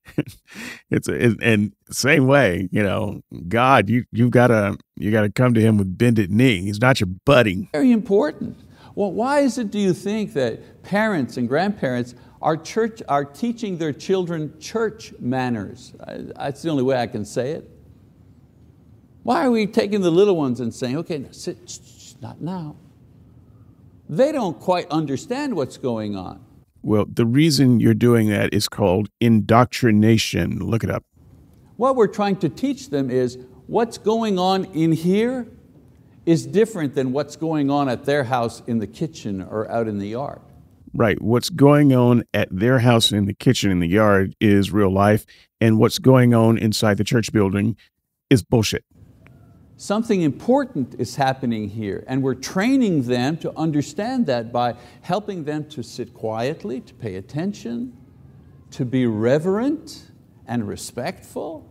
it's 0.90 1.08
a, 1.08 1.26
it, 1.26 1.36
and 1.42 1.72
same 1.90 2.26
way, 2.26 2.68
you 2.72 2.82
know, 2.82 3.22
God, 3.48 3.88
you 3.88 4.04
you've 4.12 4.30
got 4.30 4.48
to 4.48 4.76
you 4.96 5.10
got 5.10 5.22
to 5.22 5.30
come 5.30 5.54
to 5.54 5.60
Him 5.60 5.78
with 5.78 5.96
bended 5.96 6.30
knee. 6.30 6.62
He's 6.62 6.80
not 6.80 7.00
your 7.00 7.08
buddy. 7.24 7.68
Very 7.72 7.92
important. 7.92 8.58
Well, 8.94 9.12
why 9.12 9.40
is 9.40 9.58
it? 9.58 9.70
Do 9.70 9.78
you 9.78 9.94
think 9.94 10.34
that 10.34 10.82
parents 10.82 11.36
and 11.36 11.48
grandparents 11.48 12.14
are 12.40 12.56
church 12.56 13.02
are 13.08 13.24
teaching 13.24 13.78
their 13.78 13.92
children 13.92 14.58
church 14.58 15.14
manners? 15.18 15.94
That's 16.36 16.62
the 16.62 16.70
only 16.70 16.82
way 16.82 16.96
I 16.96 17.06
can 17.06 17.24
say 17.24 17.52
it. 17.52 17.70
Why 19.22 19.46
are 19.46 19.50
we 19.50 19.66
taking 19.66 20.00
the 20.00 20.10
little 20.10 20.36
ones 20.36 20.60
and 20.60 20.74
saying, 20.74 20.96
okay, 20.98 21.24
sit, 21.30 21.80
not 22.20 22.40
now? 22.40 22.76
They 24.08 24.32
don't 24.32 24.58
quite 24.58 24.90
understand 24.90 25.54
what's 25.54 25.78
going 25.78 26.16
on. 26.16 26.44
Well, 26.82 27.06
the 27.08 27.26
reason 27.26 27.80
you're 27.80 27.94
doing 27.94 28.28
that 28.30 28.52
is 28.52 28.68
called 28.68 29.08
indoctrination. 29.20 30.58
Look 30.58 30.82
it 30.82 30.90
up. 30.90 31.04
What 31.76 31.96
we're 31.96 32.08
trying 32.08 32.36
to 32.36 32.48
teach 32.48 32.90
them 32.90 33.10
is 33.10 33.38
what's 33.66 33.98
going 33.98 34.38
on 34.38 34.64
in 34.66 34.92
here 34.92 35.46
is 36.26 36.46
different 36.46 36.94
than 36.94 37.12
what's 37.12 37.36
going 37.36 37.70
on 37.70 37.88
at 37.88 38.04
their 38.04 38.24
house 38.24 38.62
in 38.66 38.78
the 38.78 38.86
kitchen 38.86 39.42
or 39.42 39.70
out 39.70 39.88
in 39.88 39.98
the 39.98 40.08
yard. 40.08 40.40
Right. 40.94 41.20
What's 41.22 41.50
going 41.50 41.94
on 41.94 42.24
at 42.34 42.48
their 42.50 42.80
house 42.80 43.12
in 43.12 43.24
the 43.24 43.34
kitchen 43.34 43.70
in 43.70 43.80
the 43.80 43.88
yard 43.88 44.36
is 44.40 44.70
real 44.70 44.92
life, 44.92 45.24
and 45.60 45.78
what's 45.78 45.98
going 45.98 46.34
on 46.34 46.58
inside 46.58 46.98
the 46.98 47.04
church 47.04 47.32
building 47.32 47.76
is 48.28 48.42
bullshit. 48.42 48.84
Something 49.82 50.22
important 50.22 50.94
is 51.00 51.16
happening 51.16 51.68
here, 51.68 52.04
and 52.06 52.22
we're 52.22 52.36
training 52.36 53.02
them 53.02 53.36
to 53.38 53.52
understand 53.58 54.26
that 54.26 54.52
by 54.52 54.76
helping 55.00 55.42
them 55.42 55.68
to 55.70 55.82
sit 55.82 56.14
quietly, 56.14 56.80
to 56.82 56.94
pay 56.94 57.16
attention, 57.16 57.92
to 58.70 58.84
be 58.84 59.06
reverent 59.06 60.04
and 60.46 60.68
respectful 60.68 61.68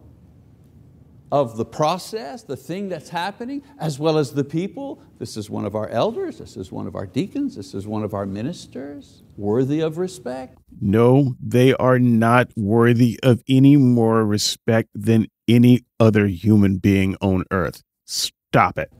of 1.31 1.55
the 1.55 1.63
process, 1.63 2.43
the 2.43 2.57
thing 2.57 2.89
that's 2.89 3.07
happening, 3.07 3.63
as 3.79 3.97
well 3.97 4.17
as 4.17 4.33
the 4.33 4.43
people. 4.43 5.01
This 5.17 5.37
is 5.37 5.49
one 5.49 5.63
of 5.63 5.73
our 5.73 5.87
elders, 5.87 6.39
this 6.39 6.57
is 6.57 6.69
one 6.69 6.87
of 6.87 6.97
our 6.97 7.05
deacons, 7.05 7.55
this 7.55 7.73
is 7.73 7.87
one 7.87 8.03
of 8.03 8.13
our 8.13 8.25
ministers, 8.25 9.23
worthy 9.37 9.79
of 9.79 9.97
respect. 9.97 10.57
No, 10.81 11.37
they 11.41 11.73
are 11.75 11.97
not 11.97 12.51
worthy 12.57 13.17
of 13.23 13.41
any 13.47 13.77
more 13.77 14.25
respect 14.25 14.89
than 14.93 15.27
any 15.47 15.85
other 15.97 16.27
human 16.27 16.75
being 16.75 17.15
on 17.21 17.45
earth. 17.51 17.81
Stop 18.11 18.77
it. 18.77 18.91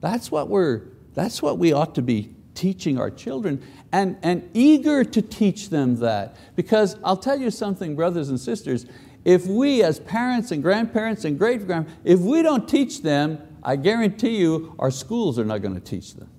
That's 0.00 0.28
what, 0.32 0.48
we're, 0.48 0.82
that's 1.14 1.40
what 1.40 1.56
we 1.56 1.72
ought 1.72 1.94
to 1.94 2.02
be 2.02 2.34
teaching 2.54 2.98
our 2.98 3.10
children 3.10 3.62
and, 3.92 4.16
and 4.24 4.50
eager 4.54 5.04
to 5.04 5.22
teach 5.22 5.70
them 5.70 5.96
that. 6.00 6.36
Because 6.56 6.96
I'll 7.04 7.16
tell 7.16 7.38
you 7.38 7.52
something, 7.52 7.94
brothers 7.94 8.28
and 8.28 8.40
sisters, 8.40 8.86
if 9.24 9.46
we 9.46 9.84
as 9.84 10.00
parents 10.00 10.50
and 10.50 10.60
grandparents 10.60 11.24
and 11.24 11.38
great 11.38 11.64
grandparents, 11.64 12.00
if 12.02 12.18
we 12.18 12.42
don't 12.42 12.68
teach 12.68 13.02
them, 13.02 13.38
I 13.62 13.76
guarantee 13.76 14.38
you 14.38 14.74
our 14.80 14.90
schools 14.90 15.38
are 15.38 15.44
not 15.44 15.62
going 15.62 15.74
to 15.74 15.80
teach 15.80 16.14
them. 16.14 16.30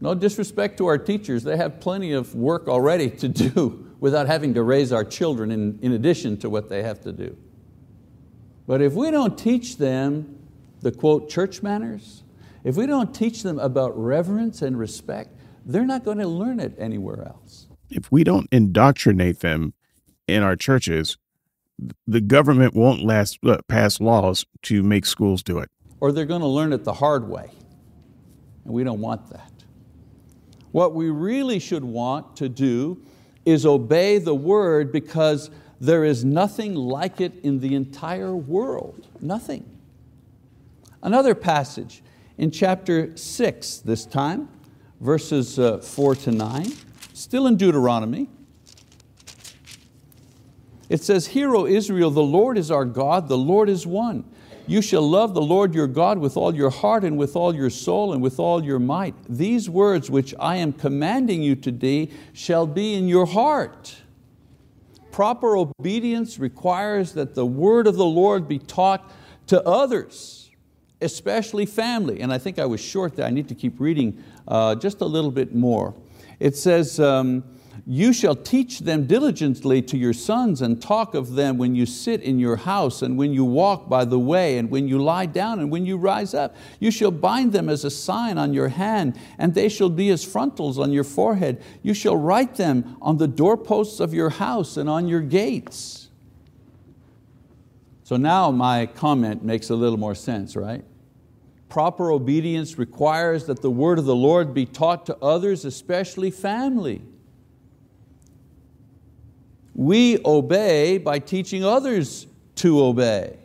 No 0.00 0.14
disrespect 0.14 0.78
to 0.78 0.86
our 0.86 0.96
teachers, 0.96 1.44
they 1.44 1.58
have 1.58 1.78
plenty 1.78 2.12
of 2.12 2.34
work 2.34 2.68
already 2.68 3.10
to 3.10 3.28
do 3.28 3.94
without 4.00 4.28
having 4.28 4.54
to 4.54 4.62
raise 4.62 4.92
our 4.92 5.04
children 5.04 5.50
in, 5.50 5.78
in 5.82 5.92
addition 5.92 6.38
to 6.38 6.48
what 6.48 6.70
they 6.70 6.82
have 6.82 7.02
to 7.02 7.12
do. 7.12 7.36
But 8.66 8.80
if 8.80 8.94
we 8.94 9.10
don't 9.10 9.36
teach 9.38 9.76
them 9.76 10.38
the 10.80 10.92
quote 10.92 11.28
church 11.28 11.62
manners, 11.62 12.22
if 12.62 12.76
we 12.76 12.86
don't 12.86 13.14
teach 13.14 13.42
them 13.42 13.58
about 13.58 13.96
reverence 13.98 14.62
and 14.62 14.78
respect, 14.78 15.30
they're 15.66 15.84
not 15.84 16.04
going 16.04 16.18
to 16.18 16.26
learn 16.26 16.60
it 16.60 16.74
anywhere 16.78 17.26
else. 17.26 17.66
If 17.90 18.10
we 18.10 18.24
don't 18.24 18.48
indoctrinate 18.50 19.40
them 19.40 19.74
in 20.26 20.42
our 20.42 20.56
churches, 20.56 21.18
the 22.06 22.20
government 22.20 22.74
won't 22.74 23.04
last, 23.04 23.38
uh, 23.44 23.58
pass 23.68 24.00
laws 24.00 24.46
to 24.62 24.82
make 24.82 25.04
schools 25.06 25.42
do 25.42 25.58
it. 25.58 25.70
Or 26.00 26.12
they're 26.12 26.24
going 26.24 26.40
to 26.40 26.46
learn 26.46 26.72
it 26.72 26.84
the 26.84 26.94
hard 26.94 27.28
way. 27.28 27.50
And 28.64 28.72
we 28.72 28.84
don't 28.84 29.00
want 29.00 29.30
that. 29.30 29.52
What 30.72 30.94
we 30.94 31.10
really 31.10 31.58
should 31.58 31.84
want 31.84 32.36
to 32.36 32.48
do 32.48 33.02
is 33.44 33.66
obey 33.66 34.18
the 34.18 34.34
word 34.34 34.90
because 34.90 35.50
there 35.86 36.04
is 36.04 36.24
nothing 36.24 36.74
like 36.74 37.20
it 37.20 37.32
in 37.42 37.60
the 37.60 37.74
entire 37.74 38.34
world. 38.34 39.06
Nothing. 39.20 39.68
Another 41.02 41.34
passage 41.34 42.02
in 42.38 42.50
chapter 42.50 43.16
6 43.16 43.78
this 43.78 44.06
time, 44.06 44.48
verses 45.00 45.58
uh, 45.58 45.78
4 45.78 46.14
to 46.16 46.32
9, 46.32 46.72
still 47.12 47.46
in 47.46 47.56
Deuteronomy. 47.56 48.28
It 50.88 51.02
says, 51.02 51.28
Hear, 51.28 51.54
O 51.54 51.66
Israel, 51.66 52.10
the 52.10 52.22
Lord 52.22 52.56
is 52.56 52.70
our 52.70 52.84
God, 52.84 53.28
the 53.28 53.38
Lord 53.38 53.68
is 53.68 53.86
one. 53.86 54.24
You 54.66 54.80
shall 54.80 55.02
love 55.02 55.34
the 55.34 55.42
Lord 55.42 55.74
your 55.74 55.86
God 55.86 56.18
with 56.18 56.38
all 56.38 56.54
your 56.54 56.70
heart 56.70 57.04
and 57.04 57.18
with 57.18 57.36
all 57.36 57.54
your 57.54 57.68
soul 57.68 58.14
and 58.14 58.22
with 58.22 58.38
all 58.38 58.64
your 58.64 58.78
might. 58.78 59.14
These 59.28 59.68
words 59.68 60.10
which 60.10 60.34
I 60.40 60.56
am 60.56 60.72
commanding 60.72 61.42
you 61.42 61.54
today 61.54 62.08
shall 62.32 62.66
be 62.66 62.94
in 62.94 63.06
your 63.06 63.26
heart. 63.26 63.96
Proper 65.14 65.56
obedience 65.56 66.40
requires 66.40 67.12
that 67.12 67.36
the 67.36 67.46
word 67.46 67.86
of 67.86 67.94
the 67.94 68.04
Lord 68.04 68.48
be 68.48 68.58
taught 68.58 69.12
to 69.46 69.62
others 69.62 70.50
especially 71.00 71.66
family. 71.66 72.20
And 72.20 72.32
I 72.32 72.38
think 72.38 72.58
I 72.58 72.66
was 72.66 72.80
short 72.80 73.14
there, 73.14 73.24
I 73.24 73.30
need 73.30 73.46
to 73.46 73.54
keep 73.54 73.78
reading 73.78 74.24
uh, 74.48 74.74
just 74.74 75.02
a 75.02 75.04
little 75.04 75.30
bit 75.30 75.54
more. 75.54 75.94
It 76.40 76.56
says, 76.56 76.98
um, 76.98 77.44
you 77.86 78.14
shall 78.14 78.34
teach 78.34 78.80
them 78.80 79.06
diligently 79.06 79.82
to 79.82 79.98
your 79.98 80.14
sons 80.14 80.62
and 80.62 80.80
talk 80.80 81.14
of 81.14 81.34
them 81.34 81.58
when 81.58 81.74
you 81.74 81.84
sit 81.84 82.22
in 82.22 82.38
your 82.38 82.56
house 82.56 83.02
and 83.02 83.18
when 83.18 83.34
you 83.34 83.44
walk 83.44 83.90
by 83.90 84.06
the 84.06 84.18
way 84.18 84.56
and 84.56 84.70
when 84.70 84.88
you 84.88 85.02
lie 85.02 85.26
down 85.26 85.60
and 85.60 85.70
when 85.70 85.84
you 85.84 85.98
rise 85.98 86.32
up. 86.32 86.56
You 86.80 86.90
shall 86.90 87.10
bind 87.10 87.52
them 87.52 87.68
as 87.68 87.84
a 87.84 87.90
sign 87.90 88.38
on 88.38 88.54
your 88.54 88.68
hand 88.68 89.18
and 89.36 89.52
they 89.52 89.68
shall 89.68 89.90
be 89.90 90.08
as 90.08 90.24
frontals 90.24 90.78
on 90.78 90.92
your 90.92 91.04
forehead. 91.04 91.62
You 91.82 91.92
shall 91.92 92.16
write 92.16 92.54
them 92.54 92.96
on 93.02 93.18
the 93.18 93.28
doorposts 93.28 94.00
of 94.00 94.14
your 94.14 94.30
house 94.30 94.78
and 94.78 94.88
on 94.88 95.06
your 95.06 95.20
gates. 95.20 96.08
So 98.02 98.16
now 98.16 98.50
my 98.50 98.86
comment 98.86 99.44
makes 99.44 99.68
a 99.68 99.74
little 99.74 99.98
more 99.98 100.14
sense, 100.14 100.56
right? 100.56 100.84
Proper 101.68 102.10
obedience 102.10 102.78
requires 102.78 103.44
that 103.44 103.60
the 103.60 103.70
word 103.70 103.98
of 103.98 104.06
the 104.06 104.16
Lord 104.16 104.54
be 104.54 104.64
taught 104.64 105.04
to 105.06 105.16
others, 105.18 105.66
especially 105.66 106.30
family. 106.30 107.02
We 109.74 110.18
obey 110.24 110.98
by 110.98 111.18
teaching 111.18 111.64
others 111.64 112.26
to 112.56 112.82
obey. 112.82 113.38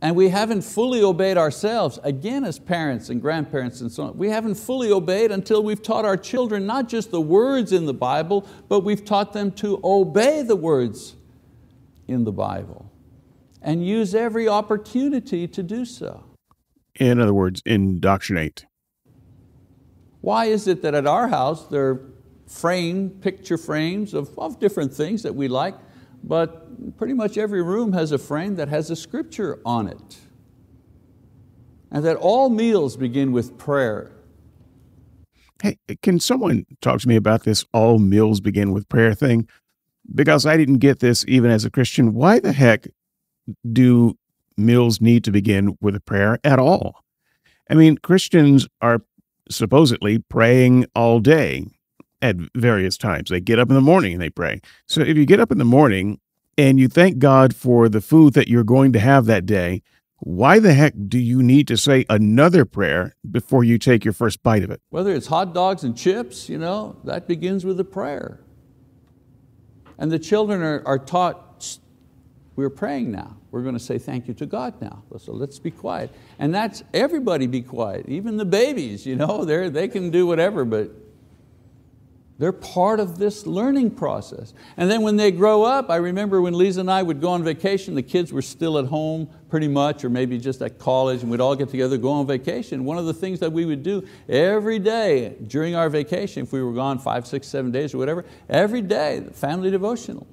And 0.00 0.16
we 0.16 0.30
haven't 0.30 0.62
fully 0.62 1.02
obeyed 1.02 1.36
ourselves, 1.38 1.98
again 2.02 2.44
as 2.44 2.58
parents 2.58 3.08
and 3.08 3.20
grandparents 3.20 3.80
and 3.80 3.90
so 3.90 4.04
on. 4.04 4.18
We 4.18 4.30
haven't 4.30 4.56
fully 4.56 4.90
obeyed 4.90 5.30
until 5.30 5.62
we've 5.62 5.82
taught 5.82 6.04
our 6.04 6.16
children 6.16 6.66
not 6.66 6.88
just 6.88 7.12
the 7.12 7.20
words 7.20 7.72
in 7.72 7.86
the 7.86 7.94
Bible, 7.94 8.46
but 8.68 8.80
we've 8.80 9.04
taught 9.04 9.32
them 9.32 9.52
to 9.52 9.80
obey 9.84 10.42
the 10.42 10.56
words 10.56 11.14
in 12.08 12.24
the 12.24 12.32
Bible 12.32 12.90
and 13.62 13.86
use 13.86 14.12
every 14.12 14.48
opportunity 14.48 15.46
to 15.46 15.62
do 15.62 15.84
so. 15.84 16.24
In 16.96 17.20
other 17.20 17.34
words, 17.34 17.62
indoctrinate. 17.64 18.66
Why 20.20 20.46
is 20.46 20.66
it 20.66 20.82
that 20.82 20.94
at 20.94 21.06
our 21.06 21.28
house 21.28 21.66
there 21.66 21.88
are 21.88 22.11
frame, 22.52 23.10
picture 23.10 23.56
frames 23.56 24.14
of, 24.14 24.38
of 24.38 24.60
different 24.60 24.92
things 24.92 25.22
that 25.22 25.34
we 25.34 25.48
like, 25.48 25.74
but 26.22 26.96
pretty 26.96 27.14
much 27.14 27.38
every 27.38 27.62
room 27.62 27.92
has 27.92 28.12
a 28.12 28.18
frame 28.18 28.56
that 28.56 28.68
has 28.68 28.90
a 28.90 28.96
scripture 28.96 29.60
on 29.64 29.88
it. 29.88 30.18
And 31.90 32.04
that 32.04 32.16
all 32.16 32.48
meals 32.48 32.96
begin 32.96 33.32
with 33.32 33.58
prayer. 33.58 34.12
Hey, 35.62 35.78
can 36.02 36.20
someone 36.20 36.66
talk 36.80 37.00
to 37.00 37.08
me 37.08 37.16
about 37.16 37.44
this 37.44 37.64
all 37.72 37.98
meals 37.98 38.40
begin 38.40 38.72
with 38.72 38.88
prayer 38.88 39.14
thing? 39.14 39.48
Because 40.14 40.46
I 40.46 40.56
didn't 40.56 40.78
get 40.78 41.00
this 41.00 41.24
even 41.28 41.50
as 41.50 41.64
a 41.64 41.70
Christian. 41.70 42.14
Why 42.14 42.40
the 42.40 42.52
heck 42.52 42.86
do 43.72 44.16
meals 44.56 45.00
need 45.00 45.24
to 45.24 45.30
begin 45.30 45.76
with 45.80 45.94
a 45.94 46.00
prayer 46.00 46.38
at 46.44 46.58
all? 46.58 47.04
I 47.70 47.74
mean, 47.74 47.98
Christians 47.98 48.66
are 48.80 49.02
supposedly 49.48 50.18
praying 50.18 50.86
all 50.94 51.20
day 51.20 51.66
at 52.22 52.36
various 52.54 52.96
times. 52.96 53.30
They 53.30 53.40
get 53.40 53.58
up 53.58 53.68
in 53.68 53.74
the 53.74 53.80
morning 53.80 54.14
and 54.14 54.22
they 54.22 54.30
pray. 54.30 54.60
So 54.86 55.02
if 55.02 55.16
you 55.16 55.26
get 55.26 55.40
up 55.40 55.52
in 55.52 55.58
the 55.58 55.64
morning 55.64 56.20
and 56.56 56.78
you 56.78 56.88
thank 56.88 57.18
God 57.18 57.54
for 57.54 57.88
the 57.88 58.00
food 58.00 58.34
that 58.34 58.48
you're 58.48 58.64
going 58.64 58.92
to 58.92 59.00
have 59.00 59.26
that 59.26 59.44
day, 59.44 59.82
why 60.18 60.60
the 60.60 60.72
heck 60.72 60.94
do 61.08 61.18
you 61.18 61.42
need 61.42 61.66
to 61.68 61.76
say 61.76 62.06
another 62.08 62.64
prayer 62.64 63.16
before 63.28 63.64
you 63.64 63.76
take 63.76 64.04
your 64.04 64.14
first 64.14 64.42
bite 64.42 64.62
of 64.62 64.70
it? 64.70 64.80
Whether 64.90 65.12
it's 65.12 65.26
hot 65.26 65.52
dogs 65.52 65.82
and 65.82 65.96
chips, 65.96 66.48
you 66.48 66.58
know, 66.58 66.96
that 67.04 67.26
begins 67.26 67.64
with 67.64 67.80
a 67.80 67.84
prayer. 67.84 68.40
And 69.98 70.12
the 70.12 70.20
children 70.20 70.62
are, 70.62 70.82
are 70.86 70.98
taught 70.98 71.78
we're 72.54 72.70
praying 72.70 73.10
now. 73.10 73.36
We're 73.50 73.62
going 73.62 73.74
to 73.74 73.80
say 73.80 73.98
thank 73.98 74.28
you 74.28 74.34
to 74.34 74.46
God 74.46 74.80
now. 74.80 75.02
So 75.18 75.32
let's 75.32 75.58
be 75.58 75.70
quiet. 75.70 76.10
And 76.38 76.54
that's 76.54 76.82
everybody 76.92 77.46
be 77.46 77.62
quiet, 77.62 78.08
even 78.08 78.36
the 78.36 78.44
babies, 78.44 79.06
you 79.06 79.16
know, 79.16 79.44
they 79.44 79.68
they 79.68 79.88
can 79.88 80.10
do 80.10 80.26
whatever, 80.26 80.64
but 80.64 80.90
they're 82.42 82.50
part 82.50 82.98
of 82.98 83.18
this 83.18 83.46
learning 83.46 83.92
process. 83.92 84.52
And 84.76 84.90
then 84.90 85.02
when 85.02 85.14
they 85.14 85.30
grow 85.30 85.62
up, 85.62 85.90
I 85.90 85.96
remember 85.96 86.42
when 86.42 86.54
Lisa 86.54 86.80
and 86.80 86.90
I 86.90 87.00
would 87.00 87.20
go 87.20 87.28
on 87.28 87.44
vacation, 87.44 87.94
the 87.94 88.02
kids 88.02 88.32
were 88.32 88.42
still 88.42 88.78
at 88.78 88.86
home 88.86 89.28
pretty 89.48 89.68
much, 89.68 90.02
or 90.04 90.10
maybe 90.10 90.38
just 90.38 90.60
at 90.60 90.76
college, 90.76 91.22
and 91.22 91.30
we'd 91.30 91.40
all 91.40 91.54
get 91.54 91.68
together, 91.68 91.96
go 91.96 92.10
on 92.10 92.26
vacation. 92.26 92.84
One 92.84 92.98
of 92.98 93.06
the 93.06 93.14
things 93.14 93.38
that 93.38 93.52
we 93.52 93.64
would 93.64 93.84
do 93.84 94.04
every 94.28 94.80
day 94.80 95.36
during 95.46 95.76
our 95.76 95.88
vacation, 95.88 96.42
if 96.42 96.52
we 96.52 96.60
were 96.64 96.72
gone 96.72 96.98
five, 96.98 97.28
six, 97.28 97.46
seven 97.46 97.70
days 97.70 97.94
or 97.94 97.98
whatever, 97.98 98.24
every 98.48 98.82
day, 98.82 99.24
family 99.34 99.70
devotional. 99.70 100.26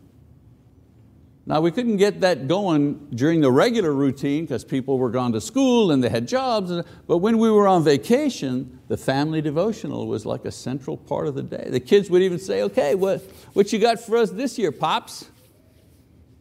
Now 1.50 1.62
we 1.62 1.72
couldn't 1.72 1.98
get 1.98 2.22
that 2.22 2.48
going 2.48 3.08
during 3.10 3.42
the 3.42 3.52
regular 3.52 3.92
routine 3.92 4.44
because 4.46 4.64
people 4.64 5.00
were 5.00 5.10
gone 5.10 5.32
to 5.32 5.42
school 5.42 5.92
and 5.92 6.04
they 6.04 6.10
had 6.10 6.28
jobs, 6.28 6.72
but 7.08 7.18
when 7.18 7.40
we 7.40 7.50
were 7.50 7.68
on 7.68 7.84
vacation, 7.84 8.80
the 8.88 8.98
family 8.98 9.42
devotional 9.42 10.06
was 10.06 10.28
like 10.28 10.46
a 10.46 10.52
central 10.52 10.96
part 10.96 11.26
of 11.26 11.34
the 11.34 11.42
day. 11.42 11.66
The 11.68 11.80
kids 11.80 12.08
would 12.12 12.22
even 12.22 12.38
say, 12.38 12.62
okay, 12.62 12.94
what, 12.94 13.24
what 13.54 13.74
you 13.74 13.80
got 13.80 14.00
for 14.00 14.18
us 14.18 14.30
this 14.30 14.60
year, 14.60 14.72
Pops? 14.72 15.28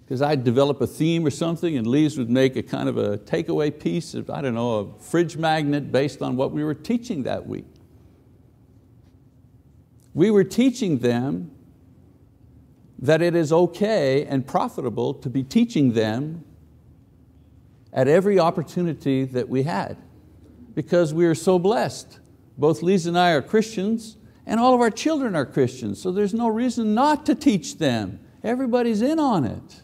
Because 0.04 0.20
I'd 0.20 0.44
develop 0.44 0.82
a 0.82 0.86
theme 0.86 1.24
or 1.24 1.30
something 1.30 1.78
and 1.78 1.86
Lise 1.86 2.18
would 2.18 2.28
make 2.28 2.56
a 2.56 2.62
kind 2.62 2.86
of 2.86 2.98
a 2.98 3.16
takeaway 3.16 3.70
piece 3.70 4.12
of, 4.12 4.28
I 4.28 4.42
don't 4.42 4.54
know, 4.54 4.74
a 4.74 5.02
fridge 5.02 5.38
magnet 5.38 5.90
based 5.90 6.20
on 6.20 6.36
what 6.36 6.52
we 6.52 6.62
were 6.62 6.74
teaching 6.74 7.22
that 7.22 7.46
week. 7.46 7.64
We 10.12 10.30
were 10.30 10.44
teaching 10.44 10.98
them 10.98 11.52
that 12.99 13.22
it 13.22 13.34
is 13.34 13.53
okay 13.53 14.24
and 14.24 14.46
profitable 14.46 15.14
to 15.14 15.30
be 15.30 15.42
teaching 15.42 15.92
them 15.92 16.44
at 17.92 18.09
every 18.09 18.38
opportunity 18.38 19.24
that 19.24 19.49
we 19.49 19.62
had 19.62 19.96
because 20.74 21.14
we 21.14 21.24
are 21.26 21.34
so 21.34 21.59
blessed. 21.59 22.18
Both 22.57 22.82
Lisa 22.82 23.09
and 23.09 23.18
I 23.18 23.30
are 23.30 23.42
Christians 23.42 24.16
and 24.46 24.59
all 24.59 24.74
of 24.74 24.80
our 24.80 24.90
children 24.90 25.36
are 25.36 25.46
Christians, 25.46 26.01
so 26.01 26.11
there's 26.11 26.34
no 26.34 26.49
reason 26.49 26.94
not 26.94 27.26
to 27.26 27.34
teach 27.34 27.78
them. 27.78 28.18
Everybody's 28.42 29.03
in 29.03 29.18
on 29.18 29.44
it. 29.44 29.82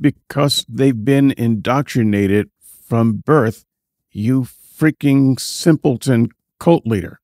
Because 0.00 0.66
they've 0.68 1.04
been 1.04 1.32
indoctrinated 1.36 2.50
from 2.86 3.22
birth, 3.24 3.64
you 4.10 4.42
freaking 4.42 5.38
simpleton 5.38 6.30
cult 6.58 6.86
leader. 6.86 7.20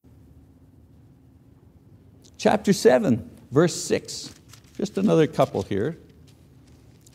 Chapter 2.38 2.72
7, 2.72 3.29
verse 3.50 3.74
6. 3.82 4.34
Just 4.76 4.98
another 4.98 5.26
couple 5.26 5.62
here. 5.62 5.98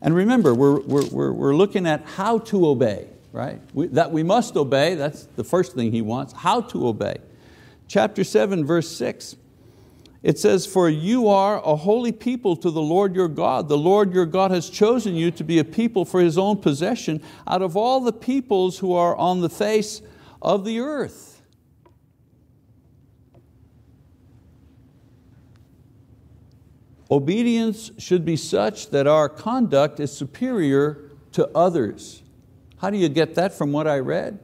And 0.02 0.14
remember, 0.16 0.54
we're, 0.54 0.80
we're, 0.82 1.32
we're, 1.32 1.56
looking 1.56 1.88
at 1.88 2.06
how 2.06 2.40
to 2.40 2.68
obey, 2.68 3.08
right? 3.32 3.60
We, 3.74 3.88
that 3.88 4.12
we 4.12 4.24
must 4.24 4.56
obey, 4.56 4.96
that's 4.96 5.26
the 5.36 5.44
first 5.44 5.74
thing 5.74 5.92
he 5.92 6.02
wants, 6.02 6.34
how 6.34 6.62
to 6.62 6.88
obey. 6.88 7.18
Chapter 7.88 8.24
7, 8.24 8.66
verse 8.66 8.90
6. 8.96 9.36
It 10.22 10.40
says, 10.40 10.66
For 10.66 10.90
you 10.90 11.28
are 11.28 11.64
a 11.64 11.76
holy 11.76 12.12
people 12.12 12.56
to 12.58 12.72
the 12.72 12.82
Lord 12.82 13.16
your 13.16 13.28
God. 13.28 13.70
The 13.70 13.78
Lord 13.78 14.12
your 14.14 14.26
God 14.26 14.52
has 14.52 14.70
chosen 14.70 15.16
you 15.16 15.32
to 15.32 15.44
be 15.44 15.60
a 15.60 15.64
people 15.64 16.04
for 16.04 16.20
His 16.20 16.38
own 16.38 16.58
possession 16.58 17.22
out 17.48 17.62
of 17.62 17.78
all 17.78 18.00
the 18.00 18.14
peoples 18.14 18.80
who 18.80 18.94
are 18.94 19.16
on 19.16 19.42
the 19.42 19.50
face 19.50 20.02
of 20.42 20.66
the 20.66 20.80
earth. 20.80 21.35
Obedience 27.16 27.92
should 27.98 28.26
be 28.26 28.36
such 28.36 28.90
that 28.90 29.08
our 29.08 29.30
conduct 29.30 30.02
is 30.02 30.12
superior 30.12 31.12
to 31.32 31.48
others. 31.56 32.24
How 32.80 32.90
do 32.90 32.98
you 32.98 33.08
get 33.08 33.36
that 33.36 33.54
from 33.54 33.72
what 33.72 33.88
I 33.88 34.00
read? 34.00 34.38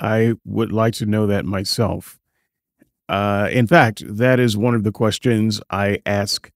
I 0.00 0.34
would 0.44 0.72
like 0.72 0.94
to 0.94 1.06
know 1.06 1.28
that 1.28 1.44
myself. 1.44 2.18
Uh, 3.08 3.48
in 3.52 3.68
fact, 3.68 4.02
that 4.08 4.40
is 4.40 4.56
one 4.56 4.74
of 4.74 4.82
the 4.82 4.90
questions 4.90 5.60
I 5.70 6.00
ask 6.04 6.50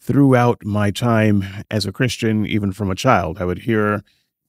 throughout 0.00 0.64
my 0.64 0.92
time 0.92 1.42
as 1.68 1.84
a 1.84 1.90
Christian, 1.90 2.46
even 2.46 2.70
from 2.70 2.88
a 2.88 2.94
child. 2.94 3.38
I 3.40 3.44
would 3.44 3.62
hear 3.62 4.04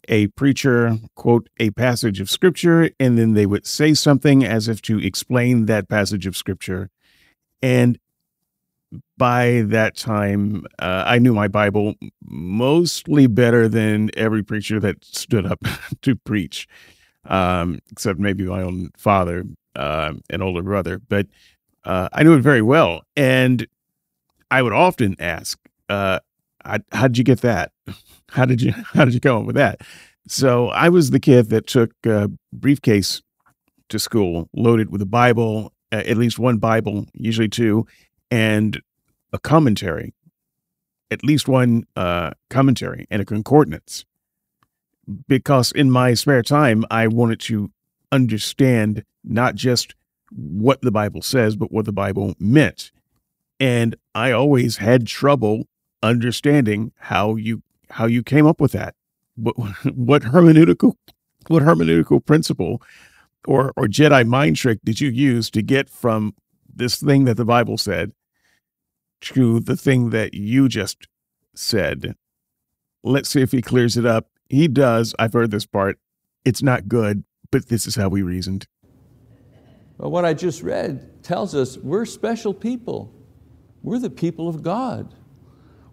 a 0.07 0.27
preacher 0.27 0.99
quote 1.15 1.49
a 1.59 1.71
passage 1.71 2.19
of 2.19 2.29
scripture, 2.29 2.91
and 2.99 3.17
then 3.17 3.33
they 3.33 3.47
would 3.47 3.65
say 3.65 3.95
something 3.95 4.45
as 4.45 4.67
if 4.67 4.83
to 4.83 4.99
explain 4.99 5.65
that 5.65 5.89
passage 5.89 6.27
of 6.27 6.38
scripture. 6.38 6.91
And 7.63 7.97
by 9.17 9.63
that 9.67 9.95
time, 9.95 10.65
uh, 10.79 11.03
I 11.05 11.19
knew 11.19 11.33
my 11.33 11.47
Bible 11.47 11.95
mostly 12.23 13.27
better 13.27 13.67
than 13.67 14.09
every 14.15 14.43
preacher 14.43 14.79
that 14.79 15.03
stood 15.03 15.45
up 15.45 15.59
to 16.01 16.15
preach, 16.15 16.67
um, 17.25 17.79
except 17.91 18.19
maybe 18.19 18.45
my 18.45 18.61
own 18.61 18.91
father 18.97 19.43
uh, 19.75 20.13
and 20.29 20.41
older 20.41 20.61
brother. 20.61 20.99
But 21.09 21.27
uh, 21.83 22.09
I 22.13 22.23
knew 22.23 22.33
it 22.33 22.41
very 22.41 22.61
well. 22.61 23.01
And 23.15 23.67
I 24.51 24.61
would 24.61 24.73
often 24.73 25.15
ask, 25.19 25.57
uh, 25.89 26.19
how 26.91 27.07
did 27.07 27.17
you 27.17 27.23
get 27.23 27.41
that? 27.41 27.71
How 28.31 28.43
did 28.43 28.61
you, 28.61 28.73
how 28.93 29.05
did 29.05 29.13
you 29.13 29.21
come 29.21 29.38
up 29.38 29.45
with 29.45 29.55
that? 29.55 29.79
So 30.27 30.67
I 30.67 30.89
was 30.89 31.11
the 31.11 31.19
kid 31.19 31.49
that 31.49 31.65
took 31.65 31.91
a 32.05 32.29
briefcase 32.51 33.21
to 33.88 33.97
school, 33.97 34.49
loaded 34.53 34.91
with 34.91 35.01
a 35.01 35.05
Bible, 35.05 35.71
at 35.93 36.17
least 36.17 36.38
one 36.38 36.57
Bible, 36.57 37.05
usually 37.13 37.47
two, 37.47 37.88
and 38.32 38.82
a 39.34 39.39
commentary, 39.39 40.13
at 41.11 41.23
least 41.23 41.47
one 41.47 41.86
uh, 41.95 42.32
commentary 42.49 43.07
and 43.09 43.21
a 43.21 43.25
concordance. 43.25 44.05
Because 45.28 45.71
in 45.71 45.89
my 45.89 46.13
spare 46.13 46.43
time, 46.43 46.84
I 46.91 47.07
wanted 47.07 47.39
to 47.41 47.71
understand 48.11 49.03
not 49.23 49.55
just 49.55 49.95
what 50.32 50.82
the 50.82 50.91
Bible 50.91 51.21
says, 51.21 51.55
but 51.55 51.71
what 51.71 51.86
the 51.86 51.93
Bible 51.93 52.36
meant. 52.39 52.91
And 53.59 53.95
I 54.13 54.32
always 54.32 54.78
had 54.78 55.07
trouble 55.07 55.67
understanding 56.03 56.91
how 56.97 57.36
you 57.36 57.63
how 57.89 58.05
you 58.05 58.23
came 58.23 58.45
up 58.45 58.59
with 58.59 58.73
that. 58.73 58.95
What 59.36 59.55
what 59.95 60.23
hermeneutical 60.23 60.95
what 61.47 61.63
hermeneutical 61.63 62.23
principle 62.25 62.82
or 63.47 63.73
or 63.75 63.88
Jedi 63.88 64.28
mind 64.28 64.57
trick 64.57 64.80
did 64.84 64.99
you 64.99 65.09
use 65.09 65.49
to 65.51 65.61
get 65.61 65.89
from 65.89 66.36
this 66.78 67.01
thing 67.01 67.25
that 67.25 67.38
the 67.38 67.45
Bible 67.45 67.78
said 67.78 68.11
to 69.21 69.59
the 69.59 69.75
thing 69.75 70.11
that 70.11 70.34
you 70.34 70.69
just 70.69 71.07
said. 71.55 72.15
Let's 73.03 73.30
see 73.30 73.41
if 73.41 73.51
he 73.51 73.61
clears 73.61 73.97
it 73.97 74.05
up. 74.05 74.30
He 74.49 74.67
does. 74.67 75.15
I've 75.17 75.34
heard 75.34 75.51
this 75.51 75.65
part. 75.65 75.99
It's 76.45 76.63
not 76.63 76.88
good, 76.88 77.23
but 77.51 77.67
this 77.67 77.88
is 77.88 77.95
how 77.95 78.09
we 78.09 78.21
reasoned. 78.21 78.67
Well, 79.97 80.11
what 80.11 80.25
I 80.25 80.34
just 80.34 80.61
read 80.61 81.23
tells 81.23 81.55
us 81.55 81.78
we're 81.78 82.05
special 82.05 82.53
people. 82.53 83.13
We're 83.82 83.99
the 83.99 84.09
people 84.09 84.47
of 84.47 84.61
God. 84.61 85.13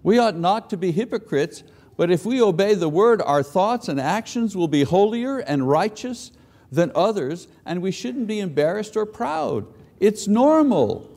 We 0.03 0.19
ought 0.19 0.37
not 0.37 0.69
to 0.71 0.77
be 0.77 0.93
hypocrites, 0.93 1.65
but 1.97 2.11
if 2.11 2.27
we 2.27 2.43
obey 2.43 2.75
the 2.75 2.89
word, 2.89 3.23
our 3.23 3.43
thoughts 3.43 3.89
and 3.89 4.01
actions 4.01 4.55
will 4.55 4.69
be 4.69 4.83
holier 4.83 5.39
and 5.39 5.69
righteous 5.69 6.33
than 6.71 6.93
others, 6.95 7.49
and 7.65 7.81
we 7.81 7.91
shouldn't 7.91 8.27
be 8.27 8.41
embarrassed 8.41 8.97
or 8.97 9.07
proud. 9.07 9.67
It's 10.01 10.27
normal. 10.29 11.11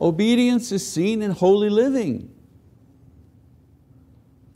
Obedience 0.00 0.72
is 0.72 0.86
seen 0.90 1.22
in 1.22 1.30
holy 1.30 1.70
living. 1.70 2.32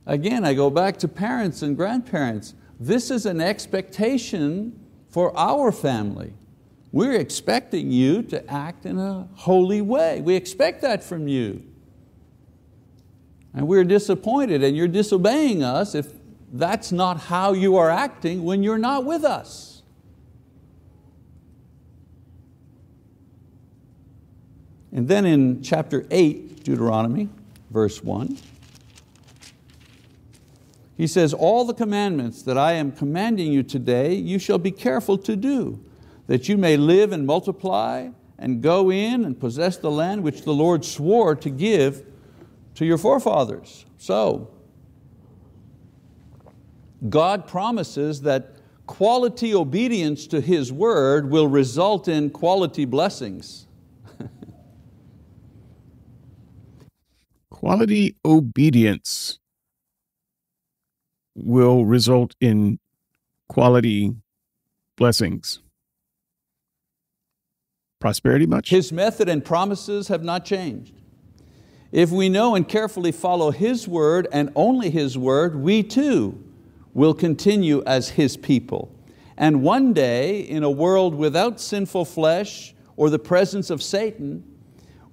Again, 0.06 0.44
I 0.44 0.54
go 0.54 0.70
back 0.70 0.98
to 0.98 1.08
parents 1.08 1.62
and 1.62 1.76
grandparents. 1.76 2.54
This 2.78 3.10
is 3.10 3.26
an 3.26 3.40
expectation 3.40 4.78
for 5.08 5.36
our 5.36 5.72
family. 5.72 6.32
We're 6.92 7.14
expecting 7.14 7.90
you 7.90 8.22
to 8.24 8.48
act 8.50 8.86
in 8.86 8.98
a 8.98 9.28
holy 9.34 9.82
way. 9.82 10.20
We 10.20 10.34
expect 10.36 10.82
that 10.82 11.02
from 11.02 11.28
you. 11.28 11.62
And 13.52 13.66
we're 13.66 13.84
disappointed 13.84 14.62
and 14.62 14.76
you're 14.76 14.88
disobeying 14.88 15.62
us 15.62 15.94
if 15.94 16.12
that's 16.52 16.92
not 16.92 17.18
how 17.18 17.52
you 17.52 17.76
are 17.76 17.90
acting 17.90 18.44
when 18.44 18.62
you're 18.62 18.78
not 18.78 19.04
with 19.04 19.24
us. 19.24 19.75
And 24.96 25.06
then 25.08 25.26
in 25.26 25.62
chapter 25.62 26.06
8, 26.10 26.64
Deuteronomy, 26.64 27.28
verse 27.70 28.02
1, 28.02 28.38
he 30.96 31.06
says, 31.06 31.34
All 31.34 31.66
the 31.66 31.74
commandments 31.74 32.40
that 32.44 32.56
I 32.56 32.72
am 32.72 32.92
commanding 32.92 33.52
you 33.52 33.62
today, 33.62 34.14
you 34.14 34.38
shall 34.38 34.56
be 34.56 34.70
careful 34.70 35.18
to 35.18 35.36
do, 35.36 35.84
that 36.28 36.48
you 36.48 36.56
may 36.56 36.78
live 36.78 37.12
and 37.12 37.26
multiply 37.26 38.08
and 38.38 38.62
go 38.62 38.90
in 38.90 39.26
and 39.26 39.38
possess 39.38 39.76
the 39.76 39.90
land 39.90 40.22
which 40.22 40.44
the 40.44 40.54
Lord 40.54 40.82
swore 40.82 41.36
to 41.36 41.50
give 41.50 42.06
to 42.76 42.86
your 42.86 42.96
forefathers. 42.96 43.84
So, 43.98 44.50
God 47.06 47.46
promises 47.46 48.22
that 48.22 48.52
quality 48.86 49.54
obedience 49.54 50.26
to 50.28 50.40
His 50.40 50.72
word 50.72 51.30
will 51.30 51.48
result 51.48 52.08
in 52.08 52.30
quality 52.30 52.86
blessings. 52.86 53.65
Quality 57.56 58.14
obedience 58.22 59.38
will 61.34 61.86
result 61.86 62.34
in 62.38 62.78
quality 63.48 64.14
blessings. 64.98 65.60
Prosperity 67.98 68.44
much? 68.44 68.68
His 68.68 68.92
method 68.92 69.30
and 69.30 69.42
promises 69.42 70.08
have 70.08 70.22
not 70.22 70.44
changed. 70.44 70.92
If 71.92 72.10
we 72.10 72.28
know 72.28 72.54
and 72.54 72.68
carefully 72.68 73.10
follow 73.10 73.50
His 73.50 73.88
word 73.88 74.28
and 74.30 74.52
only 74.54 74.90
His 74.90 75.16
word, 75.16 75.56
we 75.56 75.82
too 75.82 76.38
will 76.92 77.14
continue 77.14 77.82
as 77.86 78.10
His 78.10 78.36
people. 78.36 78.94
And 79.38 79.62
one 79.62 79.94
day, 79.94 80.40
in 80.40 80.62
a 80.62 80.70
world 80.70 81.14
without 81.14 81.58
sinful 81.58 82.04
flesh 82.04 82.74
or 82.96 83.08
the 83.08 83.18
presence 83.18 83.70
of 83.70 83.82
Satan, 83.82 84.55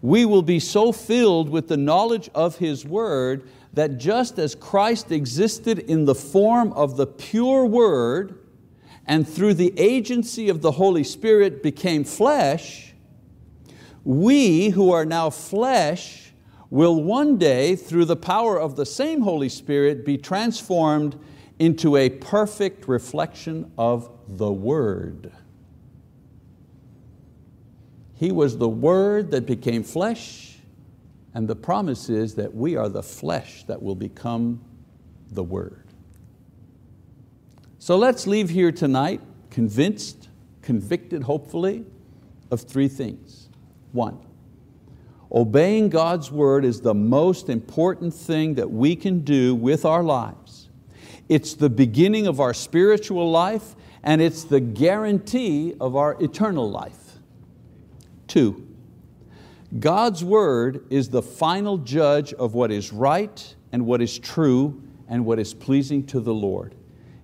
we 0.04 0.26
will 0.26 0.42
be 0.42 0.60
so 0.60 0.92
filled 0.92 1.48
with 1.48 1.70
the 1.70 1.78
knowledge 1.78 2.30
of 2.36 2.58
His 2.58 2.86
word 2.86 3.48
that 3.72 3.98
just 3.98 4.38
as 4.38 4.54
Christ 4.54 5.14
existed 5.14 5.80
in 5.80 6.04
the 6.04 6.14
form 6.14 6.74
of 6.74 6.98
the 6.98 7.08
pure 7.08 7.66
word 7.66 8.38
and 9.06 9.26
through 9.26 9.54
the 9.54 9.74
agency 9.80 10.50
of 10.50 10.62
the 10.62 10.74
Holy 10.74 11.06
Spirit 11.06 11.64
became 11.64 12.04
flesh, 12.04 12.94
we 14.04 14.72
who 14.72 14.92
are 14.92 15.06
now 15.06 15.30
flesh 15.30 16.34
will 16.70 17.02
one 17.02 17.38
day, 17.38 17.78
through 17.78 18.06
the 18.06 18.18
power 18.18 18.60
of 18.60 18.76
the 18.76 18.86
same 18.86 19.22
Holy 19.22 19.48
Spirit, 19.48 20.06
be 20.06 20.18
transformed 20.18 21.18
into 21.60 21.96
a 21.96 22.10
perfect 22.10 22.90
reflection 22.90 23.72
of 23.78 24.12
the 24.28 24.52
Word. 24.52 25.32
He 28.24 28.32
was 28.32 28.58
the 28.58 28.70
Word 28.70 29.32
that 29.32 29.46
became 29.46 29.84
flesh, 29.84 30.56
and 31.34 31.46
the 31.46 31.58
promise 31.58 32.08
is 32.08 32.36
that 32.36 32.56
we 32.56 32.78
are 32.78 32.88
the 32.88 33.04
flesh 33.04 33.66
that 33.66 33.84
will 33.84 33.96
become 33.96 34.62
the 35.32 35.44
Word. 35.44 35.84
So 37.80 37.98
let's 37.98 38.26
leave 38.26 38.50
here 38.50 38.72
tonight 38.72 39.20
convinced, 39.50 40.30
convicted 40.62 41.24
hopefully, 41.24 41.84
of 42.50 42.62
three 42.62 42.88
things. 42.88 43.50
One, 43.92 44.20
obeying 45.30 45.90
God's 45.90 46.32
word 46.32 46.64
is 46.64 46.80
the 46.80 46.94
most 46.94 47.50
important 47.50 48.14
thing 48.14 48.54
that 48.54 48.72
we 48.72 48.96
can 48.96 49.20
do 49.20 49.54
with 49.54 49.84
our 49.84 50.02
lives. 50.02 50.70
It's 51.28 51.56
the 51.56 51.70
beginning 51.70 52.28
of 52.28 52.40
our 52.40 52.54
spiritual 52.54 53.30
life 53.30 53.76
and 54.02 54.22
it's 54.22 54.46
the 54.46 54.62
guarantee 54.62 55.74
of 55.82 55.98
our 55.98 56.16
eternal 56.24 56.72
life. 56.72 57.03
Two, 58.34 58.66
God's 59.78 60.24
word 60.24 60.88
is 60.90 61.10
the 61.10 61.22
final 61.22 61.78
judge 61.78 62.34
of 62.34 62.56
what 62.56 62.72
is 62.72 62.92
right 62.92 63.56
and 63.72 63.86
what 63.86 64.02
is 64.02 64.18
true 64.18 64.82
and 65.08 65.24
what 65.24 65.38
is 65.38 65.54
pleasing 65.54 66.04
to 66.08 66.20
the 66.20 66.34
Lord. 66.34 66.74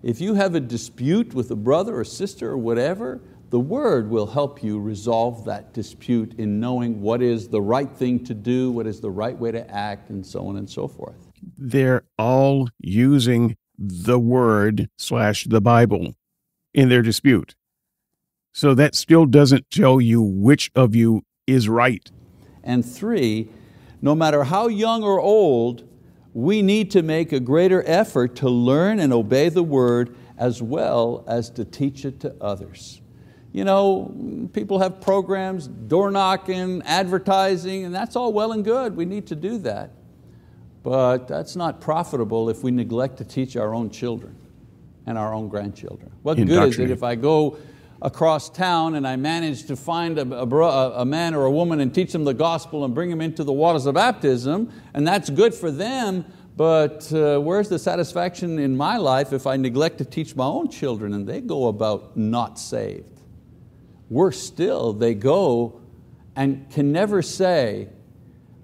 If 0.04 0.22
you 0.22 0.36
have 0.36 0.54
a 0.54 0.60
dispute 0.60 1.34
with 1.34 1.50
a 1.50 1.56
brother 1.56 1.98
or 1.98 2.04
sister 2.04 2.52
or 2.52 2.60
whatever, 2.60 3.22
the 3.50 3.60
word 3.60 4.12
will 4.12 4.28
help 4.28 4.62
you 4.62 4.80
resolve 4.80 5.46
that 5.46 5.74
dispute 5.74 6.36
in 6.38 6.60
knowing 6.60 7.02
what 7.02 7.24
is 7.24 7.48
the 7.48 7.60
right 7.60 7.90
thing 7.90 8.24
to 8.26 8.36
do, 8.36 8.70
what 8.70 8.86
is 8.86 9.02
the 9.02 9.10
right 9.10 9.36
way 9.36 9.52
to 9.52 9.68
act, 9.68 10.12
and 10.12 10.24
so 10.24 10.46
on 10.46 10.58
and 10.58 10.70
so 10.70 10.88
forth. 10.88 11.32
They're 11.58 12.04
all 12.20 12.70
using 12.78 13.58
the 13.80 14.20
word 14.20 14.92
slash 15.00 15.46
the 15.46 15.60
Bible 15.60 16.14
in 16.76 16.90
their 16.90 17.02
dispute. 17.02 17.56
So 18.60 18.76
that 18.76 18.94
still 18.94 19.26
doesn't 19.26 19.72
tell 19.72 20.02
you 20.02 20.22
which 20.22 20.70
of 20.76 20.94
you 20.94 21.24
is 21.48 21.70
right. 21.70 22.12
And 22.62 22.86
three, 22.86 23.48
no 24.02 24.14
matter 24.14 24.44
how 24.44 24.68
young 24.68 25.02
or 25.02 25.18
old, 25.18 25.88
we 26.34 26.62
need 26.62 26.92
to 26.92 27.02
make 27.02 27.32
a 27.32 27.40
greater 27.40 27.82
effort 27.88 28.36
to 28.36 28.50
learn 28.50 29.00
and 29.00 29.14
obey 29.14 29.48
the 29.48 29.64
word 29.64 30.14
as 30.38 30.62
well 30.62 31.24
as 31.26 31.50
to 31.52 31.64
teach 31.64 32.04
it 32.04 32.20
to 32.20 32.36
others. 32.42 33.00
You 33.54 33.64
know, 33.64 34.50
people 34.52 34.80
have 34.80 35.00
programs, 35.00 35.70
door 35.70 36.12
knocking, 36.12 36.82
advertising, 36.82 37.86
and 37.86 37.96
that's 37.96 38.18
all 38.18 38.34
well 38.34 38.52
and 38.52 38.66
good. 38.66 38.94
We 38.94 39.06
need 39.06 39.26
to 39.28 39.38
do 39.38 39.58
that. 39.60 39.92
But 40.84 41.30
that's 41.30 41.56
not 41.56 41.80
profitable 41.80 42.50
if 42.50 42.62
we 42.62 42.72
neglect 42.72 43.20
to 43.20 43.24
teach 43.24 43.56
our 43.56 43.74
own 43.74 43.90
children 43.90 44.36
and 45.06 45.18
our 45.18 45.34
own 45.34 45.48
grandchildren. 45.48 46.12
What 46.24 46.36
good 46.36 46.68
is 46.68 46.78
it 46.78 46.92
if 46.92 47.04
I 47.04 47.16
go 47.16 47.58
across 48.02 48.50
town 48.50 48.96
and 48.96 49.06
I 49.08 49.16
manage 49.18 49.66
to 49.66 49.76
find 49.76 50.18
a, 50.18 50.34
a, 50.34 51.02
a, 51.02 51.06
man 51.06 51.34
or 51.34 51.46
a 51.46 51.52
woman 51.52 51.82
and 51.82 51.94
teach 51.94 52.14
them 52.14 52.24
the 52.24 52.34
gospel 52.34 52.86
and 52.86 52.96
bring 52.96 53.10
them 53.10 53.20
into 53.20 53.44
the 53.44 53.52
waters 53.52 53.86
of 53.86 53.96
baptism, 53.96 54.72
and 54.94 55.08
that's 55.08 55.30
good 55.30 55.54
for 55.54 55.70
them, 55.70 56.26
but 56.56 57.12
uh, 57.14 57.40
where's 57.40 57.68
the 57.70 57.80
satisfaction 57.80 58.58
in 58.58 58.76
my 58.76 58.98
life 58.98 59.34
if 59.34 59.46
I 59.46 59.58
neglect 59.58 59.98
to 59.98 60.06
teach 60.06 60.36
my 60.36 60.46
own 60.46 60.70
children 60.70 61.14
and 61.14 61.28
they 61.28 61.42
go 61.42 61.68
about 61.68 62.16
not 62.16 62.58
saved? 62.58 63.22
Worse 64.10 64.42
still, 64.42 64.94
they 64.94 65.14
go 65.14 65.82
and 66.36 66.70
can 66.72 66.92
never 66.94 67.22
say, 67.22 67.90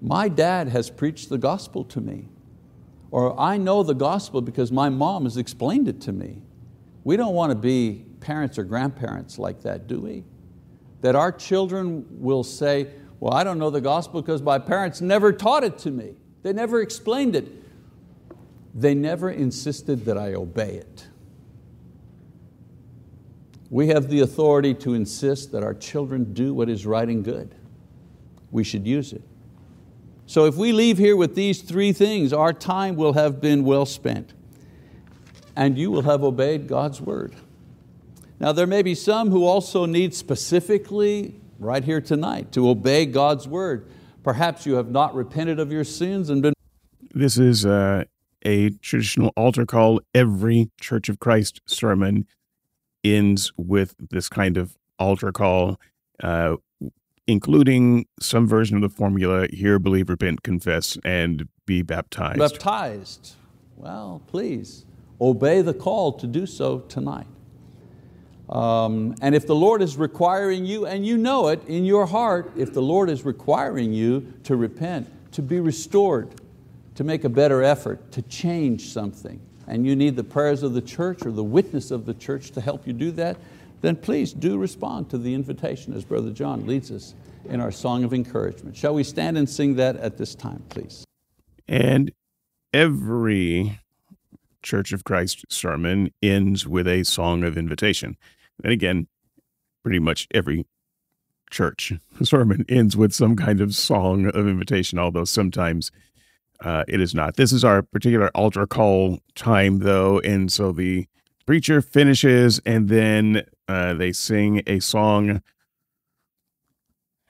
my 0.00 0.28
dad 0.28 0.68
has 0.68 0.88
preached 0.90 1.28
the 1.28 1.38
gospel 1.38 1.84
to 1.84 2.00
me, 2.00 2.28
or 3.10 3.38
I 3.38 3.58
know 3.58 3.82
the 3.82 3.94
gospel 3.94 4.40
because 4.40 4.72
my 4.72 4.88
mom 4.88 5.24
has 5.24 5.36
explained 5.36 5.88
it 5.88 6.00
to 6.02 6.12
me. 6.12 6.42
We 7.04 7.16
don't 7.16 7.34
want 7.34 7.50
to 7.50 7.56
be 7.56 8.05
parents 8.26 8.58
or 8.58 8.64
grandparents 8.64 9.38
like 9.38 9.62
that, 9.62 9.86
do 9.86 10.00
we? 10.00 10.24
That 11.00 11.14
our 11.14 11.30
children 11.30 12.04
will 12.10 12.42
say, 12.42 12.88
well, 13.20 13.32
I 13.32 13.44
don't 13.44 13.60
know 13.60 13.70
the 13.70 13.80
gospel 13.80 14.20
because 14.20 14.42
my 14.42 14.58
parents 14.58 15.00
never 15.00 15.32
taught 15.32 15.62
it 15.62 15.78
to 15.78 15.92
me. 15.92 16.16
They 16.42 16.52
never 16.52 16.82
explained 16.82 17.36
it. 17.36 17.46
They 18.74 18.94
never 18.94 19.30
insisted 19.30 20.06
that 20.06 20.18
I 20.18 20.34
obey 20.34 20.74
it. 20.74 21.06
We 23.70 23.88
have 23.88 24.08
the 24.08 24.20
authority 24.20 24.74
to 24.74 24.94
insist 24.94 25.52
that 25.52 25.62
our 25.62 25.74
children 25.74 26.34
do 26.34 26.52
what 26.52 26.68
is 26.68 26.84
right 26.84 27.08
and 27.08 27.24
good. 27.24 27.54
We 28.50 28.64
should 28.64 28.88
use 28.88 29.12
it. 29.12 29.22
So 30.26 30.46
if 30.46 30.56
we 30.56 30.72
leave 30.72 30.98
here 30.98 31.16
with 31.16 31.36
these 31.36 31.62
three 31.62 31.92
things, 31.92 32.32
our 32.32 32.52
time 32.52 32.96
will 32.96 33.12
have 33.12 33.40
been 33.40 33.64
well 33.64 33.86
spent 33.86 34.34
and 35.54 35.78
you 35.78 35.92
will 35.92 36.02
have 36.02 36.24
obeyed 36.24 36.66
God's 36.66 37.00
word. 37.00 37.36
Now 38.38 38.52
there 38.52 38.66
may 38.66 38.82
be 38.82 38.94
some 38.94 39.30
who 39.30 39.44
also 39.44 39.86
need 39.86 40.14
specifically, 40.14 41.40
right 41.58 41.82
here 41.82 42.00
tonight, 42.00 42.52
to 42.52 42.68
obey 42.68 43.06
God's 43.06 43.48
word. 43.48 43.88
Perhaps 44.22 44.66
you 44.66 44.74
have 44.74 44.90
not 44.90 45.14
repented 45.14 45.58
of 45.58 45.72
your 45.72 45.84
sins 45.84 46.28
and 46.28 46.42
been. 46.42 46.52
This 47.14 47.38
is 47.38 47.64
uh, 47.64 48.04
a 48.44 48.70
traditional 48.70 49.32
altar 49.36 49.64
call. 49.64 50.00
Every 50.14 50.70
Church 50.80 51.08
of 51.08 51.18
Christ 51.18 51.60
sermon 51.66 52.26
ends 53.02 53.52
with 53.56 53.94
this 54.10 54.28
kind 54.28 54.56
of 54.58 54.76
altar 54.98 55.32
call, 55.32 55.80
uh, 56.22 56.56
including 57.26 58.06
some 58.20 58.46
version 58.46 58.76
of 58.76 58.82
the 58.82 58.94
formula 58.94 59.46
hear, 59.50 59.78
believe, 59.78 60.10
repent, 60.10 60.42
confess, 60.42 60.98
and 61.04 61.48
be 61.64 61.80
baptized. 61.82 62.38
Baptized. 62.38 63.34
Well, 63.76 64.22
please 64.26 64.84
obey 65.20 65.62
the 65.62 65.74
call 65.74 66.12
to 66.12 66.26
do 66.26 66.44
so 66.44 66.80
tonight. 66.80 67.26
Um, 68.48 69.16
and 69.20 69.34
if 69.34 69.46
the 69.46 69.54
Lord 69.54 69.82
is 69.82 69.96
requiring 69.96 70.64
you, 70.64 70.86
and 70.86 71.04
you 71.04 71.16
know 71.16 71.48
it 71.48 71.64
in 71.66 71.84
your 71.84 72.06
heart, 72.06 72.52
if 72.56 72.72
the 72.72 72.82
Lord 72.82 73.10
is 73.10 73.24
requiring 73.24 73.92
you 73.92 74.32
to 74.44 74.56
repent, 74.56 75.10
to 75.32 75.42
be 75.42 75.58
restored, 75.58 76.28
to 76.94 77.04
make 77.04 77.24
a 77.24 77.28
better 77.28 77.62
effort, 77.62 78.12
to 78.12 78.22
change 78.22 78.88
something, 78.88 79.40
and 79.66 79.84
you 79.84 79.96
need 79.96 80.14
the 80.14 80.24
prayers 80.24 80.62
of 80.62 80.74
the 80.74 80.80
church 80.80 81.26
or 81.26 81.32
the 81.32 81.44
witness 81.44 81.90
of 81.90 82.06
the 82.06 82.14
church 82.14 82.52
to 82.52 82.60
help 82.60 82.86
you 82.86 82.92
do 82.92 83.10
that, 83.12 83.36
then 83.80 83.96
please 83.96 84.32
do 84.32 84.56
respond 84.58 85.10
to 85.10 85.18
the 85.18 85.34
invitation 85.34 85.92
as 85.92 86.04
Brother 86.04 86.30
John 86.30 86.66
leads 86.66 86.90
us 86.90 87.14
in 87.48 87.60
our 87.60 87.72
song 87.72 88.04
of 88.04 88.14
encouragement. 88.14 88.76
Shall 88.76 88.94
we 88.94 89.04
stand 89.04 89.36
and 89.36 89.48
sing 89.48 89.76
that 89.76 89.96
at 89.96 90.16
this 90.16 90.34
time, 90.34 90.62
please? 90.68 91.04
And 91.68 92.12
every 92.72 93.80
Church 94.66 94.92
of 94.92 95.04
Christ 95.04 95.44
sermon 95.48 96.12
ends 96.20 96.66
with 96.66 96.88
a 96.88 97.04
song 97.04 97.44
of 97.44 97.56
invitation. 97.56 98.16
And 98.64 98.72
again, 98.72 99.06
pretty 99.84 100.00
much 100.00 100.26
every 100.34 100.66
church 101.52 101.92
sermon 102.22 102.64
ends 102.68 102.96
with 102.96 103.12
some 103.12 103.36
kind 103.36 103.60
of 103.60 103.76
song 103.76 104.26
of 104.26 104.48
invitation, 104.48 104.98
although 104.98 105.24
sometimes 105.24 105.92
uh, 106.64 106.82
it 106.88 107.00
is 107.00 107.14
not. 107.14 107.36
This 107.36 107.52
is 107.52 107.62
our 107.64 107.80
particular 107.80 108.28
altar 108.34 108.66
call 108.66 109.20
time, 109.36 109.78
though, 109.78 110.18
and 110.20 110.50
so 110.50 110.72
the 110.72 111.06
preacher 111.46 111.80
finishes 111.80 112.60
and 112.66 112.88
then 112.88 113.46
uh, 113.68 113.94
they 113.94 114.10
sing 114.10 114.62
a 114.66 114.80
song. 114.80 115.42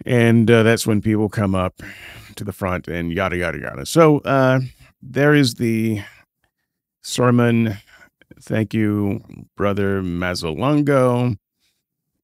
And 0.07 0.51
uh, 0.51 0.63
that's 0.63 0.87
when 0.87 1.03
people 1.03 1.29
come 1.29 1.55
up 1.55 1.83
to 2.37 2.45
the 2.45 2.53
front 2.53 2.89
and 2.89 3.13
yada, 3.13 3.37
yada, 3.37 3.59
yada. 3.59 3.85
So 3.85 4.21
uh, 4.21 4.61
there 5.03 5.35
is 5.35 5.57
the 5.57 6.01
sermon. 7.07 7.79
Thank 8.41 8.75
you, 8.75 9.23
Brother 9.57 10.03
Mazzalongo. 10.03 11.39